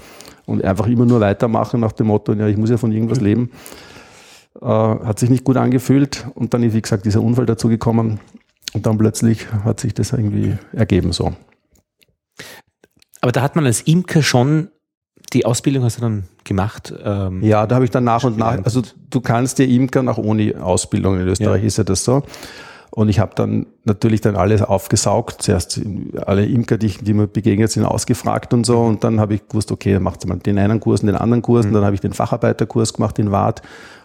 [0.46, 3.52] und einfach immer nur weitermachen nach dem Motto, ja, ich muss ja von irgendwas leben.
[4.62, 8.20] Äh, hat sich nicht gut angefühlt und dann ist, wie gesagt, dieser Unfall dazu gekommen
[8.74, 11.34] und dann plötzlich hat sich das irgendwie ergeben so.
[13.22, 14.70] Aber da hat man als Imker schon
[15.34, 16.94] die Ausbildung hast du dann gemacht?
[17.04, 20.18] Ähm, ja, da habe ich dann nach und nach, also du kannst dir Imker auch
[20.18, 21.68] ohne Ausbildung in Österreich ja.
[21.68, 22.24] ist ja das so.
[22.92, 25.42] Und ich habe dann natürlich dann alles aufgesaugt.
[25.42, 25.82] Zuerst
[26.26, 28.80] alle Imker, die, die mir begegnet sind, ausgefragt und so.
[28.82, 31.42] Und dann habe ich gewusst, okay, dann macht man den einen Kurs und den anderen
[31.42, 31.66] Kurs.
[31.66, 31.70] Mhm.
[31.70, 33.62] Und dann habe ich den Facharbeiterkurs gemacht in Wart.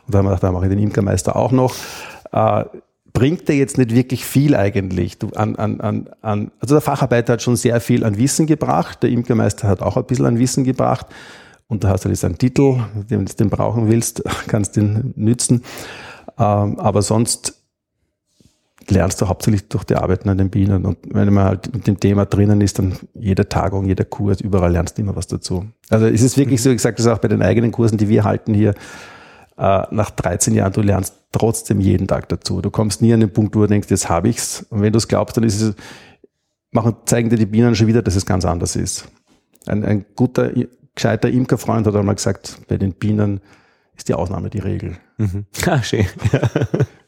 [0.07, 1.75] Und dann habe ich gedacht, da mache ich den Imkermeister auch noch.
[2.33, 2.65] Äh,
[3.13, 5.19] bringt dir jetzt nicht wirklich viel eigentlich.
[5.19, 9.03] Du, an, an, an, an, also der Facharbeiter hat schon sehr viel an Wissen gebracht,
[9.03, 11.07] der Imkermeister hat auch ein bisschen an Wissen gebracht
[11.69, 15.63] und da hast du jetzt einen Titel, wenn du den brauchen willst, kannst den nützen.
[16.39, 17.61] Ähm, aber sonst
[18.89, 22.01] lernst du hauptsächlich durch die Arbeiten an den Bienen und wenn man halt mit dem
[22.01, 25.67] Thema drinnen ist, dann jede Tagung, jeder Kurs, überall lernst du immer was dazu.
[25.91, 28.25] Also es ist wirklich so, ich sage das auch bei den eigenen Kursen, die wir
[28.25, 28.75] halten hier,
[29.59, 32.61] äh, nach 13 Jahren, du lernst trotzdem jeden Tag dazu.
[32.61, 34.67] Du kommst nie an den Punkt, wo du denkst, jetzt habe ich's.
[34.71, 35.75] Und wenn du es glaubst, dann ist es,
[36.71, 39.09] machen, zeigen dir die Bienen schon wieder, dass es ganz anders ist.
[39.67, 40.51] Ein, ein guter,
[40.95, 43.41] gescheiter Imkerfreund hat einmal gesagt, bei den Bienen
[43.97, 44.97] ist die Ausnahme die Regel.
[45.19, 45.47] Mhm.
[45.67, 46.07] Ah, schön.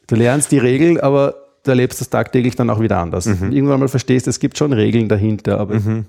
[0.07, 3.25] Du lernst die Regel, aber du erlebst das tagtäglich dann auch wieder anders.
[3.25, 3.51] Mhm.
[3.51, 6.05] Irgendwann mal verstehst, es gibt schon Regeln dahinter, aber mhm.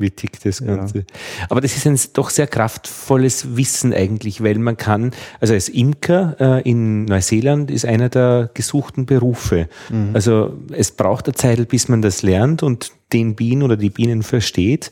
[0.00, 0.98] Wie tickt das Ganze?
[1.00, 1.04] Ja.
[1.50, 5.10] Aber das ist ein doch sehr kraftvolles Wissen eigentlich, weil man kann,
[5.40, 9.68] also als Imker äh, in Neuseeland ist einer der gesuchten Berufe.
[9.90, 10.10] Mhm.
[10.14, 14.22] Also es braucht eine Zeit, bis man das lernt und den Bienen oder die Bienen
[14.22, 14.88] versteht.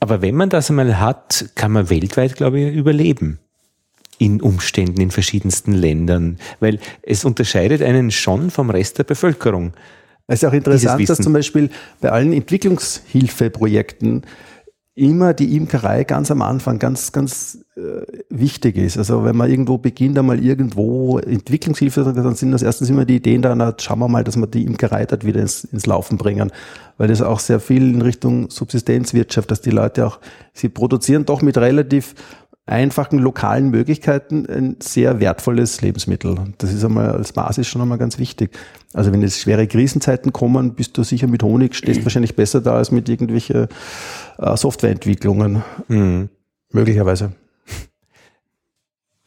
[0.00, 3.40] Aber wenn man das einmal hat, kann man weltweit, glaube ich, überleben
[4.20, 9.72] in Umständen in verschiedensten Ländern, weil es unterscheidet einen schon vom Rest der Bevölkerung.
[10.26, 11.70] Es ist auch interessant, dass zum Beispiel
[12.00, 14.22] bei allen Entwicklungshilfeprojekten
[14.94, 18.98] immer die Imkerei ganz am Anfang ganz, ganz äh, wichtig ist.
[18.98, 23.40] Also wenn man irgendwo beginnt, einmal irgendwo Entwicklungshilfe, dann sind das erstens immer die Ideen
[23.40, 26.52] da, na, schauen wir mal, dass wir die Imkerei dort wieder ins, ins Laufen bringen.
[26.98, 30.20] Weil das auch sehr viel in Richtung Subsistenzwirtschaft, dass die Leute auch,
[30.52, 32.14] sie produzieren doch mit relativ
[32.70, 36.36] einfachen lokalen Möglichkeiten ein sehr wertvolles Lebensmittel.
[36.58, 38.56] Das ist einmal als Basis schon einmal ganz wichtig.
[38.94, 42.74] Also wenn jetzt schwere Krisenzeiten kommen, bist du sicher mit Honig, stehst wahrscheinlich besser da
[42.74, 43.68] als mit irgendwelchen
[44.38, 45.62] äh, Softwareentwicklungen.
[45.88, 46.28] Mhm.
[46.72, 47.32] Möglicherweise.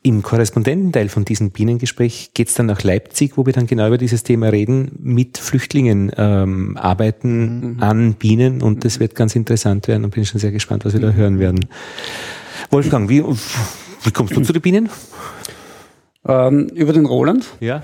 [0.06, 3.98] Im Korrespondententeil von diesem Bienengespräch geht es dann nach Leipzig, wo wir dann genau über
[3.98, 7.84] dieses Thema reden, mit Flüchtlingen ähm, arbeiten mhm.
[7.84, 11.00] an Bienen und das wird ganz interessant werden und bin schon sehr gespannt, was wir
[11.00, 11.68] da hören werden.
[12.74, 14.90] Wolfgang, wie, wie kommst du zu den Bienen?
[16.28, 17.46] Ähm, über den Roland.
[17.60, 17.84] Ja.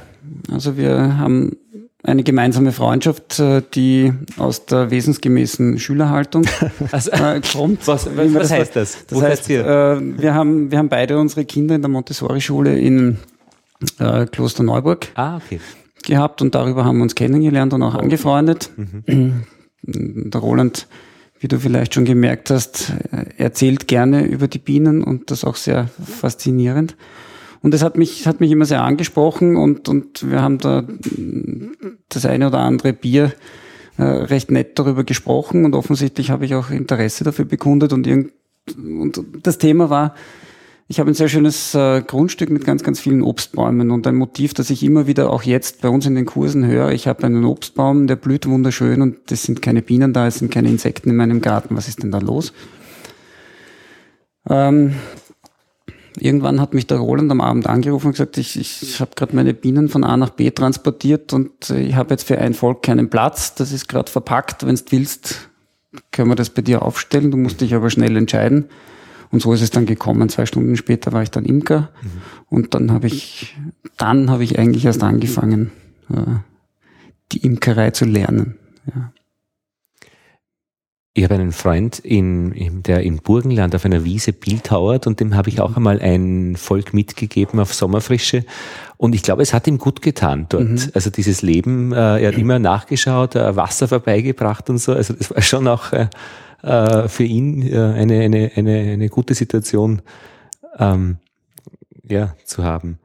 [0.52, 1.58] Also wir haben
[2.02, 6.48] eine gemeinsame Freundschaft, äh, die aus der wesensgemäßen Schülerhaltung
[6.92, 7.88] also, äh, kommt.
[7.88, 9.06] Was, was, was heißt das?
[9.06, 13.20] Das Wo heißt, äh, wir, haben, wir haben beide unsere Kinder in der Montessori-Schule in
[14.00, 15.60] äh, Klosterneuburg ah, okay.
[16.04, 18.00] gehabt und darüber haben wir uns kennengelernt und auch oh.
[18.00, 18.72] angefreundet.
[18.76, 19.44] Mhm.
[19.84, 20.88] Der Roland
[21.40, 22.94] wie du vielleicht schon gemerkt hast,
[23.38, 26.96] erzählt gerne über die Bienen und das auch sehr faszinierend.
[27.62, 30.86] Und das hat mich, hat mich immer sehr angesprochen und, und wir haben da
[32.10, 33.34] das eine oder andere Bier
[33.98, 38.32] äh, recht nett darüber gesprochen und offensichtlich habe ich auch Interesse dafür bekundet und, irgend,
[38.78, 40.16] und das Thema war,
[40.92, 44.56] ich habe ein sehr schönes äh, Grundstück mit ganz, ganz vielen Obstbäumen und ein Motiv,
[44.56, 46.90] das ich immer wieder auch jetzt bei uns in den Kursen höre.
[46.92, 50.52] Ich habe einen Obstbaum, der blüht wunderschön und es sind keine Bienen da, es sind
[50.52, 51.78] keine Insekten in meinem Garten.
[51.78, 52.54] Was ist denn da los?
[54.50, 54.96] Ähm,
[56.18, 59.54] irgendwann hat mich der Roland am Abend angerufen und gesagt, ich, ich habe gerade meine
[59.54, 63.12] Bienen von A nach B transportiert und äh, ich habe jetzt für ein Volk keinen
[63.12, 63.54] Platz.
[63.54, 64.66] Das ist gerade verpackt.
[64.66, 65.50] Wenn du willst,
[66.12, 67.30] können wir das bei dir aufstellen.
[67.30, 68.70] Du musst dich aber schnell entscheiden.
[69.32, 70.30] Und so ist es dann gekommen.
[70.30, 72.10] Zwei Stunden später war ich dann Imker mhm.
[72.50, 73.56] und dann habe ich,
[73.98, 75.72] dann habe ich eigentlich erst angefangen,
[76.10, 76.38] äh,
[77.32, 78.56] die Imkerei zu lernen.
[78.88, 79.12] Ja.
[81.20, 85.50] Ich habe einen Freund, in, der in Burgenland auf einer Wiese bildhauert und dem habe
[85.50, 88.46] ich auch einmal ein Volk mitgegeben auf Sommerfrische.
[88.96, 90.70] Und ich glaube, es hat ihm gut getan dort.
[90.70, 90.80] Mhm.
[90.94, 94.94] Also dieses Leben, äh, er hat immer nachgeschaut, äh, Wasser vorbeigebracht und so.
[94.94, 96.08] Also das war schon auch äh,
[96.62, 100.02] äh, für ihn äh, eine, eine, eine, eine gute Situation
[100.78, 101.18] ähm,
[102.08, 103.00] ja, zu haben.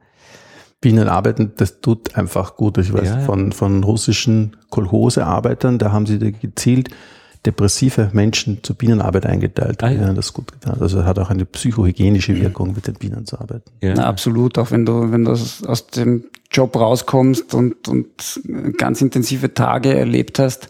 [0.81, 2.77] Bienen arbeiten, das tut einfach gut.
[2.77, 6.89] Ich weiß ja, von, von russischen Kolchosearbeitern, da haben sie gezielt
[7.45, 9.83] depressive Menschen zur Bienenarbeit eingeteilt.
[9.83, 10.07] Ah, ja.
[10.07, 10.13] ja.
[10.13, 10.77] das gut getan.
[10.79, 13.71] Also hat auch eine psychohygienische Wirkung, mit den Bienen zu arbeiten.
[13.81, 13.93] Ja.
[13.95, 14.57] Na, absolut.
[14.57, 18.41] Auch wenn du, wenn du aus dem Job rauskommst und, und
[18.77, 20.69] ganz intensive Tage erlebt hast,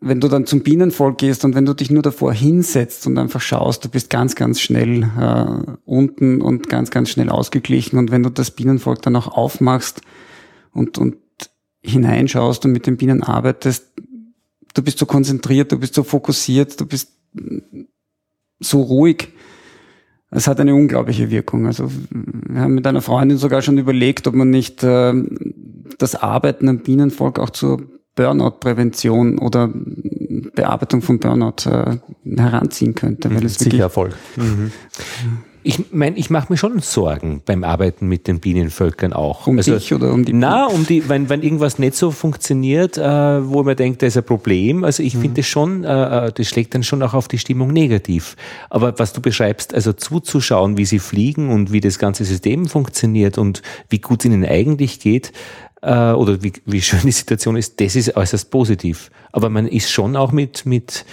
[0.00, 3.40] wenn du dann zum Bienenvolk gehst und wenn du dich nur davor hinsetzt und einfach
[3.40, 7.98] schaust, du bist ganz, ganz schnell äh, unten und ganz, ganz schnell ausgeglichen.
[7.98, 10.02] Und wenn du das Bienenvolk dann auch aufmachst
[10.72, 11.16] und, und
[11.82, 13.86] hineinschaust und mit den Bienen arbeitest,
[14.74, 17.12] du bist so konzentriert, du bist so fokussiert, du bist
[18.58, 19.28] so ruhig.
[20.30, 21.66] Es hat eine unglaubliche Wirkung.
[21.66, 25.12] Also wir haben mit einer Freundin sogar schon überlegt, ob man nicht äh,
[25.98, 29.70] das Arbeiten am Bienenvolk auch zur Burnout-Prävention oder
[30.54, 31.96] Bearbeitung von Burnout äh,
[32.36, 33.34] heranziehen könnte.
[33.34, 34.14] Weil es Sicher Erfolg.
[34.36, 34.72] Mhm.
[35.62, 39.46] Ich meine, ich mache mir schon Sorgen beim Arbeiten mit den Bienenvölkern auch.
[39.46, 42.96] Um also, dich oder um die Na, um die, wenn, wenn irgendwas nicht so funktioniert,
[42.96, 44.84] äh, wo man denkt, da ist ein Problem.
[44.84, 45.20] Also ich mhm.
[45.20, 48.36] finde schon, äh, äh, das schlägt dann schon auch auf die Stimmung negativ.
[48.70, 53.36] Aber was du beschreibst, also zuzuschauen, wie sie fliegen und wie das ganze System funktioniert
[53.36, 55.32] und wie gut es ihnen eigentlich geht,
[55.82, 59.10] äh, oder wie, wie schön die Situation ist, das ist äußerst positiv.
[59.32, 61.04] Aber man ist schon auch mit, mit,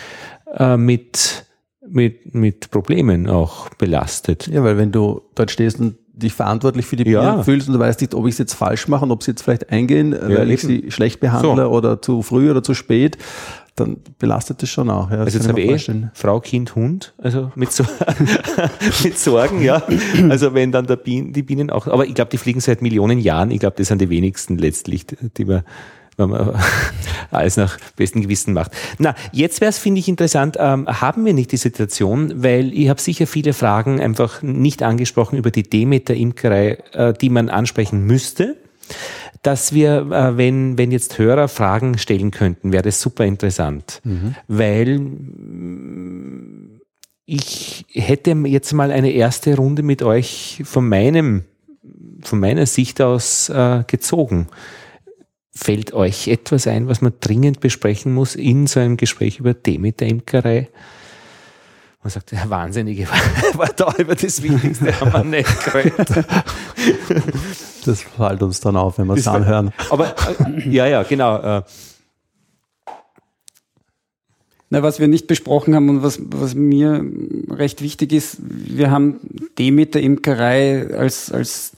[0.55, 1.45] äh, mit
[1.89, 4.47] mit, mit Problemen auch belastet.
[4.47, 7.43] Ja, weil wenn du dort stehst und dich verantwortlich für die Bienen ja.
[7.43, 9.43] fühlst und du weißt nicht, ob ich es jetzt falsch mache und ob sie jetzt
[9.43, 11.69] vielleicht eingehen, ja, weil ich sie schlecht behandle so.
[11.69, 13.17] oder zu früh oder zu spät,
[13.79, 15.09] dann belastet das schon auch.
[15.11, 17.85] Ja, also jetzt habe ich eh Frau, Kind, Hund, also mit, so
[19.03, 19.81] mit Sorgen, ja.
[20.29, 23.19] Also wenn dann der Bien, die Bienen auch, aber ich glaube, die fliegen seit Millionen
[23.19, 23.51] Jahren.
[23.51, 25.05] Ich glaube, das sind die wenigsten letztlich,
[25.37, 25.63] die man
[26.19, 26.55] wenn man
[27.31, 28.71] alles nach bestem Gewissen macht.
[28.97, 32.89] Na, jetzt wäre es, finde ich, interessant, ähm, haben wir nicht die Situation, weil ich
[32.89, 38.57] habe sicher viele Fragen einfach nicht angesprochen über die Demeter-Imkerei, äh, die man ansprechen müsste
[39.41, 44.35] dass wir, äh, wenn, wenn jetzt Hörer Fragen stellen könnten, wäre das super interessant, mhm.
[44.47, 45.01] weil
[47.25, 51.43] ich hätte jetzt mal eine erste Runde mit euch von meinem,
[52.21, 54.47] von meiner Sicht aus äh, gezogen.
[55.51, 60.69] Fällt euch etwas ein, was man dringend besprechen muss in so einem Gespräch über Demeter-Imkerei?
[62.01, 63.07] Man sagt, der Wahnsinnige
[63.55, 66.07] war da über das Wichtigste, haben wir nicht geredet.
[67.87, 69.71] Das fällt uns dann auf, wenn wir es anhören.
[69.89, 70.07] Aber
[70.57, 71.37] äh, ja, ja, genau.
[71.37, 71.63] Äh.
[74.69, 77.05] Na, was wir nicht besprochen haben und was, was mir
[77.49, 79.19] recht wichtig ist, wir haben
[79.57, 81.71] Demeter-Imkerei als, als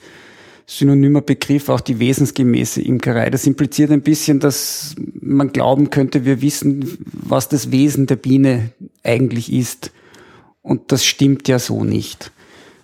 [0.65, 3.29] synonymer Begriff, auch die wesensgemäße Imkerei.
[3.29, 8.71] Das impliziert ein bisschen, dass man glauben könnte, wir wissen, was das Wesen der Biene
[9.03, 9.91] eigentlich ist.
[10.61, 12.31] Und das stimmt ja so nicht.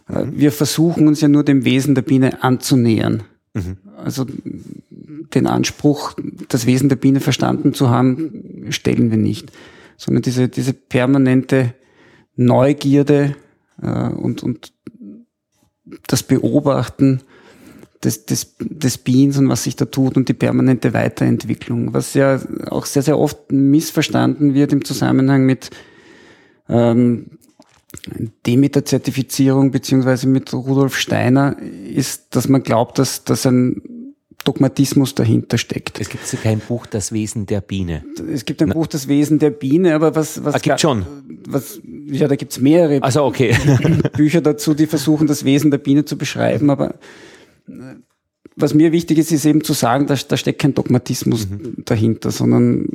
[0.08, 0.34] Mhm.
[0.36, 3.24] Wir versuchen uns ja nur dem Wesen der Biene anzunähern.
[3.54, 3.78] Mhm.
[3.98, 4.26] Also
[5.34, 6.14] den Anspruch,
[6.50, 9.52] das Wesen der Biene verstanden zu haben, stellen wir nicht.
[9.98, 11.74] Sondern diese, diese permanente
[12.36, 13.36] Neugierde
[13.82, 14.74] äh, und, und
[16.08, 17.22] das Beobachten
[18.04, 22.40] des, des, des Beans und was sich da tut und die permanente Weiterentwicklung, was ja
[22.70, 25.72] auch sehr, sehr oft missverstanden wird im Zusammenhang mit
[26.70, 27.38] ähm,
[28.46, 33.82] Demeter-Zertifizierung beziehungsweise mit Rudolf Steiner, ist, dass man glaubt, dass, dass ein
[34.46, 36.00] Dogmatismus dahinter steckt.
[36.00, 38.04] Es gibt kein Buch Das Wesen der Biene.
[38.32, 38.76] Es gibt ein Na.
[38.76, 41.06] Buch Das Wesen der Biene, aber was was ah, gibt schon.
[41.48, 43.56] Was ja, da gibt's mehrere also okay.
[44.14, 46.96] Bücher dazu, die versuchen das Wesen der Biene zu beschreiben, aber
[48.56, 51.84] was mir wichtig ist, ist eben zu sagen, da, da steckt kein Dogmatismus mhm.
[51.84, 52.88] dahinter, sondern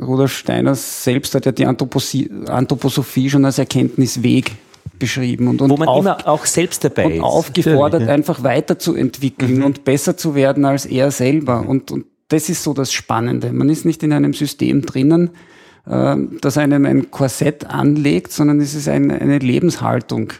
[0.00, 4.52] Rudolf Steiner selbst hat ja die Anthroposophie schon als Erkenntnisweg
[4.98, 7.22] beschrieben und, und wo man auf, immer auch selbst dabei und ist.
[7.22, 8.08] aufgefordert, ja.
[8.08, 9.64] einfach weiterzuentwickeln mhm.
[9.64, 11.68] und besser zu werden als er selber.
[11.68, 13.52] Und, und das ist so das Spannende.
[13.52, 15.30] Man ist nicht in einem System drinnen,
[15.86, 20.32] äh, das einem ein Korsett anlegt, sondern es ist ein, eine Lebenshaltung,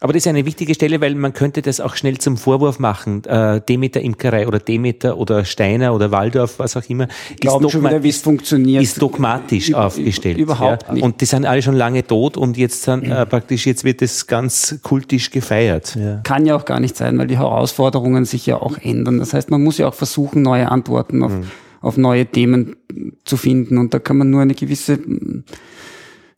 [0.00, 3.24] aber das ist eine wichtige Stelle, weil man könnte das auch schnell zum Vorwurf machen.
[3.24, 7.08] Äh, Demeter Imkerei oder Demeter oder Steiner oder Waldorf, was auch immer,
[7.40, 8.82] Glauben ist, dogma wieder, funktioniert.
[8.82, 10.38] ist dogmatisch Über, aufgestellt.
[10.38, 10.94] Überhaupt ja.
[10.94, 11.02] nicht.
[11.02, 14.28] Und die sind alle schon lange tot und jetzt sind, äh, praktisch jetzt wird es
[14.28, 15.96] ganz kultisch gefeiert.
[15.96, 16.20] Ja.
[16.22, 19.18] Kann ja auch gar nicht sein, weil die Herausforderungen sich ja auch ändern.
[19.18, 21.44] Das heißt, man muss ja auch versuchen, neue Antworten auf, mhm.
[21.80, 22.76] auf neue Themen
[23.24, 23.78] zu finden.
[23.78, 25.00] Und da kann man nur eine gewisse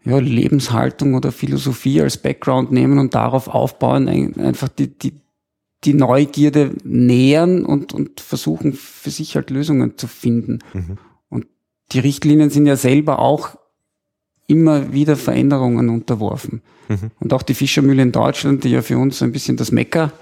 [0.04, 5.20] ja, Lebenshaltung oder Philosophie als Background nehmen und darauf aufbauen, einfach die, die,
[5.84, 10.60] die Neugierde nähern und, und versuchen für sich halt Lösungen zu finden.
[10.72, 10.98] Mhm.
[11.28, 11.46] Und
[11.92, 13.56] die Richtlinien sind ja selber auch
[14.46, 16.62] immer wieder Veränderungen unterworfen.
[16.88, 17.10] Mhm.
[17.20, 20.12] Und auch die Fischermühle in Deutschland, die ja für uns ein bisschen das Mecker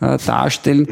[0.00, 0.88] äh, darstellen,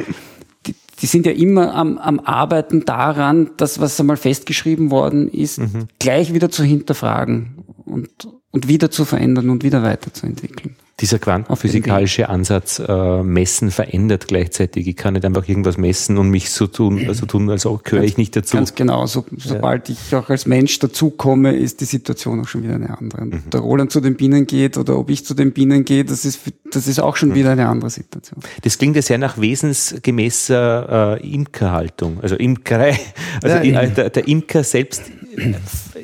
[0.67, 5.59] die, die sind ja immer am, am Arbeiten daran, das, was einmal festgeschrieben worden ist,
[5.59, 5.89] mhm.
[5.99, 7.60] gleich wieder zu hinterfragen
[7.91, 10.77] und, und wieder zu verändern und wieder weiterzuentwickeln.
[11.01, 14.87] Dieser quantenphysikalische Ansatz, äh, messen verändert gleichzeitig.
[14.87, 18.19] Ich kann nicht einfach irgendwas messen und mich so tun, also tun, als gehöre ich
[18.19, 18.59] nicht dazu.
[18.59, 19.07] Ganz genau.
[19.07, 19.95] So, sobald ja.
[19.95, 23.25] ich auch als Mensch dazukomme, ist die Situation auch schon wieder eine andere.
[23.25, 23.33] Mhm.
[23.47, 26.27] Ob der Roland zu den Bienen geht oder ob ich zu den Bienen gehe, das
[26.27, 26.41] ist,
[26.71, 27.35] das ist auch schon mhm.
[27.37, 28.43] wieder eine andere Situation.
[28.61, 32.99] Das klingt ja sehr nach wesensgemäßer äh, Imkerhaltung, also Imkerei.
[33.43, 35.05] Also ja, die, der, der Imker selbst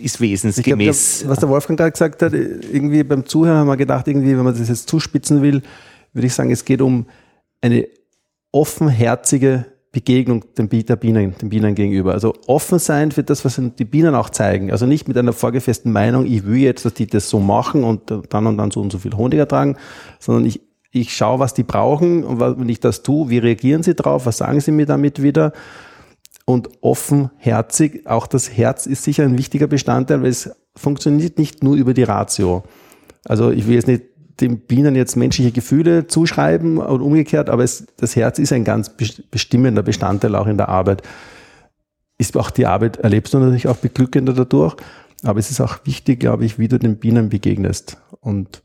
[0.03, 1.19] ist wesensgemäß.
[1.21, 4.45] Glaub, was der Wolfgang gerade gesagt hat, irgendwie beim Zuhören haben wir gedacht, irgendwie, wenn
[4.45, 5.63] man das jetzt zuspitzen will,
[6.13, 7.07] würde ich sagen, es geht um
[7.61, 7.87] eine
[8.53, 12.13] offenherzige Begegnung der Bienen, den Bienen gegenüber.
[12.13, 14.71] Also offen sein für das, was die Bienen auch zeigen.
[14.71, 18.11] Also nicht mit einer vorgefesten Meinung, ich will jetzt, dass die das so machen und
[18.29, 19.77] dann und dann so und so viel Honig ertragen,
[20.19, 23.95] sondern ich, ich schaue, was die brauchen und wenn ich das tue, wie reagieren sie
[23.95, 25.53] drauf, was sagen sie mir damit wieder
[26.47, 28.07] und offenherzig.
[28.07, 32.05] Auch das Herz ist sicher ein wichtiger Bestandteil, weil es funktioniert nicht nur über die
[32.05, 32.63] Ratio.
[33.27, 34.05] Also ich will jetzt nicht
[34.41, 38.91] den Bienen jetzt menschliche Gefühle zuschreiben und umgekehrt, aber es, das Herz ist ein ganz
[39.31, 41.03] bestimmender Bestandteil auch in der Arbeit.
[42.19, 44.77] Ist auch die Arbeit, erlebst du natürlich auch beglückender dadurch,
[45.23, 47.97] aber es ist auch wichtig, glaube ich, wie du den Bienen begegnest.
[48.21, 48.63] Und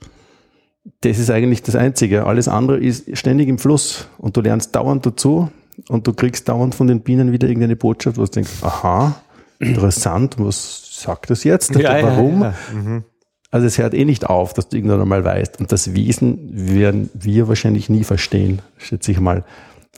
[1.01, 2.25] das ist eigentlich das Einzige.
[2.25, 5.49] Alles andere ist ständig im Fluss und du lernst dauernd dazu
[5.89, 9.15] und du kriegst dauernd von den Bienen wieder irgendeine Botschaft, wo du denkst, aha,
[9.59, 11.75] interessant, was sagt das jetzt?
[11.75, 12.41] Ja, Warum?
[12.41, 12.73] Ja, ja.
[12.73, 13.03] Mhm.
[13.51, 15.59] Also es hört eh nicht auf, dass du irgendwann einmal weißt.
[15.59, 19.43] Und das Wesen werden wir wahrscheinlich nie verstehen, schätze ich mal.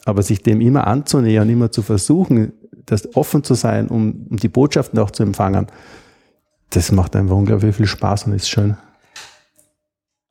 [0.06, 2.54] Aber sich dem immer anzunähern, immer zu versuchen,
[2.86, 5.68] das offen zu sein, um, um die Botschaften auch zu empfangen,
[6.72, 8.76] das macht einfach unglaublich viel Spaß und ist schön.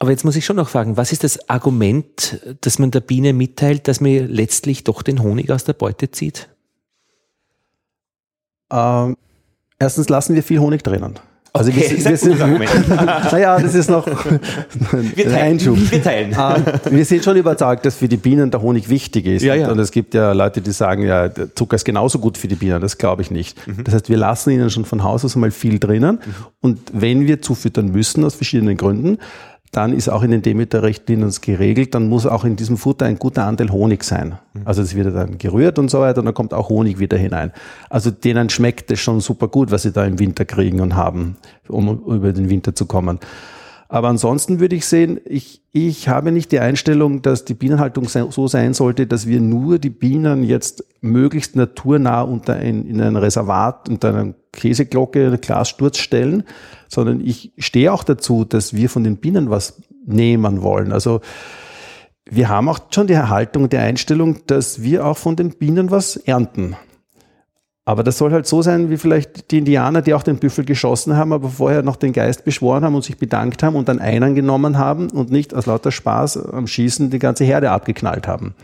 [0.03, 3.33] Aber jetzt muss ich schon noch fragen, was ist das Argument, das man der Biene
[3.33, 6.49] mitteilt, dass man letztlich doch den Honig aus der Beute zieht?
[8.73, 9.17] Ähm,
[9.79, 11.21] erstens lassen wir viel Honig drinnen.
[11.53, 12.39] Also okay, wir, wir sind,
[12.97, 15.79] naja, das ist noch wir teilen, Einschub.
[15.93, 16.35] Wir, teilen.
[16.37, 19.43] Ähm, wir sind schon überzeugt, dass für die Bienen der Honig wichtig ist.
[19.43, 19.71] Ja, ja.
[19.71, 22.55] Und es gibt ja Leute, die sagen, ja, der Zucker ist genauso gut für die
[22.57, 22.81] Bienen.
[22.81, 23.69] Das glaube ich nicht.
[23.69, 23.85] Mhm.
[23.85, 26.21] Das heißt, wir lassen ihnen schon von Haus aus mal viel drinnen.
[26.25, 26.35] Mhm.
[26.61, 29.19] Und wenn wir zufüttern müssen, aus verschiedenen Gründen,
[29.73, 33.47] dann ist auch in den Demeter-Richtlinien geregelt, dann muss auch in diesem Futter ein guter
[33.47, 34.39] Anteil Honig sein.
[34.53, 34.61] Mhm.
[34.67, 37.53] Also es wird dann gerührt und so weiter und dann kommt auch Honig wieder hinein.
[37.89, 41.37] Also denen schmeckt es schon super gut, was sie da im Winter kriegen und haben,
[41.69, 43.19] um über den Winter zu kommen.
[43.89, 48.49] Aber ansonsten würde ich sehen, ich, ich habe nicht die Einstellung, dass die Bienenhaltung so
[48.49, 53.91] sein sollte, dass wir nur die Bienen jetzt möglichst naturnah unter ein, in ein Reservat,
[53.91, 56.45] unter einer Käseglocke, eine Glassturz stellen,
[56.93, 60.93] sondern ich stehe auch dazu, dass wir von den Bienen was nehmen wollen.
[60.93, 61.21] Also
[62.29, 66.17] wir haben auch schon die Haltung, die Einstellung, dass wir auch von den Bienen was
[66.17, 66.77] ernten.
[67.85, 71.17] Aber das soll halt so sein, wie vielleicht die Indianer, die auch den Büffel geschossen
[71.17, 74.35] haben, aber vorher noch den Geist beschworen haben und sich bedankt haben und dann einen
[74.35, 78.55] genommen haben und nicht aus lauter Spaß am Schießen die ganze Herde abgeknallt haben.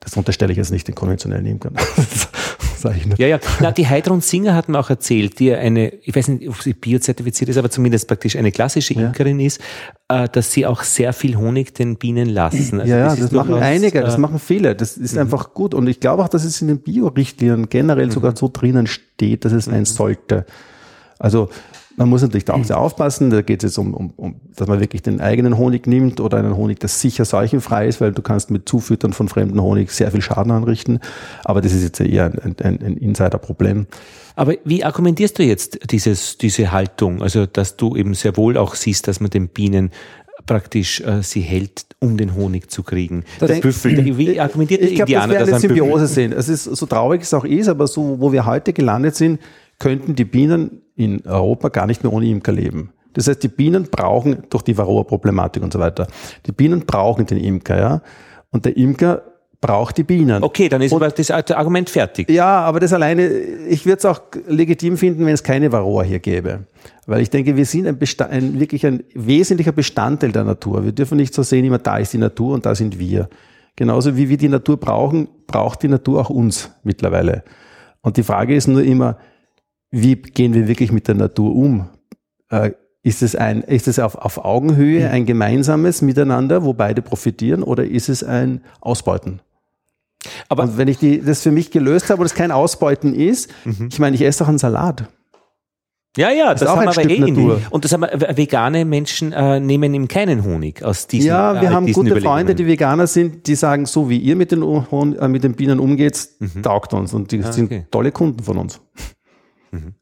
[0.00, 1.74] Das unterstelle ich jetzt nicht den konventionellen Imkern.
[2.82, 3.18] sage ich nicht.
[3.18, 3.38] Ja, ja.
[3.60, 6.74] Na, die Heidrun Singer hat mir auch erzählt, die eine, ich weiß nicht, ob sie
[6.74, 9.46] biozertifiziert ist, aber zumindest praktisch eine klassische Imkerin ja.
[9.46, 9.60] ist,
[10.08, 12.80] äh, dass sie auch sehr viel Honig den Bienen lassen.
[12.80, 14.74] Also ja, ja, das, das machen einige, das äh, machen viele.
[14.74, 15.20] Das ist mhm.
[15.20, 15.74] einfach gut.
[15.74, 18.12] Und ich glaube auch, dass es in den Bio-Richtlinien generell mhm.
[18.12, 19.86] sogar so drinnen steht, dass es sein mhm.
[19.86, 20.44] sollte.
[21.18, 21.50] Also
[21.96, 23.30] man muss natürlich da auch sehr aufpassen.
[23.30, 26.38] Da geht es jetzt um, um, um, dass man wirklich den eigenen Honig nimmt oder
[26.38, 30.10] einen Honig, der sicher seuchenfrei ist, weil du kannst mit Zufüttern von fremden Honig sehr
[30.10, 31.00] viel Schaden anrichten.
[31.44, 33.86] Aber das ist jetzt eher ein, ein, ein Insider-Problem.
[34.34, 37.22] Aber wie argumentierst du jetzt dieses, diese Haltung?
[37.22, 39.90] Also, dass du eben sehr wohl auch siehst, dass man den Bienen
[40.46, 43.24] praktisch äh, sie hält, um den Honig zu kriegen.
[43.38, 46.32] Das der Büffel, wie argumentiert der ich glaub, Indianer, das dass eine Symbiose sehen.
[46.32, 49.40] Es ist so traurig es auch ist, aber so, wo wir heute gelandet sind,
[49.82, 52.92] könnten die Bienen in Europa gar nicht mehr ohne Imker leben.
[53.14, 56.06] Das heißt, die Bienen brauchen durch die Varroa-Problematik und so weiter.
[56.46, 58.02] Die Bienen brauchen den Imker, ja.
[58.52, 59.22] Und der Imker
[59.60, 60.44] braucht die Bienen.
[60.44, 62.30] Okay, dann ist und, das Argument fertig.
[62.30, 66.20] Ja, aber das alleine, ich würde es auch legitim finden, wenn es keine Varroa hier
[66.20, 66.60] gäbe.
[67.06, 67.98] Weil ich denke, wir sind ein,
[68.30, 70.84] ein wirklich ein wesentlicher Bestandteil der Natur.
[70.84, 73.28] Wir dürfen nicht so sehen, immer da ist die Natur und da sind wir.
[73.74, 77.42] Genauso wie wir die Natur brauchen, braucht die Natur auch uns mittlerweile.
[78.00, 79.16] Und die Frage ist nur immer,
[79.92, 81.88] wie gehen wir wirklich mit der Natur um?
[82.50, 82.72] Äh,
[83.04, 87.84] ist es ein, ist es auf, auf Augenhöhe ein gemeinsames Miteinander, wo beide profitieren, oder
[87.84, 89.40] ist es ein Ausbeuten?
[90.48, 93.50] Aber und wenn ich die, das für mich gelöst habe und es kein Ausbeuten ist,
[93.64, 93.88] mhm.
[93.90, 95.08] ich meine, ich esse auch einen Salat.
[96.16, 97.60] Ja, ja, das, das haben wir eh Natur.
[97.70, 101.70] Und das haben wir, vegane Menschen äh, nehmen ihm keinen Honig aus diesen Ja, wir
[101.70, 105.28] äh, haben gute Freunde, die Veganer sind, die sagen, so wie ihr mit den, äh,
[105.28, 106.62] mit den Bienen umgeht, mhm.
[106.62, 107.14] taugt uns.
[107.14, 107.86] Und die ah, sind okay.
[107.90, 108.80] tolle Kunden von uns.
[109.72, 109.94] Mhm.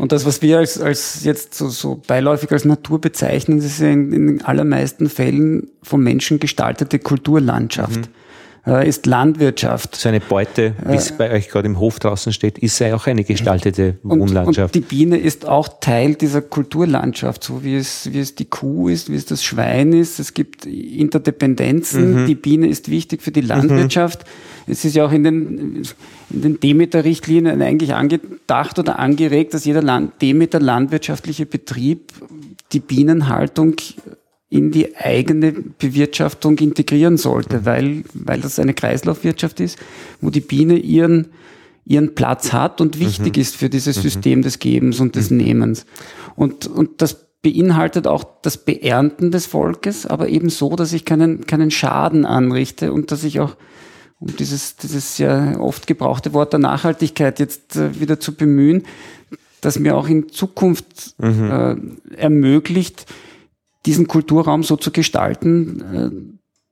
[0.00, 4.12] Und das, was wir als, als jetzt so, so beiläufig als Natur bezeichnen, ist in,
[4.12, 8.08] in allermeisten Fällen vom Menschen gestaltete Kulturlandschaft.
[8.08, 8.19] Mhm
[8.66, 9.96] äh, ist Landwirtschaft.
[9.96, 12.94] So eine Beute, wie es äh, bei euch gerade im Hof draußen steht, ist ja
[12.94, 14.74] auch eine gestaltete Wohnlandschaft.
[14.74, 18.44] Und, und, die Biene ist auch Teil dieser Kulturlandschaft, so wie es, wie es die
[18.44, 20.18] Kuh ist, wie es das Schwein ist.
[20.18, 22.22] Es gibt Interdependenzen.
[22.22, 22.26] Mhm.
[22.26, 24.24] Die Biene ist wichtig für die Landwirtschaft.
[24.66, 24.72] Mhm.
[24.72, 25.82] Es ist ja auch in den,
[26.30, 32.12] in den Demeter-Richtlinien eigentlich angedacht oder angeregt, dass jeder Land, Demeter landwirtschaftliche Betrieb
[32.72, 33.74] die Bienenhaltung
[34.50, 39.78] in die eigene Bewirtschaftung integrieren sollte, weil, weil das eine Kreislaufwirtschaft ist,
[40.20, 41.28] wo die Biene ihren,
[41.86, 43.42] ihren Platz hat und wichtig mhm.
[43.42, 44.02] ist für dieses mhm.
[44.02, 45.36] System des Gebens und des mhm.
[45.36, 45.86] Nehmens.
[46.34, 51.46] Und, und das beinhaltet auch das Beernten des Volkes, aber eben so, dass ich keinen,
[51.46, 53.56] keinen Schaden anrichte und dass ich auch,
[54.18, 58.82] um dieses, dieses ja oft gebrauchte Wort der Nachhaltigkeit jetzt äh, wieder zu bemühen,
[59.60, 61.96] dass mir auch in Zukunft mhm.
[62.10, 63.06] äh, ermöglicht,
[63.86, 66.10] diesen Kulturraum so zu gestalten, äh,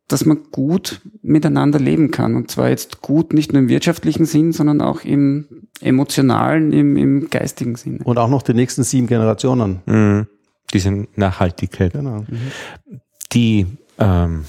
[0.08, 2.34] dass man gut miteinander leben kann.
[2.34, 5.46] Und zwar jetzt gut nicht nur im wirtschaftlichen Sinn, sondern auch im
[5.80, 7.98] emotionalen, im, im geistigen Sinn.
[7.98, 9.82] Und auch noch die nächsten sieben Generationen.
[9.86, 10.26] Mhm.
[10.72, 11.92] Diese Nachhaltigkeit.
[11.92, 12.24] Genau.
[12.28, 13.00] Mhm.
[13.32, 13.66] Die
[13.98, 14.44] ähm,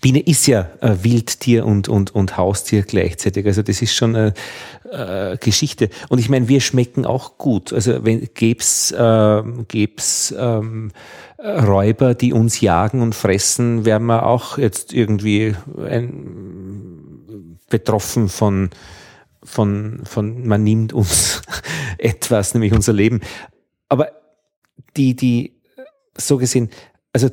[0.00, 3.46] Biene ist ja äh, Wildtier und, und, und Haustier gleichzeitig.
[3.46, 4.34] Also das ist schon eine
[4.90, 5.90] äh, Geschichte.
[6.08, 7.72] Und ich meine, wir schmecken auch gut.
[7.72, 10.92] Also wenn gäb's, äh, gäb's ähm,
[11.38, 18.70] Räuber, die uns jagen und fressen, wären wir auch jetzt irgendwie ein, betroffen von,
[19.42, 21.42] von, von, man nimmt uns
[21.98, 23.20] etwas, nämlich unser Leben.
[23.88, 24.12] Aber
[24.96, 25.60] die, die,
[26.16, 26.70] so gesehen,
[27.12, 27.28] also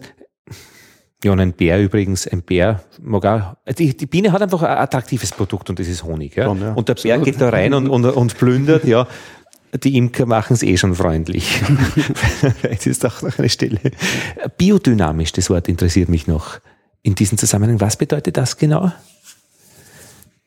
[1.24, 4.78] ja, und ein Bär übrigens, ein Bär mag auch, die, die Biene hat einfach ein
[4.78, 6.36] attraktives Produkt und das ist Honig.
[6.36, 6.46] Ja?
[6.46, 6.74] Schon, ja.
[6.74, 7.26] Und der Bär Absolut.
[7.26, 9.06] geht da rein und, und, und plündert, ja.
[9.84, 11.48] Die Imker machen es eh schon freundlich.
[12.62, 13.80] Vielleicht ist doch noch eine Stelle.
[14.58, 16.60] Biodynamisch, das Wort interessiert mich noch.
[17.04, 18.92] In diesem Zusammenhang, was bedeutet das genau?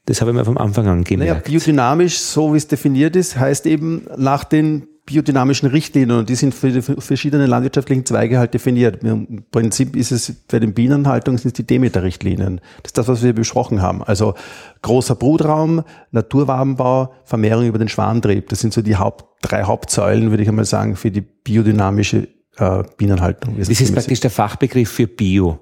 [0.07, 1.47] Das habe ich mir vom Anfang an gemerkt.
[1.47, 6.37] Naja, biodynamisch, so wie es definiert ist, heißt eben nach den biodynamischen Richtlinien und die
[6.37, 9.03] sind für die verschiedenen landwirtschaftlichen Zweige halt definiert.
[9.03, 12.61] Im Prinzip ist es bei den Bienenhaltungen sind es die Demeter-Richtlinien.
[12.83, 14.03] Das ist das, was wir besprochen haben.
[14.05, 14.35] Also
[14.83, 18.49] großer Brutraum, Naturwabenbau, Vermehrung über den Schwantrieb.
[18.49, 22.85] Das sind so die Haupt, drei Hauptsäulen, würde ich einmal sagen, für die biodynamische äh,
[22.97, 23.57] Bienenhaltung.
[23.59, 25.59] Das ist praktisch der Fachbegriff für Bio.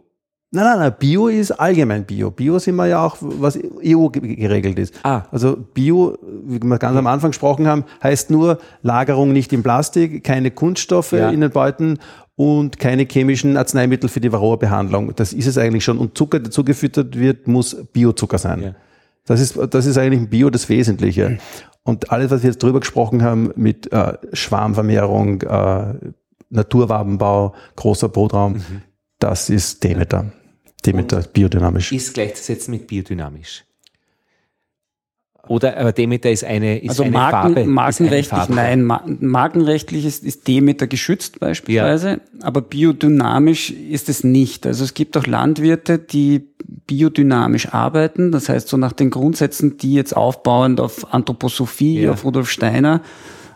[0.52, 2.32] Nein, nein, nein, Bio ist allgemein Bio.
[2.32, 4.94] Bio sind wir ja auch, was EU geregelt ist.
[5.04, 5.22] Ah.
[5.30, 10.24] Also Bio, wie wir ganz am Anfang gesprochen haben, heißt nur Lagerung nicht in Plastik,
[10.24, 11.30] keine Kunststoffe ja.
[11.30, 11.98] in den Beuten
[12.34, 15.12] und keine chemischen Arzneimittel für die Varroa-Behandlung.
[15.14, 15.98] Das ist es eigentlich schon.
[15.98, 18.62] Und Zucker, der zugefüttert wird, muss Biozucker sein.
[18.62, 18.74] Ja.
[19.26, 21.38] Das ist, das ist eigentlich ein Bio das Wesentliche.
[21.84, 25.94] Und alles, was wir jetzt drüber gesprochen haben mit äh, Schwarmvermehrung, äh,
[26.48, 28.82] Naturwabenbau, großer Brotraum, mhm.
[29.20, 30.32] das ist Demeter.
[30.82, 31.92] Demeter, biodynamisch.
[31.92, 33.64] Ist gleichzusetzen mit biodynamisch.
[35.48, 37.64] Oder aber Demeter ist eine, ist also eine Marken, Farbe.
[37.64, 38.54] Markenrechtlich, eine Farbe.
[38.54, 39.18] nein.
[39.20, 42.18] Markenrechtlich ist, ist Demeter geschützt beispielsweise, ja.
[42.42, 44.66] aber biodynamisch ist es nicht.
[44.66, 46.46] Also es gibt auch Landwirte, die
[46.86, 52.12] biodynamisch arbeiten, das heißt so nach den Grundsätzen, die jetzt aufbauend auf Anthroposophie, ja.
[52.12, 53.00] auf Rudolf Steiner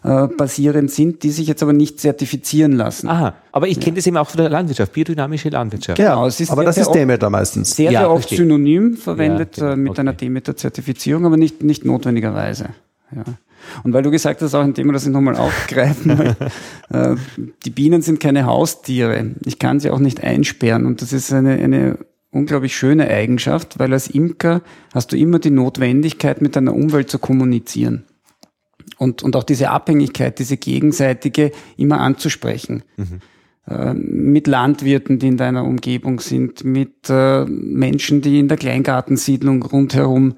[0.05, 3.09] äh, basierend sind, die sich jetzt aber nicht zertifizieren lassen.
[3.09, 5.97] Aha, aber ich kenne das eben auch von der Landwirtschaft, biodynamische Landwirtschaft.
[5.97, 7.75] Genau, es ist aber das ist Demeter meistens.
[7.75, 8.39] Sehr, ja, sehr oft verstehe.
[8.39, 9.77] synonym verwendet ja, genau.
[9.77, 10.01] mit okay.
[10.01, 12.69] einer Demeter-Zertifizierung, aber nicht, nicht notwendigerweise.
[13.17, 13.25] Ja.
[13.83, 16.37] Und weil du gesagt hast, auch ein Thema, das ich nochmal aufgreifen will,
[16.91, 17.17] äh,
[17.65, 19.31] die Bienen sind keine Haustiere.
[19.47, 21.99] Ich kann sie auch nicht einsperren und das ist eine, eine
[22.31, 24.61] unglaublich schöne Eigenschaft, weil als Imker
[24.93, 28.05] hast du immer die Notwendigkeit, mit deiner Umwelt zu kommunizieren
[28.99, 32.83] und, und auch diese Abhängigkeit, diese gegenseitige immer anzusprechen.
[32.97, 33.21] Mhm.
[33.67, 39.63] Äh, mit Landwirten, die in deiner Umgebung sind, mit äh, Menschen, die in der Kleingartensiedlung
[39.63, 40.35] rundherum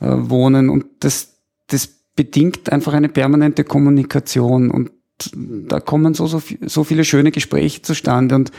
[0.00, 0.68] äh, wohnen.
[0.70, 1.38] Und das,
[1.68, 4.70] das bedingt einfach eine permanente Kommunikation.
[4.70, 4.90] Und
[5.34, 8.34] da kommen so, so, so viele schöne Gespräche zustande.
[8.34, 8.50] Und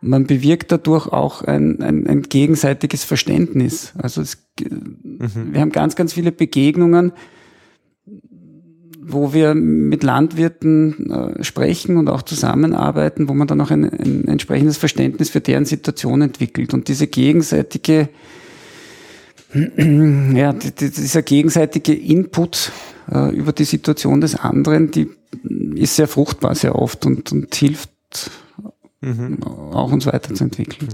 [0.00, 3.94] man bewirkt dadurch auch ein, ein, ein gegenseitiges Verständnis.
[3.96, 5.52] Also es, mhm.
[5.52, 7.12] wir haben ganz, ganz viele Begegnungen,
[9.06, 14.28] wo wir mit Landwirten äh, sprechen und auch zusammenarbeiten, wo man dann auch ein, ein
[14.28, 16.74] entsprechendes Verständnis für deren Situation entwickelt.
[16.74, 18.08] Und diese gegenseitige,
[19.54, 22.72] ja, dieser gegenseitige Input
[23.10, 25.08] äh, über die Situation des anderen, die
[25.74, 27.90] ist sehr fruchtbar sehr oft und, und hilft
[29.00, 29.42] mhm.
[29.42, 30.88] auch uns weiterzuentwickeln.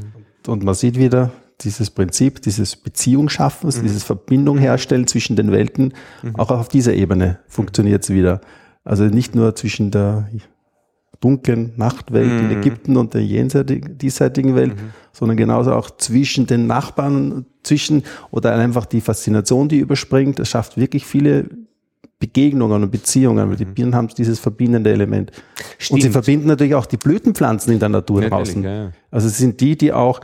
[0.46, 1.32] Und man sieht wieder,
[1.64, 3.82] dieses Prinzip dieses Beziehungsschaffens, mhm.
[3.82, 6.36] dieses Verbindung herstellen zwischen den Welten, mhm.
[6.36, 8.40] auch auf dieser Ebene funktioniert es wieder.
[8.84, 10.28] Also nicht nur zwischen der
[11.20, 12.50] dunklen Nachtwelt mhm.
[12.50, 14.90] in Ägypten und der jenseitigen, diesseitigen Welt, mhm.
[15.12, 20.38] sondern genauso auch zwischen den Nachbarn, zwischen oder einfach die Faszination, die überspringt.
[20.40, 21.50] Es schafft wirklich viele
[22.18, 23.74] Begegnungen und Beziehungen, weil die mhm.
[23.74, 25.30] Bienen haben dieses verbindende Element.
[25.78, 25.96] Stimmt.
[25.96, 28.62] Und sie verbinden natürlich auch die Blütenpflanzen in der Natur draußen.
[28.62, 28.92] Ja.
[29.10, 30.20] Also es sind die, die auch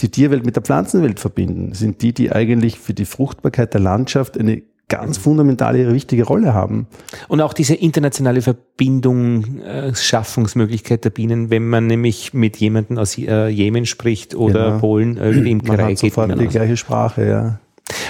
[0.00, 4.38] die Tierwelt mit der Pflanzenwelt verbinden, sind die, die eigentlich für die Fruchtbarkeit der Landschaft
[4.38, 6.86] eine ganz fundamentale, wichtige Rolle haben.
[7.28, 13.18] Und auch diese internationale Verbindung, äh, Schaffungsmöglichkeit der Bienen, wenn man nämlich mit jemandem aus
[13.18, 14.78] äh, Jemen spricht oder genau.
[14.78, 16.40] Polen äh, Imkerei man hat sofort geht.
[16.40, 17.60] die gleiche Sprache, ja.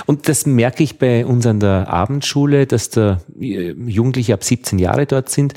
[0.07, 4.79] Und das merke ich bei uns an der Abendschule, dass da äh, Jugendliche ab 17
[4.79, 5.55] Jahre dort sind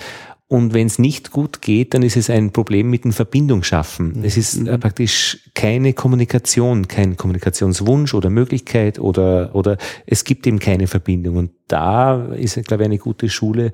[0.51, 4.17] Und wenn es nicht gut geht, dann ist es ein Problem mit dem Verbindung schaffen.
[4.17, 4.23] Mhm.
[4.25, 10.59] Es ist äh, praktisch keine Kommunikation, kein Kommunikationswunsch oder Möglichkeit oder, oder es gibt eben
[10.59, 11.37] keine Verbindung.
[11.37, 13.71] Und da ist, glaube ich, eine gute Schule,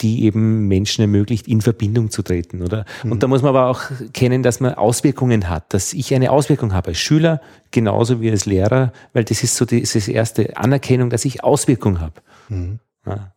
[0.00, 2.86] die eben Menschen ermöglicht, in Verbindung zu treten, oder?
[3.02, 3.12] Mhm.
[3.12, 3.82] Und da muss man aber auch
[4.14, 8.46] kennen, dass man Auswirkungen hat, dass ich eine Auswirkung habe als Schüler, genauso wie als
[8.46, 12.22] Lehrer, weil das ist so die, das ist erste Anerkennung, dass ich Auswirkung habe.
[12.48, 12.78] Mhm.
[13.04, 13.34] Ja.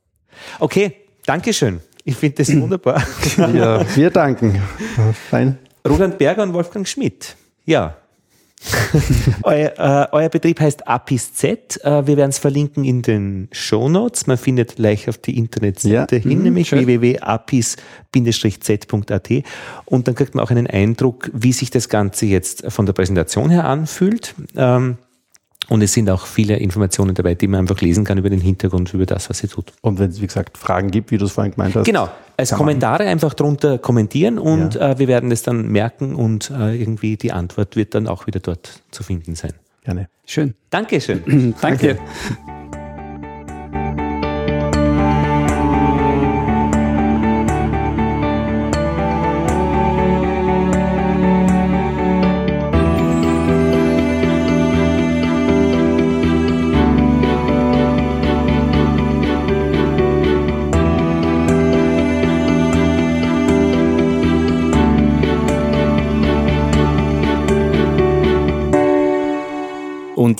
[0.59, 0.93] Okay,
[1.25, 1.81] Dankeschön.
[2.07, 3.03] Ich finde das wunderbar.
[3.37, 4.61] Ja, wir danken.
[5.29, 5.57] Fein.
[5.85, 7.35] Roland Berger und Wolfgang Schmidt.
[7.65, 7.97] Ja.
[9.43, 11.83] euer, äh, euer, Betrieb heißt Apis Z.
[11.83, 14.25] Äh, wir werden es verlinken in den Show Notes.
[14.25, 16.21] Man findet gleich auf die Internetseite ja.
[16.21, 17.83] hin, mhm, nämlich www.apis-z.at.
[19.85, 23.49] Und dann kriegt man auch einen Eindruck, wie sich das Ganze jetzt von der Präsentation
[23.49, 24.33] her anfühlt.
[24.55, 24.97] Ähm,
[25.69, 28.93] und es sind auch viele Informationen dabei, die man einfach lesen kann über den Hintergrund,
[28.93, 29.73] über das, was sie tut.
[29.81, 31.85] Und wenn es, wie gesagt, Fragen gibt, wie du es vorhin gemeint hast.
[31.85, 33.11] Genau, als Kommentare man.
[33.11, 34.91] einfach drunter kommentieren und ja.
[34.91, 38.39] äh, wir werden es dann merken und äh, irgendwie die Antwort wird dann auch wieder
[38.39, 39.53] dort zu finden sein.
[39.83, 40.09] Gerne.
[40.25, 40.53] Schön.
[40.69, 41.55] Dankeschön.
[41.61, 41.97] Danke.
[42.45, 42.56] Und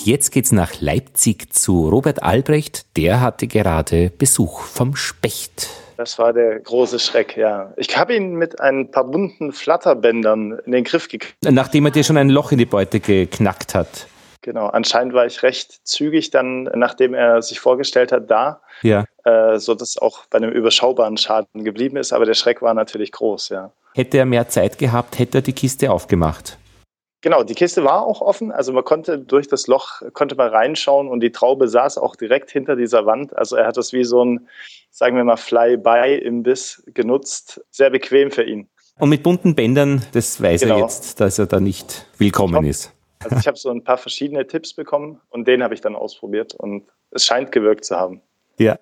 [0.07, 2.85] jetzt geht's nach Leipzig zu Robert Albrecht.
[2.95, 5.67] Der hatte gerade Besuch vom Specht.
[5.97, 7.73] Das war der große Schreck, ja.
[7.75, 11.35] Ich habe ihn mit ein paar bunten Flatterbändern in den Griff gekriegt.
[11.43, 14.07] Nachdem er dir schon ein Loch in die Beute geknackt hat.
[14.43, 18.61] Genau, anscheinend war ich recht zügig dann, nachdem er sich vorgestellt hat, da.
[18.83, 19.03] Ja.
[19.25, 22.13] Äh, so dass auch bei einem überschaubaren Schaden geblieben ist.
[22.13, 23.71] Aber der Schreck war natürlich groß, ja.
[23.93, 26.57] Hätte er mehr Zeit gehabt, hätte er die Kiste aufgemacht.
[27.21, 31.07] Genau, die Kiste war auch offen, also man konnte durch das Loch konnte man reinschauen
[31.07, 33.35] und die Traube saß auch direkt hinter dieser Wand.
[33.35, 34.47] Also er hat das wie so ein,
[34.91, 37.61] sagen wir mal, Fly-by-Imbiss genutzt.
[37.71, 38.69] Sehr bequem für ihn.
[38.99, 40.75] Und mit bunten Bändern, das weiß genau.
[40.75, 42.93] er jetzt, dass er da nicht willkommen ist.
[43.23, 46.53] Also ich habe so ein paar verschiedene Tipps bekommen und den habe ich dann ausprobiert
[46.53, 48.21] und es scheint gewirkt zu haben.
[48.59, 48.77] Ja.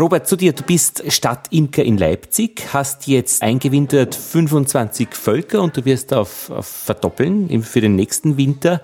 [0.00, 0.54] Robert, zu dir.
[0.54, 6.66] Du bist Stadtimker in Leipzig, hast jetzt eingewintert 25 Völker und du wirst auf, auf
[6.66, 8.80] verdoppeln für den nächsten Winter.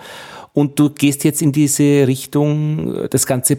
[0.53, 3.57] Und du gehst jetzt in diese Richtung, das Ganze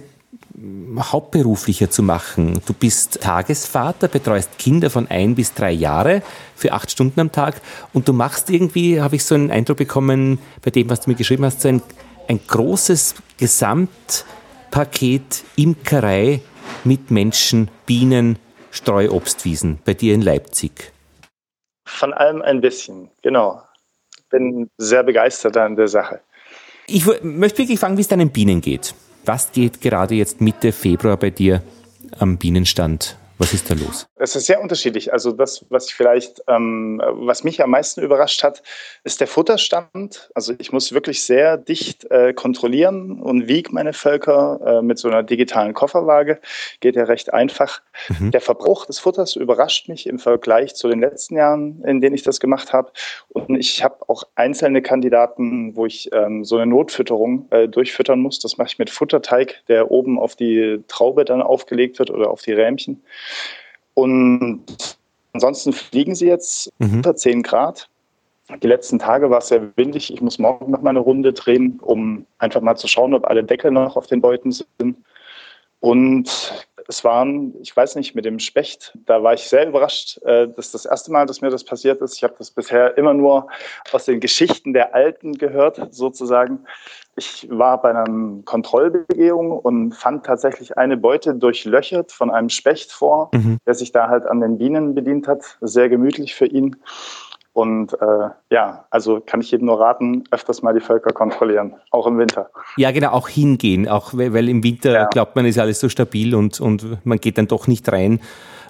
[0.99, 2.61] hauptberuflicher zu machen.
[2.67, 6.21] Du bist Tagesvater, betreust Kinder von ein bis drei Jahre
[6.55, 7.59] für acht Stunden am Tag
[7.91, 11.15] und du machst irgendwie, habe ich so einen Eindruck bekommen, bei dem, was du mir
[11.15, 11.81] geschrieben hast, so ein,
[12.27, 16.41] ein großes Gesamtpaket Imkerei
[16.83, 18.39] mit Menschen, Bienen,
[18.71, 20.91] Streuobstwiesen bei dir in Leipzig?
[21.85, 23.61] Von allem ein bisschen, genau.
[24.29, 26.21] Bin sehr begeistert an der Sache.
[26.85, 28.93] Ich möchte wirklich fragen, wie es deinen Bienen geht.
[29.25, 31.61] Was geht gerade jetzt Mitte Februar bei dir
[32.19, 34.07] am Bienenstand was ist da los?
[34.15, 35.13] Es ist sehr unterschiedlich.
[35.13, 38.63] Also das, was ich vielleicht, ähm, was mich am meisten überrascht hat,
[39.03, 40.31] ist der Futterstand.
[40.33, 45.07] Also ich muss wirklich sehr dicht äh, kontrollieren und wiege meine Völker äh, mit so
[45.07, 46.39] einer digitalen Kofferwaage.
[46.79, 47.81] Geht ja recht einfach.
[48.19, 48.31] Mhm.
[48.31, 52.23] Der Verbrauch des Futters überrascht mich im Vergleich zu den letzten Jahren, in denen ich
[52.23, 52.91] das gemacht habe.
[53.29, 58.39] Und ich habe auch einzelne Kandidaten, wo ich ähm, so eine Notfütterung äh, durchfüttern muss.
[58.39, 62.41] Das mache ich mit Futterteig, der oben auf die Traube dann aufgelegt wird oder auf
[62.41, 63.03] die Rähmchen.
[63.93, 64.63] Und
[65.33, 66.97] ansonsten fliegen sie jetzt mhm.
[66.97, 67.89] unter 10 Grad.
[68.61, 70.13] Die letzten Tage war es sehr windig.
[70.13, 73.43] Ich muss morgen noch mal eine Runde drehen, um einfach mal zu schauen, ob alle
[73.43, 74.97] Deckel noch auf den Beuten sind.
[75.79, 80.17] Und es waren, ich weiß nicht, mit dem Specht, da war ich sehr überrascht.
[80.23, 82.15] Äh, das ist das erste Mal, dass mir das passiert ist.
[82.15, 83.47] Ich habe das bisher immer nur
[83.91, 86.65] aus den Geschichten der Alten gehört, sozusagen.
[87.17, 88.05] Ich war bei einer
[88.45, 93.57] Kontrollbegehung und fand tatsächlich eine Beute durchlöchert von einem Specht vor, mhm.
[93.65, 95.57] der sich da halt an den Bienen bedient hat.
[95.61, 96.75] Sehr gemütlich für ihn.
[97.53, 102.05] Und äh, ja, also kann ich jedem nur raten, öfters mal die Völker kontrollieren, auch
[102.05, 102.51] im Winter.
[102.75, 105.05] Ja, genau, auch hingehen, auch weil im Winter ja.
[105.07, 108.19] glaubt man, ist alles so stabil und, und man geht dann doch nicht rein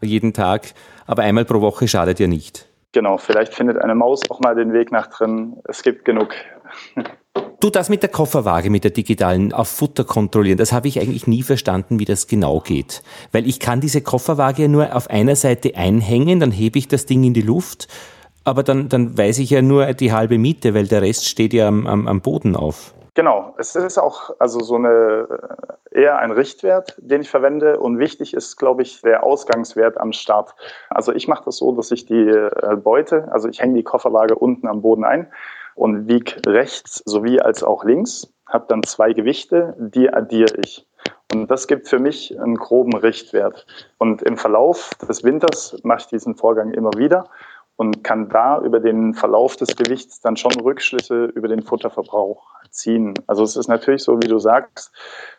[0.02, 0.74] jeden Tag.
[1.06, 2.66] Aber einmal pro Woche schadet ja nicht.
[2.94, 5.58] Genau, vielleicht findet eine Maus auch mal den Weg nach drin.
[5.66, 6.34] Es gibt genug.
[7.60, 11.26] Du das mit der Kofferwaage, mit der digitalen auf Futter kontrollieren, das habe ich eigentlich
[11.26, 13.02] nie verstanden, wie das genau geht.
[13.32, 17.08] Weil ich kann diese Kofferwaage ja nur auf einer Seite einhängen, dann hebe ich das
[17.08, 17.88] Ding in die Luft
[18.48, 21.68] aber dann, dann weiß ich ja nur die halbe Miete, weil der Rest steht ja
[21.68, 22.94] am, am, am Boden auf.
[23.14, 25.28] Genau, es ist auch also so eine
[25.92, 30.14] äh, eher ein Richtwert, den ich verwende und wichtig ist, glaube ich, der Ausgangswert am
[30.14, 30.56] Start.
[30.90, 34.36] Also ich mache das so, dass ich die äh, Beute, also ich hänge die Kofferwaage
[34.36, 35.28] unten am Boden ein
[35.78, 40.88] und wiege rechts sowie als auch links, habe dann zwei Gewichte, die addiere ich.
[41.32, 43.68] Und das gibt für mich einen groben Richtwert.
[43.98, 47.30] Und im Verlauf des Winters mache ich diesen Vorgang immer wieder
[47.76, 53.14] und kann da über den Verlauf des Gewichts dann schon Rückschlüsse über den Futterverbrauch ziehen.
[53.28, 54.92] Also es ist natürlich so, wie du sagst,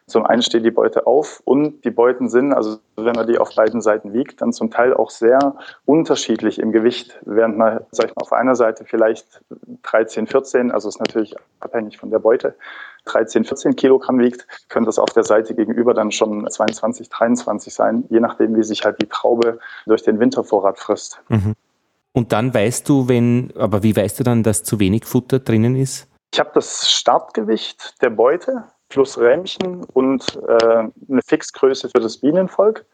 [0.06, 3.54] zum einen steht die Beute auf und die Beuten sind, also wenn man die auf
[3.54, 7.18] beiden Seiten wiegt, dann zum Teil auch sehr unterschiedlich im Gewicht.
[7.26, 9.42] Während man, sag ich mal, auf einer Seite vielleicht
[9.82, 12.54] 13, 14, also ist natürlich abhängig von der Beute,
[13.04, 18.04] 13, 14 Kilogramm wiegt, könnte das auf der Seite gegenüber dann schon 22, 23 sein,
[18.08, 21.20] je nachdem, wie sich halt die Traube durch den Wintervorrat frisst.
[21.28, 21.54] Mhm.
[22.12, 25.76] Und dann weißt du, wenn, aber wie weißt du dann, dass zu wenig Futter drinnen
[25.76, 26.07] ist?
[26.32, 32.86] Ich habe das Startgewicht der Beute plus Rähmchen und äh, eine Fixgröße für das Bienenvolk.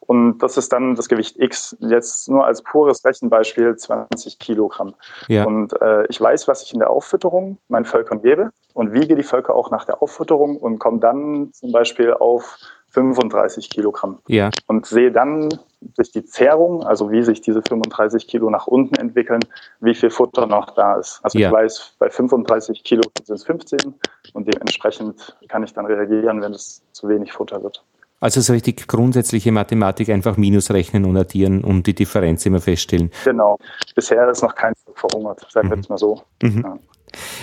[0.00, 1.76] Und das ist dann das Gewicht X.
[1.80, 4.94] Jetzt nur als pures Rechenbeispiel 20 Kilogramm.
[5.26, 5.44] Ja.
[5.44, 9.22] Und äh, ich weiß, was ich in der Auffütterung meinen Völkern gebe und wiege die
[9.22, 12.56] Völker auch nach der Auffütterung und komme dann zum Beispiel auf
[12.90, 14.18] 35 Kilogramm.
[14.28, 14.50] Ja.
[14.66, 15.48] Und sehe dann
[15.80, 19.40] durch die Zehrung, also wie sich diese 35 Kilo nach unten entwickeln,
[19.80, 21.20] wie viel Futter noch da ist.
[21.22, 21.48] Also ja.
[21.48, 23.94] ich weiß, bei 35 Kilo sind es 15
[24.32, 27.84] und dementsprechend kann ich dann reagieren, wenn es zu wenig Futter wird.
[28.20, 33.12] Also so richtig grundsätzliche Mathematik einfach Minus rechnen und addieren und die Differenz immer feststellen.
[33.24, 33.58] Genau.
[33.94, 35.82] Bisher ist noch kein verhungert, sagen wir mhm.
[35.82, 36.22] jetzt mal so.
[36.42, 36.62] Mhm.
[36.64, 36.78] Ja.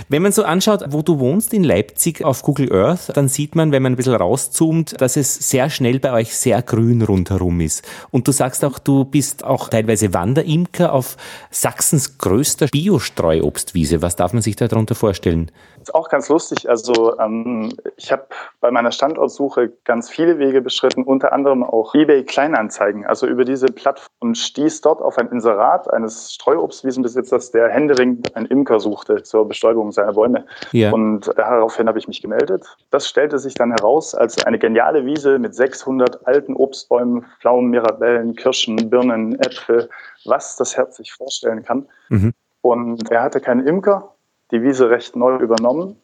[0.09, 3.71] Wenn man so anschaut, wo du wohnst in Leipzig auf Google Earth, dann sieht man,
[3.71, 7.83] wenn man ein bisschen rauszoomt, dass es sehr schnell bei euch sehr grün rundherum ist.
[8.11, 11.17] Und du sagst auch, du bist auch teilweise Wanderimker auf
[11.51, 14.01] Sachsens größter Biostreuobstwiese.
[14.01, 15.51] Was darf man sich darunter vorstellen?
[15.85, 16.67] Ist auch ganz lustig.
[16.67, 18.25] Also ähm, ich habe
[18.59, 23.05] bei meiner Standortsuche ganz viele Wege beschritten, unter anderem auch eBay Kleinanzeigen.
[23.05, 28.79] Also über diese Plattform stieß dort auf ein Inserat eines Streuobstwiesenbesitzers, der händeringend einen Imker
[28.79, 30.45] suchte zur Bestäubung seiner Bäume.
[30.71, 30.91] Ja.
[30.91, 32.65] Und daraufhin habe ich mich gemeldet.
[32.89, 38.35] Das stellte sich dann heraus als eine geniale Wiese mit 600 alten Obstbäumen, Pflaumen, Mirabellen,
[38.35, 39.87] Kirschen, Birnen, Äpfel,
[40.25, 41.87] was das Herz sich vorstellen kann.
[42.09, 42.33] Mhm.
[42.61, 44.14] Und er hatte keinen Imker
[44.51, 46.01] die Wiese recht neu übernommen.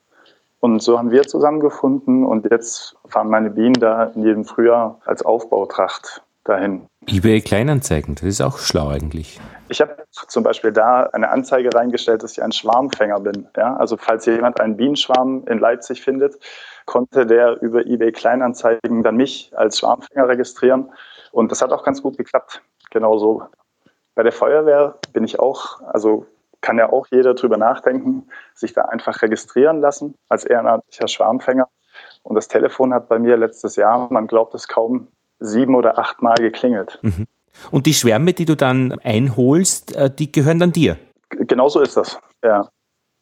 [0.60, 5.24] Und so haben wir zusammengefunden und jetzt fahren meine Bienen da in jedem Frühjahr als
[5.24, 6.88] Aufbautracht dahin.
[7.08, 9.40] eBay Kleinanzeigen, das ist auch schlau eigentlich.
[9.70, 13.48] Ich habe zum Beispiel da eine Anzeige reingestellt, dass ich ein Schwarmfänger bin.
[13.58, 16.38] Ja, also falls jemand einen Bienenschwarm in Leipzig findet,
[16.86, 20.92] konnte der über eBay Kleinanzeigen dann mich als Schwarmfänger registrieren.
[21.32, 22.62] Und das hat auch ganz gut geklappt.
[22.92, 23.44] Genauso.
[24.14, 26.26] Bei der Feuerwehr bin ich auch, also
[26.62, 31.68] kann ja auch jeder drüber nachdenken, sich da einfach registrieren lassen als ehrenamtlicher Schwarmfänger.
[32.24, 35.08] Und das Telefon hat bei mir letztes Jahr, man glaubt es kaum,
[35.40, 37.00] sieben oder acht Mal geklingelt.
[37.02, 37.28] Mhm.
[37.72, 40.98] Und die Schwärme, die du dann einholst, äh, die gehören dann dir?
[41.30, 42.70] Genauso ist das, ja.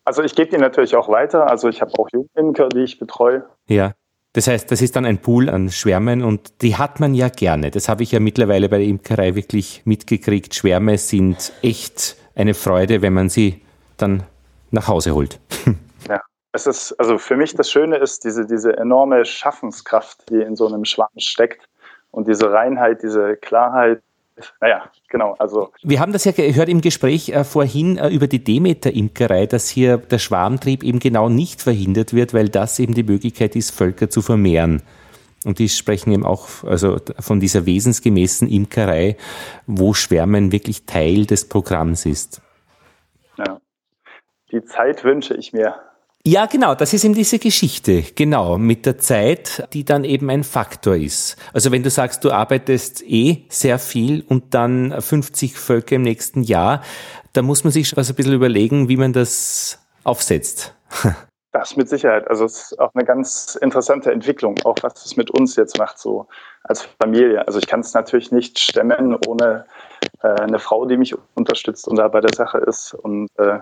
[0.06, 1.49] Also ich gebe die natürlich auch weiter.
[1.49, 3.45] Also ich habe auch Jugendimker, die ich betreue.
[3.68, 3.94] Ja.
[4.34, 7.72] Das heißt, das ist dann ein Pool an Schwärmen und die hat man ja gerne.
[7.72, 10.53] Das habe ich ja mittlerweile bei der Imkerei wirklich mitgekriegt.
[10.53, 13.61] Schwärme sind echt eine Freude, wenn man sie
[13.98, 14.24] dann
[14.72, 15.40] nach Hause holt.
[16.07, 16.22] Ja,
[16.53, 20.66] es ist, also für mich das Schöne ist diese, diese enorme Schaffenskraft, die in so
[20.66, 21.68] einem Schwarm steckt
[22.11, 24.02] und diese Reinheit, diese Klarheit.
[24.61, 25.36] Naja, genau.
[25.40, 29.68] Also wir haben das ja gehört im Gespräch äh, vorhin äh, über die Demeter-Imkerei, dass
[29.68, 34.10] hier der Schwarmtrieb eben genau nicht verhindert wird, weil das eben die Möglichkeit ist, Völker
[34.10, 34.82] zu vermehren.
[35.45, 39.16] Und die sprechen eben auch also von dieser wesensgemäßen Imkerei,
[39.68, 42.41] wo Schwärmen wirklich Teil des Programms ist.
[43.38, 43.60] Ja.
[44.52, 45.76] Die Zeit wünsche ich mir.
[46.26, 50.44] Ja, genau, das ist eben diese Geschichte, genau, mit der Zeit, die dann eben ein
[50.44, 51.38] Faktor ist.
[51.53, 56.44] Also wenn du sagst, du arbeitest eh sehr viel und dann 50 Völker im nächsten
[56.44, 56.84] Jahr,
[57.32, 60.76] da muss man sich also ein bisschen überlegen, wie man das aufsetzt.
[61.51, 62.27] Das mit Sicherheit.
[62.30, 65.97] Also es ist auch eine ganz interessante Entwicklung, auch was es mit uns jetzt macht,
[65.97, 66.27] so
[66.63, 67.45] als Familie.
[67.47, 69.65] Also ich kann es natürlich nicht stemmen ohne
[70.21, 72.93] äh, eine Frau, die mich unterstützt und da bei der Sache ist.
[72.93, 73.59] Und äh,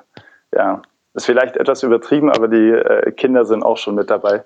[0.53, 0.81] ja,
[1.13, 4.43] ist vielleicht etwas übertrieben, aber die äh, Kinder sind auch schon mit dabei,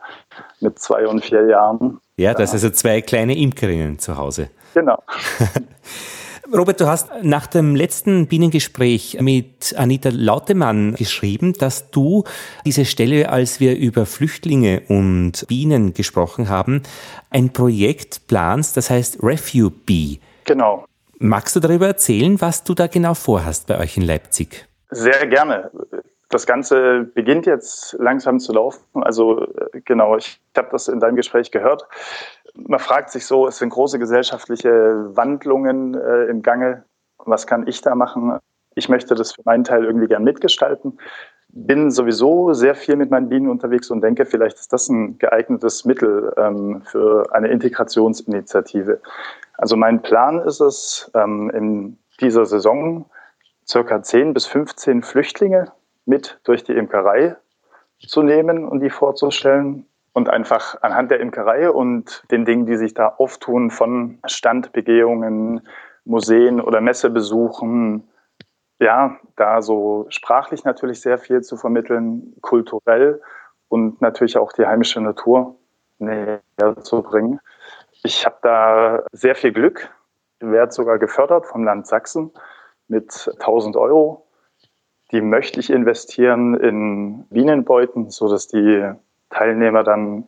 [0.59, 1.99] mit zwei und vier Jahren.
[2.17, 4.49] Ja, das ist also zwei kleine Imkerinnen zu Hause.
[4.73, 5.01] Genau.
[6.53, 12.25] Robert, du hast nach dem letzten Bienengespräch mit Anita Lautemann geschrieben, dass du
[12.65, 16.83] diese Stelle, als wir über Flüchtlinge und Bienen gesprochen haben,
[17.29, 20.19] ein Projekt planst, das heißt Refugee Bee.
[20.43, 20.85] Genau.
[21.19, 24.67] Magst du darüber erzählen, was du da genau vorhast bei euch in Leipzig?
[24.89, 25.71] Sehr gerne.
[26.29, 28.81] das Ganze beginnt jetzt langsam zu laufen.
[29.03, 31.85] Also äh, genau, ich habe das in deinem Gespräch gehört.
[32.55, 36.83] Man fragt sich so, es sind große gesellschaftliche Wandlungen äh, im Gange.
[37.17, 38.39] Was kann ich da machen?
[38.75, 40.97] Ich möchte das für meinen Teil irgendwie gern mitgestalten.
[41.49, 45.83] Bin sowieso sehr viel mit meinen Bienen unterwegs und denke, vielleicht ist das ein geeignetes
[45.83, 49.01] Mittel ähm, für eine Integrationsinitiative.
[49.57, 53.05] Also mein Plan ist es, ähm, in dieser Saison
[53.67, 55.71] circa 10 bis 15 Flüchtlinge
[56.05, 57.35] mit durch die Imkerei
[57.99, 62.93] zu nehmen und die vorzustellen und einfach anhand der Imkerei und den Dingen, die sich
[62.93, 65.67] da auftun, von Standbegehungen,
[66.03, 68.09] Museen oder Messebesuchen,
[68.79, 73.21] ja, da so sprachlich natürlich sehr viel zu vermitteln, kulturell
[73.69, 75.55] und natürlich auch die heimische Natur
[75.99, 76.41] näher
[76.81, 77.39] zu bringen.
[78.03, 79.89] Ich habe da sehr viel Glück,
[80.39, 82.31] werde sogar gefördert vom Land Sachsen
[82.87, 84.25] mit 1000 Euro
[85.11, 88.91] die möchte ich investieren in Bienenbeuten, sodass die
[89.31, 90.25] Teilnehmer dann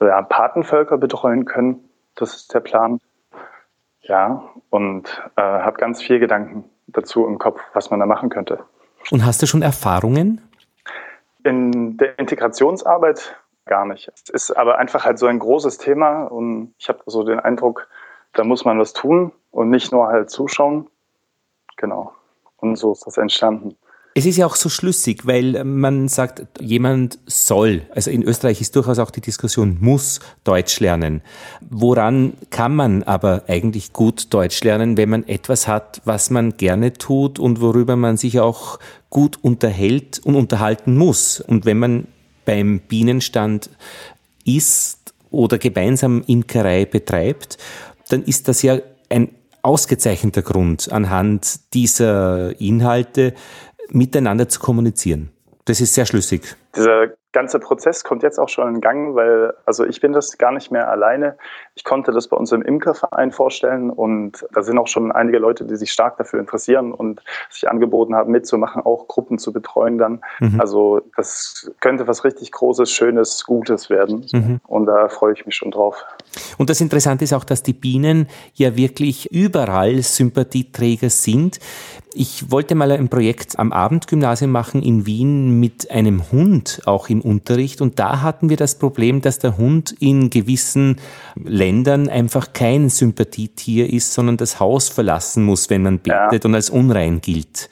[0.00, 1.88] ja, Patenvölker betreuen können.
[2.14, 3.00] Das ist der Plan.
[4.02, 8.64] Ja, und äh, habe ganz viel Gedanken dazu im Kopf, was man da machen könnte.
[9.10, 10.40] Und hast du schon Erfahrungen?
[11.44, 13.36] In der Integrationsarbeit
[13.66, 14.10] gar nicht.
[14.14, 17.86] Es ist aber einfach halt so ein großes Thema und ich habe so den Eindruck,
[18.32, 20.88] da muss man was tun und nicht nur halt zuschauen.
[21.76, 22.12] Genau.
[22.56, 23.76] Und so ist das entstanden.
[24.18, 28.74] Es ist ja auch so schlüssig, weil man sagt, jemand soll, also in Österreich ist
[28.74, 31.22] durchaus auch die Diskussion, muss Deutsch lernen.
[31.70, 36.94] Woran kann man aber eigentlich gut Deutsch lernen, wenn man etwas hat, was man gerne
[36.94, 41.40] tut und worüber man sich auch gut unterhält und unterhalten muss?
[41.40, 42.08] Und wenn man
[42.44, 43.70] beim Bienenstand
[44.44, 47.56] ist oder gemeinsam Imkerei betreibt,
[48.08, 48.80] dann ist das ja
[49.10, 49.28] ein
[49.62, 53.34] ausgezeichneter Grund anhand dieser Inhalte,
[53.90, 55.30] miteinander zu kommunizieren.
[55.64, 56.56] Das ist sehr schlüssig.
[56.74, 60.52] Dieser ganze Prozess kommt jetzt auch schon in Gang, weil also ich bin das gar
[60.52, 61.36] nicht mehr alleine.
[61.74, 65.64] Ich konnte das bei uns im Imkerverein vorstellen und da sind auch schon einige Leute,
[65.64, 70.20] die sich stark dafür interessieren und sich angeboten haben, mitzumachen, auch Gruppen zu betreuen dann.
[70.40, 70.60] Mhm.
[70.60, 74.60] Also das könnte was richtig Großes, Schönes, Gutes werden mhm.
[74.66, 76.04] und da freue ich mich schon drauf.
[76.56, 81.60] Und das Interessante ist auch, dass die Bienen ja wirklich überall Sympathieträger sind.
[82.14, 87.17] Ich wollte mal ein Projekt am Abendgymnasium machen in Wien mit einem Hund auch im
[87.20, 90.96] Unterricht und da hatten wir das Problem, dass der Hund in gewissen
[91.34, 96.48] Ländern einfach kein Sympathietier ist, sondern das Haus verlassen muss, wenn man betet ja.
[96.48, 97.70] und als unrein gilt.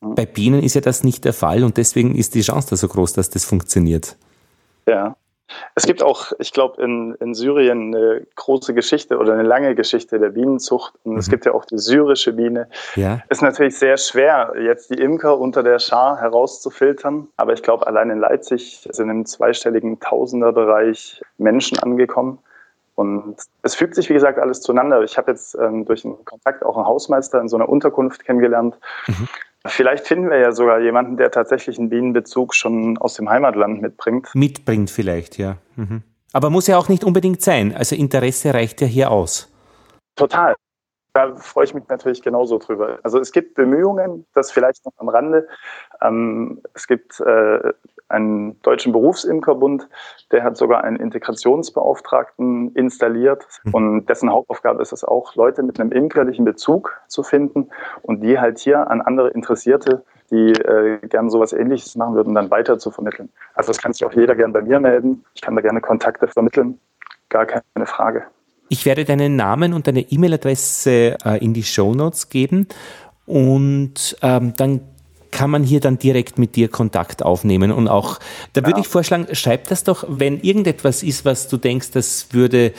[0.00, 2.88] Bei Bienen ist ja das nicht der Fall und deswegen ist die Chance da so
[2.88, 4.16] groß, dass das funktioniert.
[4.86, 5.16] Ja.
[5.74, 10.18] Es gibt auch, ich glaube, in, in Syrien eine große Geschichte oder eine lange Geschichte
[10.18, 10.94] der Bienenzucht.
[11.04, 11.18] Und mhm.
[11.18, 12.68] es gibt ja auch die syrische Biene.
[12.96, 13.20] Ja.
[13.28, 17.28] Ist natürlich sehr schwer, jetzt die Imker unter der Schar herauszufiltern.
[17.36, 22.38] Aber ich glaube, allein in Leipzig sind im zweistelligen Tausenderbereich Menschen angekommen.
[22.94, 25.02] Und es fügt sich, wie gesagt, alles zueinander.
[25.02, 28.78] Ich habe jetzt ähm, durch einen Kontakt auch einen Hausmeister in so einer Unterkunft kennengelernt.
[29.08, 29.28] Mhm.
[29.66, 34.28] Vielleicht finden wir ja sogar jemanden, der tatsächlich einen Bienenbezug schon aus dem Heimatland mitbringt.
[34.34, 35.56] Mitbringt vielleicht, ja.
[35.76, 36.02] Mhm.
[36.32, 37.74] Aber muss ja auch nicht unbedingt sein.
[37.74, 39.50] Also Interesse reicht ja hier aus.
[40.16, 40.54] Total.
[41.14, 42.98] Da freue ich mich natürlich genauso drüber.
[43.04, 45.46] Also es gibt Bemühungen, das vielleicht noch am Rande.
[46.02, 47.72] Ähm, es gibt äh,
[48.14, 49.88] einen deutschen Berufsimkerbund,
[50.32, 53.74] der hat sogar einen Integrationsbeauftragten installiert mhm.
[53.74, 57.68] und dessen Hauptaufgabe ist es auch, Leute mit einem imkerlichen Bezug zu finden
[58.02, 62.50] und die halt hier an andere Interessierte, die äh, gern sowas ähnliches machen würden, dann
[62.50, 63.28] weiter zu vermitteln.
[63.54, 65.24] Also das kann sich auch jeder gern bei mir melden.
[65.34, 66.80] Ich kann da gerne Kontakte vermitteln.
[67.28, 68.24] Gar keine Frage.
[68.68, 72.66] Ich werde deinen Namen und deine E-Mail-Adresse äh, in die Show Notes geben
[73.26, 74.80] und ähm, dann
[75.34, 77.72] kann man hier dann direkt mit dir Kontakt aufnehmen.
[77.72, 78.20] Und auch,
[78.54, 78.78] da würde ja.
[78.78, 82.72] ich vorschlagen, schreib das doch, wenn irgendetwas ist, was du denkst, das würde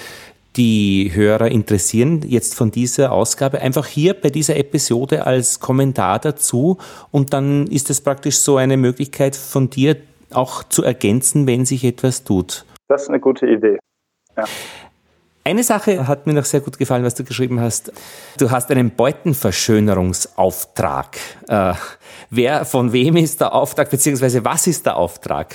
[0.55, 6.77] die Hörer interessieren, jetzt von dieser Ausgabe, einfach hier bei dieser Episode als Kommentar dazu.
[7.11, 9.97] Und dann ist es praktisch so eine Möglichkeit von dir
[10.31, 12.65] auch zu ergänzen, wenn sich etwas tut.
[12.87, 13.79] Das ist eine gute Idee.
[14.37, 14.45] Ja.
[15.47, 17.93] Eine Sache hat mir noch sehr gut gefallen, was du geschrieben hast.
[18.39, 21.17] Du hast einen Beutenverschönerungsauftrag.
[21.47, 21.73] Äh,
[22.31, 25.53] wer, von wem ist der Auftrag, beziehungsweise was ist der Auftrag?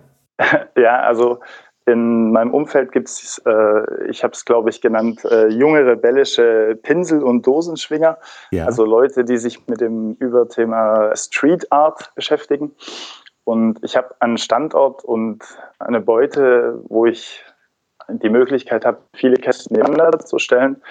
[0.74, 1.40] ja, also
[1.84, 6.78] in meinem Umfeld gibt es, äh, ich habe es glaube ich genannt, äh, junge rebellische
[6.82, 8.16] Pinsel- und Dosenschwinger.
[8.52, 8.64] Ja.
[8.64, 12.74] Also Leute, die sich mit dem Überthema Street Art beschäftigen.
[13.44, 15.44] Und ich habe einen Standort und
[15.78, 17.44] eine Beute, wo ich
[18.18, 20.82] die Möglichkeit habe, viele Kästen nebeneinander zu stellen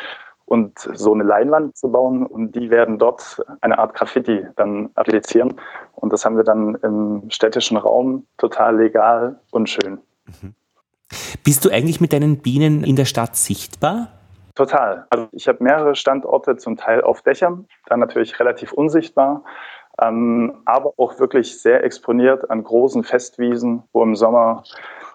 [0.45, 5.53] und so eine Leinwand zu bauen und die werden dort eine Art Graffiti dann applizieren.
[5.95, 9.99] Und das haben wir dann im städtischen Raum total legal und schön.
[10.25, 10.55] Mhm.
[11.43, 14.09] Bist du eigentlich mit deinen Bienen in der Stadt sichtbar?
[14.55, 15.05] Total.
[15.09, 19.43] Also ich habe mehrere Standorte, zum Teil auf Dächern, dann natürlich relativ unsichtbar,
[20.01, 24.63] ähm, aber auch wirklich sehr exponiert an großen Festwiesen, wo im Sommer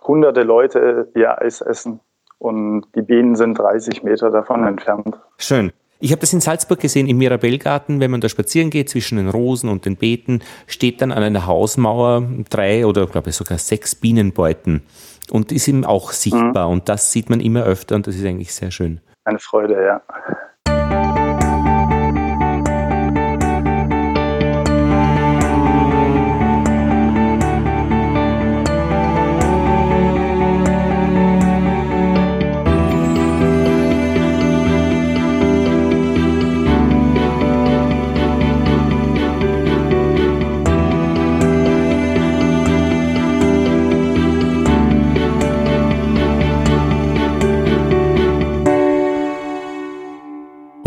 [0.06, 2.00] hunderte Leute ihr Eis essen
[2.38, 5.18] und die Bienen sind 30 Meter davon entfernt.
[5.38, 5.72] Schön.
[6.00, 9.30] Ich habe das in Salzburg gesehen, im Mirabellgarten, wenn man da spazieren geht zwischen den
[9.30, 13.94] Rosen und den Beeten, steht dann an einer Hausmauer drei oder glaube ich sogar sechs
[13.94, 14.82] Bienenbeuten
[15.30, 16.66] und ist ihm auch sichtbar.
[16.66, 16.72] Mhm.
[16.74, 19.00] Und das sieht man immer öfter und das ist eigentlich sehr schön.
[19.24, 20.02] Eine Freude, ja.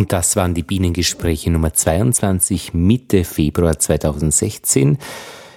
[0.07, 4.99] Und das waren die Bienengespräche Nummer 22 Mitte Februar 2016.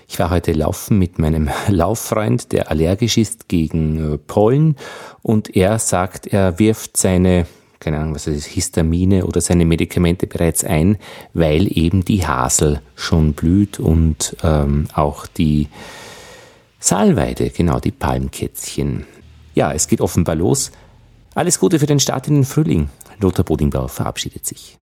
[0.09, 4.75] Ich war heute laufen mit meinem Lauffreund, der allergisch ist gegen äh, Pollen
[5.23, 7.47] und er sagt, er wirft seine
[7.79, 10.99] keine Ahnung, was ist, Histamine oder seine Medikamente bereits ein,
[11.33, 15.69] weil eben die Hasel schon blüht und ähm, auch die
[16.81, 19.07] Salweide, genau, die Palmkätzchen.
[19.55, 20.73] Ja, es geht offenbar los.
[21.37, 22.89] Alles Gute für den Start in den Frühling.
[23.21, 24.80] Lothar Bodingbauer verabschiedet sich.